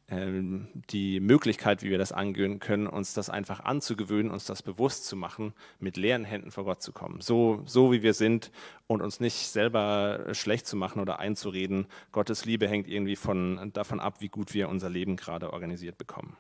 ähm, 0.09 0.69
die 0.91 1.21
Möglichkeit, 1.21 1.83
wie 1.83 1.91
wir 1.91 1.99
das 1.99 2.13
angehen 2.13 2.61
können, 2.61 2.87
uns 2.87 3.15
das 3.15 3.31
einfach 3.31 3.61
anzugewöhnen, 3.61 4.31
uns 4.31 4.45
das 4.45 4.63
bewusst 4.63 5.07
zu 5.07 5.17
machen, 5.17 5.55
mit 5.79 5.97
leeren 5.97 6.25
Händen 6.25 6.51
vor 6.51 6.65
Gott 6.65 6.83
zu 6.83 6.93
kommen. 6.93 7.21
So, 7.21 7.63
so 7.65 7.93
wie 7.93 8.03
wir 8.03 8.15
sind 8.15 8.51
und 8.87 9.01
uns 9.01 9.21
nicht 9.21 9.49
selber 9.49 10.27
schlecht 10.33 10.67
zu 10.67 10.77
machen 10.77 11.01
oder 11.01 11.19
einzureden. 11.19 11.87
Gottes 12.13 12.45
Liebe 12.45 12.69
hängt 12.69 12.89
irgendwie 12.89 13.17
von, 13.17 13.73
davon 13.73 14.01
ab, 14.01 14.21
wie 14.21 14.29
gut 14.29 14.55
wir 14.55 14.69
unser 14.69 14.91
Leben 14.91 15.17
gerade 15.17 15.53
organisiert 15.53 15.99
bekommen. 15.99 16.37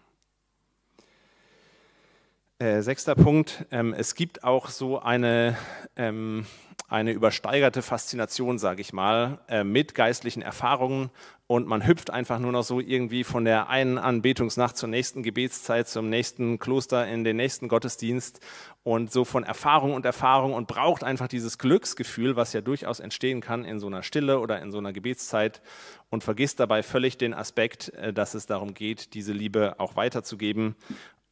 Äh, 2.62 2.80
sechster 2.82 3.16
Punkt, 3.16 3.66
ähm, 3.72 3.92
es 3.92 4.14
gibt 4.14 4.44
auch 4.44 4.68
so 4.68 5.00
eine, 5.00 5.58
ähm, 5.96 6.46
eine 6.88 7.10
übersteigerte 7.10 7.82
Faszination, 7.82 8.56
sage 8.60 8.82
ich 8.82 8.92
mal, 8.92 9.40
äh, 9.48 9.64
mit 9.64 9.96
geistlichen 9.96 10.42
Erfahrungen. 10.42 11.10
Und 11.48 11.66
man 11.66 11.84
hüpft 11.84 12.10
einfach 12.10 12.38
nur 12.38 12.52
noch 12.52 12.62
so 12.62 12.78
irgendwie 12.78 13.24
von 13.24 13.44
der 13.44 13.68
einen 13.68 13.98
Anbetungsnacht 13.98 14.76
zur 14.76 14.88
nächsten 14.88 15.24
Gebetszeit, 15.24 15.88
zum 15.88 16.08
nächsten 16.08 16.60
Kloster, 16.60 17.04
in 17.08 17.24
den 17.24 17.36
nächsten 17.36 17.66
Gottesdienst. 17.66 18.38
Und 18.84 19.10
so 19.10 19.24
von 19.24 19.42
Erfahrung 19.42 19.94
und 19.94 20.06
Erfahrung 20.06 20.54
und 20.54 20.68
braucht 20.68 21.02
einfach 21.02 21.26
dieses 21.26 21.58
Glücksgefühl, 21.58 22.36
was 22.36 22.52
ja 22.52 22.60
durchaus 22.60 23.00
entstehen 23.00 23.40
kann 23.40 23.64
in 23.64 23.80
so 23.80 23.88
einer 23.88 24.04
Stille 24.04 24.38
oder 24.38 24.62
in 24.62 24.70
so 24.70 24.78
einer 24.78 24.92
Gebetszeit. 24.92 25.62
Und 26.10 26.22
vergisst 26.22 26.60
dabei 26.60 26.84
völlig 26.84 27.18
den 27.18 27.34
Aspekt, 27.34 27.88
äh, 27.94 28.12
dass 28.12 28.34
es 28.34 28.46
darum 28.46 28.72
geht, 28.72 29.14
diese 29.14 29.32
Liebe 29.32 29.80
auch 29.80 29.96
weiterzugeben 29.96 30.76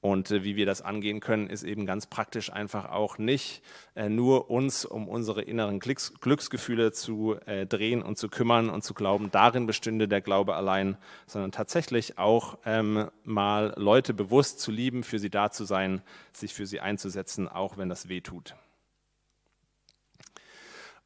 und 0.01 0.31
äh, 0.31 0.45
wie 0.45 0.57
wir 0.57 0.67
das 0.67 0.83
angehen 0.83 1.21
können, 1.21 1.49
ist 1.49 1.63
eben 1.63 1.87
ganz 1.87 2.07
praktisch 2.07 2.53
einfach 2.53 2.91
auch 2.91 3.19
nicht 3.19 3.63
äh, 3.95 4.09
nur 4.09 4.51
uns 4.51 4.85
um 4.85 5.09
unsere 5.09 5.43
inneren 5.43 5.79
Glücks 5.79 6.15
Glücksgefühle 6.21 6.93
zu 6.93 7.37
äh, 7.47 7.67
drehen 7.67 8.03
und 8.03 8.17
zu 8.17 8.29
kümmern 8.29 8.71
und 8.71 8.83
zu 8.83 8.95
glauben, 8.95 9.31
darin 9.31 9.67
bestünde 9.67 10.09
der 10.09 10.21
Glaube 10.21 10.55
allein, 10.55 10.97
sondern 11.27 11.53
tatsächlich 11.53 12.19
auch 12.19 12.59
ähm, 12.65 13.11
mal 13.25 13.75
Leute 13.77 14.15
bewusst 14.15 14.61
zu 14.61 14.71
lieben, 14.71 15.03
für 15.03 15.19
sie 15.19 15.31
da 15.31 15.51
zu 15.51 15.65
sein, 15.65 16.03
sich 16.33 16.55
für 16.55 16.67
sie 16.67 16.81
einzusetzen, 16.81 17.49
auch 17.49 17.77
wenn 17.77 17.89
das 17.89 18.09
weh 18.09 18.21
tut. 18.21 18.55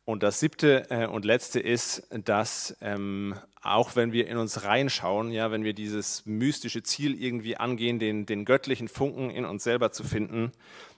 Und 0.05 0.23
das 0.23 0.41
siebte 0.41 0.91
äh, 0.91 1.07
und 1.07 1.25
letzte 1.25 1.61
ist, 1.61 2.07
dass 2.11 2.77
ähm, 2.83 3.35
auch 3.63 3.97
wenn 3.97 4.13
wir 4.13 4.29
in 4.29 4.37
uns 4.37 4.65
reinschauen, 4.65 5.31
ja, 5.31 5.51
wenn 5.51 5.65
wir 5.65 5.73
dieses 5.73 6.27
mystische 6.27 6.83
Ziel 6.83 7.21
irgendwie 7.21 7.57
angehen, 7.57 7.99
den, 7.99 8.27
den 8.27 8.45
göttlichen 8.45 8.89
Funken 8.89 9.31
in 9.31 9.47
uns 9.47 9.65
selber 9.65 9.93
zu 9.93 10.05
finden, 10.05 10.53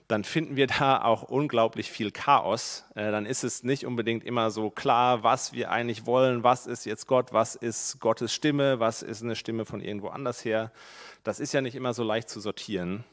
dann 0.09 0.23
finden 0.23 0.55
wir 0.55 0.67
da 0.67 1.01
auch 1.01 1.23
unglaublich 1.23 1.91
viel 1.91 2.11
Chaos. 2.11 2.85
Äh, 2.95 3.11
dann 3.11 3.25
ist 3.25 3.43
es 3.43 3.63
nicht 3.63 3.85
unbedingt 3.85 4.25
immer 4.25 4.51
so 4.51 4.69
klar, 4.69 5.23
was 5.23 5.53
wir 5.53 5.71
eigentlich 5.71 6.05
wollen, 6.05 6.43
was 6.43 6.67
ist 6.67 6.85
jetzt 6.85 7.07
Gott, 7.07 7.31
was 7.31 7.55
ist 7.55 7.99
Gottes 8.01 8.33
Stimme, 8.33 8.79
was 8.81 9.03
ist 9.03 9.23
eine 9.23 9.35
Stimme 9.35 9.65
von 9.65 9.79
irgendwo 9.81 10.09
anders 10.09 10.43
her. 10.43 10.71
Das 11.23 11.39
ist 11.39 11.53
ja 11.53 11.61
nicht 11.61 11.75
immer 11.75 11.93
so 11.93 12.03
leicht 12.03 12.29
zu 12.29 12.39
sortieren. 12.39 13.05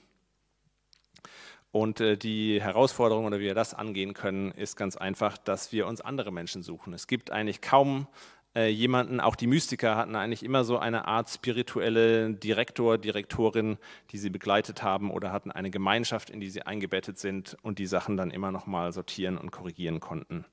Und 1.75 1.99
äh, 1.99 2.17
die 2.17 2.63
Herausforderung 2.63 3.25
oder 3.25 3.41
wie 3.41 3.47
wir 3.47 3.55
das 3.55 3.75
angehen 3.75 4.15
können, 4.15 4.53
ist 4.53 4.77
ganz 4.77 4.95
einfach, 4.97 5.37
dass 5.37 5.73
wir 5.73 5.89
uns 5.89 6.01
andere 6.01 6.31
Menschen 6.31 6.63
suchen. 6.63 6.95
Es 6.95 7.09
gibt 7.09 7.33
eigentlich 7.33 7.63
kaum 7.63 8.07
äh, 8.55 8.69
jemanden, 8.69 9.19
auch 9.19 9.35
die 9.35 9.49
Mystiker 9.49 9.97
hatten 9.97 10.15
eigentlich 10.15 10.45
immer 10.45 10.63
so 10.63 10.79
eine 10.79 11.09
Art 11.09 11.29
spirituelle 11.31 12.33
Direktor, 12.33 12.97
Direktorin, 12.97 13.79
die 14.13 14.19
sie 14.19 14.31
begleitet 14.31 14.85
haben 14.85 15.11
oder 15.11 15.33
hatten 15.33 15.51
eine 15.51 15.73
Gemeinschaft, 15.73 16.31
in 16.31 16.39
die 16.39 16.49
sie 16.49 16.63
eingebettet 16.63 17.19
sind 17.19 17.57
und 17.63 17.81
die 17.81 17.87
Sachen 17.87 18.17
dann 18.17 18.31
immer 18.31 18.53
noch 18.53 18.69
mal 18.69 18.93
sortieren 18.93 19.37
und 19.37 19.51
korrigieren 19.51 19.99
konnten. 19.99 20.45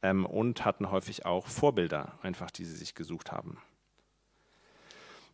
Ähm, 0.00 0.24
und 0.24 0.64
hatten 0.64 0.90
häufig 0.90 1.26
auch 1.26 1.46
Vorbilder, 1.46 2.18
einfach 2.22 2.50
die 2.50 2.64
sie 2.64 2.76
sich 2.76 2.94
gesucht 2.94 3.32
haben. 3.32 3.58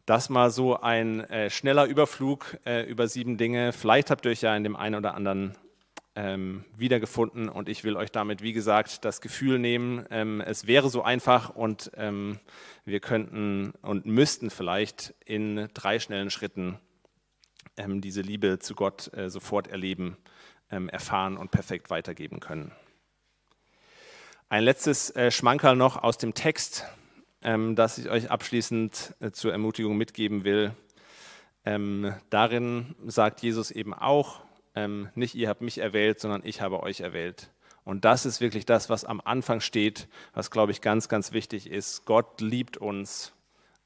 Das 0.06 0.28
mal 0.28 0.50
so 0.50 0.80
ein 0.80 1.20
äh, 1.30 1.50
schneller 1.50 1.86
Überflug 1.86 2.58
äh, 2.64 2.82
über 2.88 3.06
sieben 3.06 3.36
Dinge. 3.36 3.72
Vielleicht 3.72 4.10
habt 4.10 4.24
ihr 4.24 4.32
euch 4.32 4.40
ja 4.42 4.56
in 4.56 4.64
dem 4.64 4.76
einen 4.76 4.96
oder 4.96 5.14
anderen 5.14 5.56
ähm, 6.16 6.64
wiedergefunden 6.76 7.48
und 7.48 7.68
ich 7.68 7.84
will 7.84 7.96
euch 7.96 8.10
damit, 8.10 8.42
wie 8.42 8.52
gesagt, 8.52 9.04
das 9.04 9.20
Gefühl 9.20 9.58
nehmen, 9.58 10.04
ähm, 10.10 10.40
es 10.40 10.66
wäre 10.66 10.90
so 10.90 11.02
einfach 11.02 11.50
und 11.50 11.92
ähm, 11.96 12.40
wir 12.84 13.00
könnten 13.00 13.72
und 13.82 14.06
müssten 14.06 14.50
vielleicht 14.50 15.14
in 15.24 15.68
drei 15.72 16.00
schnellen 16.00 16.30
Schritten 16.30 16.78
ähm, 17.76 18.00
diese 18.00 18.22
Liebe 18.22 18.58
zu 18.58 18.74
Gott 18.74 19.12
äh, 19.14 19.30
sofort 19.30 19.68
erleben, 19.68 20.16
ähm, 20.70 20.88
erfahren 20.88 21.36
und 21.36 21.52
perfekt 21.52 21.90
weitergeben 21.90 22.40
können. 22.40 22.72
Ein 24.48 24.64
letztes 24.64 25.14
äh, 25.14 25.30
Schmankerl 25.30 25.76
noch 25.76 26.02
aus 26.02 26.18
dem 26.18 26.34
Text, 26.34 26.84
ähm, 27.42 27.76
das 27.76 27.98
ich 27.98 28.10
euch 28.10 28.30
abschließend 28.30 29.14
äh, 29.20 29.30
zur 29.30 29.52
Ermutigung 29.52 29.96
mitgeben 29.96 30.44
will. 30.44 30.72
darin 31.62 32.94
sagt 33.06 33.42
Jesus 33.42 33.70
eben 33.70 33.92
auch, 33.92 34.40
ähm, 34.74 35.10
nicht 35.14 35.34
ihr 35.34 35.48
habt 35.48 35.60
mich 35.60 35.78
erwählt, 35.78 36.18
sondern 36.18 36.40
ich 36.44 36.62
habe 36.62 36.82
euch 36.82 37.00
erwählt. 37.00 37.50
Und 37.84 38.04
das 38.04 38.26
ist 38.26 38.40
wirklich 38.40 38.66
das, 38.66 38.88
was 38.88 39.04
am 39.04 39.20
Anfang 39.24 39.60
steht, 39.60 40.08
was, 40.32 40.50
glaube 40.50 40.72
ich, 40.72 40.80
ganz, 40.80 41.08
ganz 41.08 41.32
wichtig 41.32 41.68
ist. 41.68 42.04
Gott 42.04 42.40
liebt 42.40 42.76
uns 42.76 43.32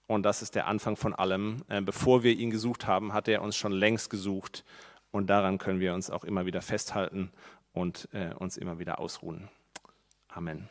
und 0.07 0.25
das 0.25 0.43
ist 0.43 0.55
der 0.55 0.67
Anfang 0.67 0.97
von 0.97 1.15
allem. 1.15 1.63
Äh, 1.69 1.81
bevor 1.81 2.23
wir 2.23 2.33
ihn 2.33 2.51
gesucht 2.51 2.87
haben, 2.87 3.13
hat 3.13 3.29
er 3.29 3.43
uns 3.43 3.57
schon 3.57 3.73
längst 3.73 4.11
gesucht 4.11 4.65
und 5.11 5.29
daran 5.29 5.59
können 5.59 5.81
wir 5.81 5.95
uns 5.95 6.11
auch 6.11 6.25
immer 6.25 6.45
wieder 6.47 6.61
festhalten 6.61 7.31
und 7.73 8.09
äh, 8.13 8.35
uns 8.35 8.57
immer 8.57 8.79
wieder 8.79 8.99
ausruhen. 8.99 9.49
Amen. 10.29 10.69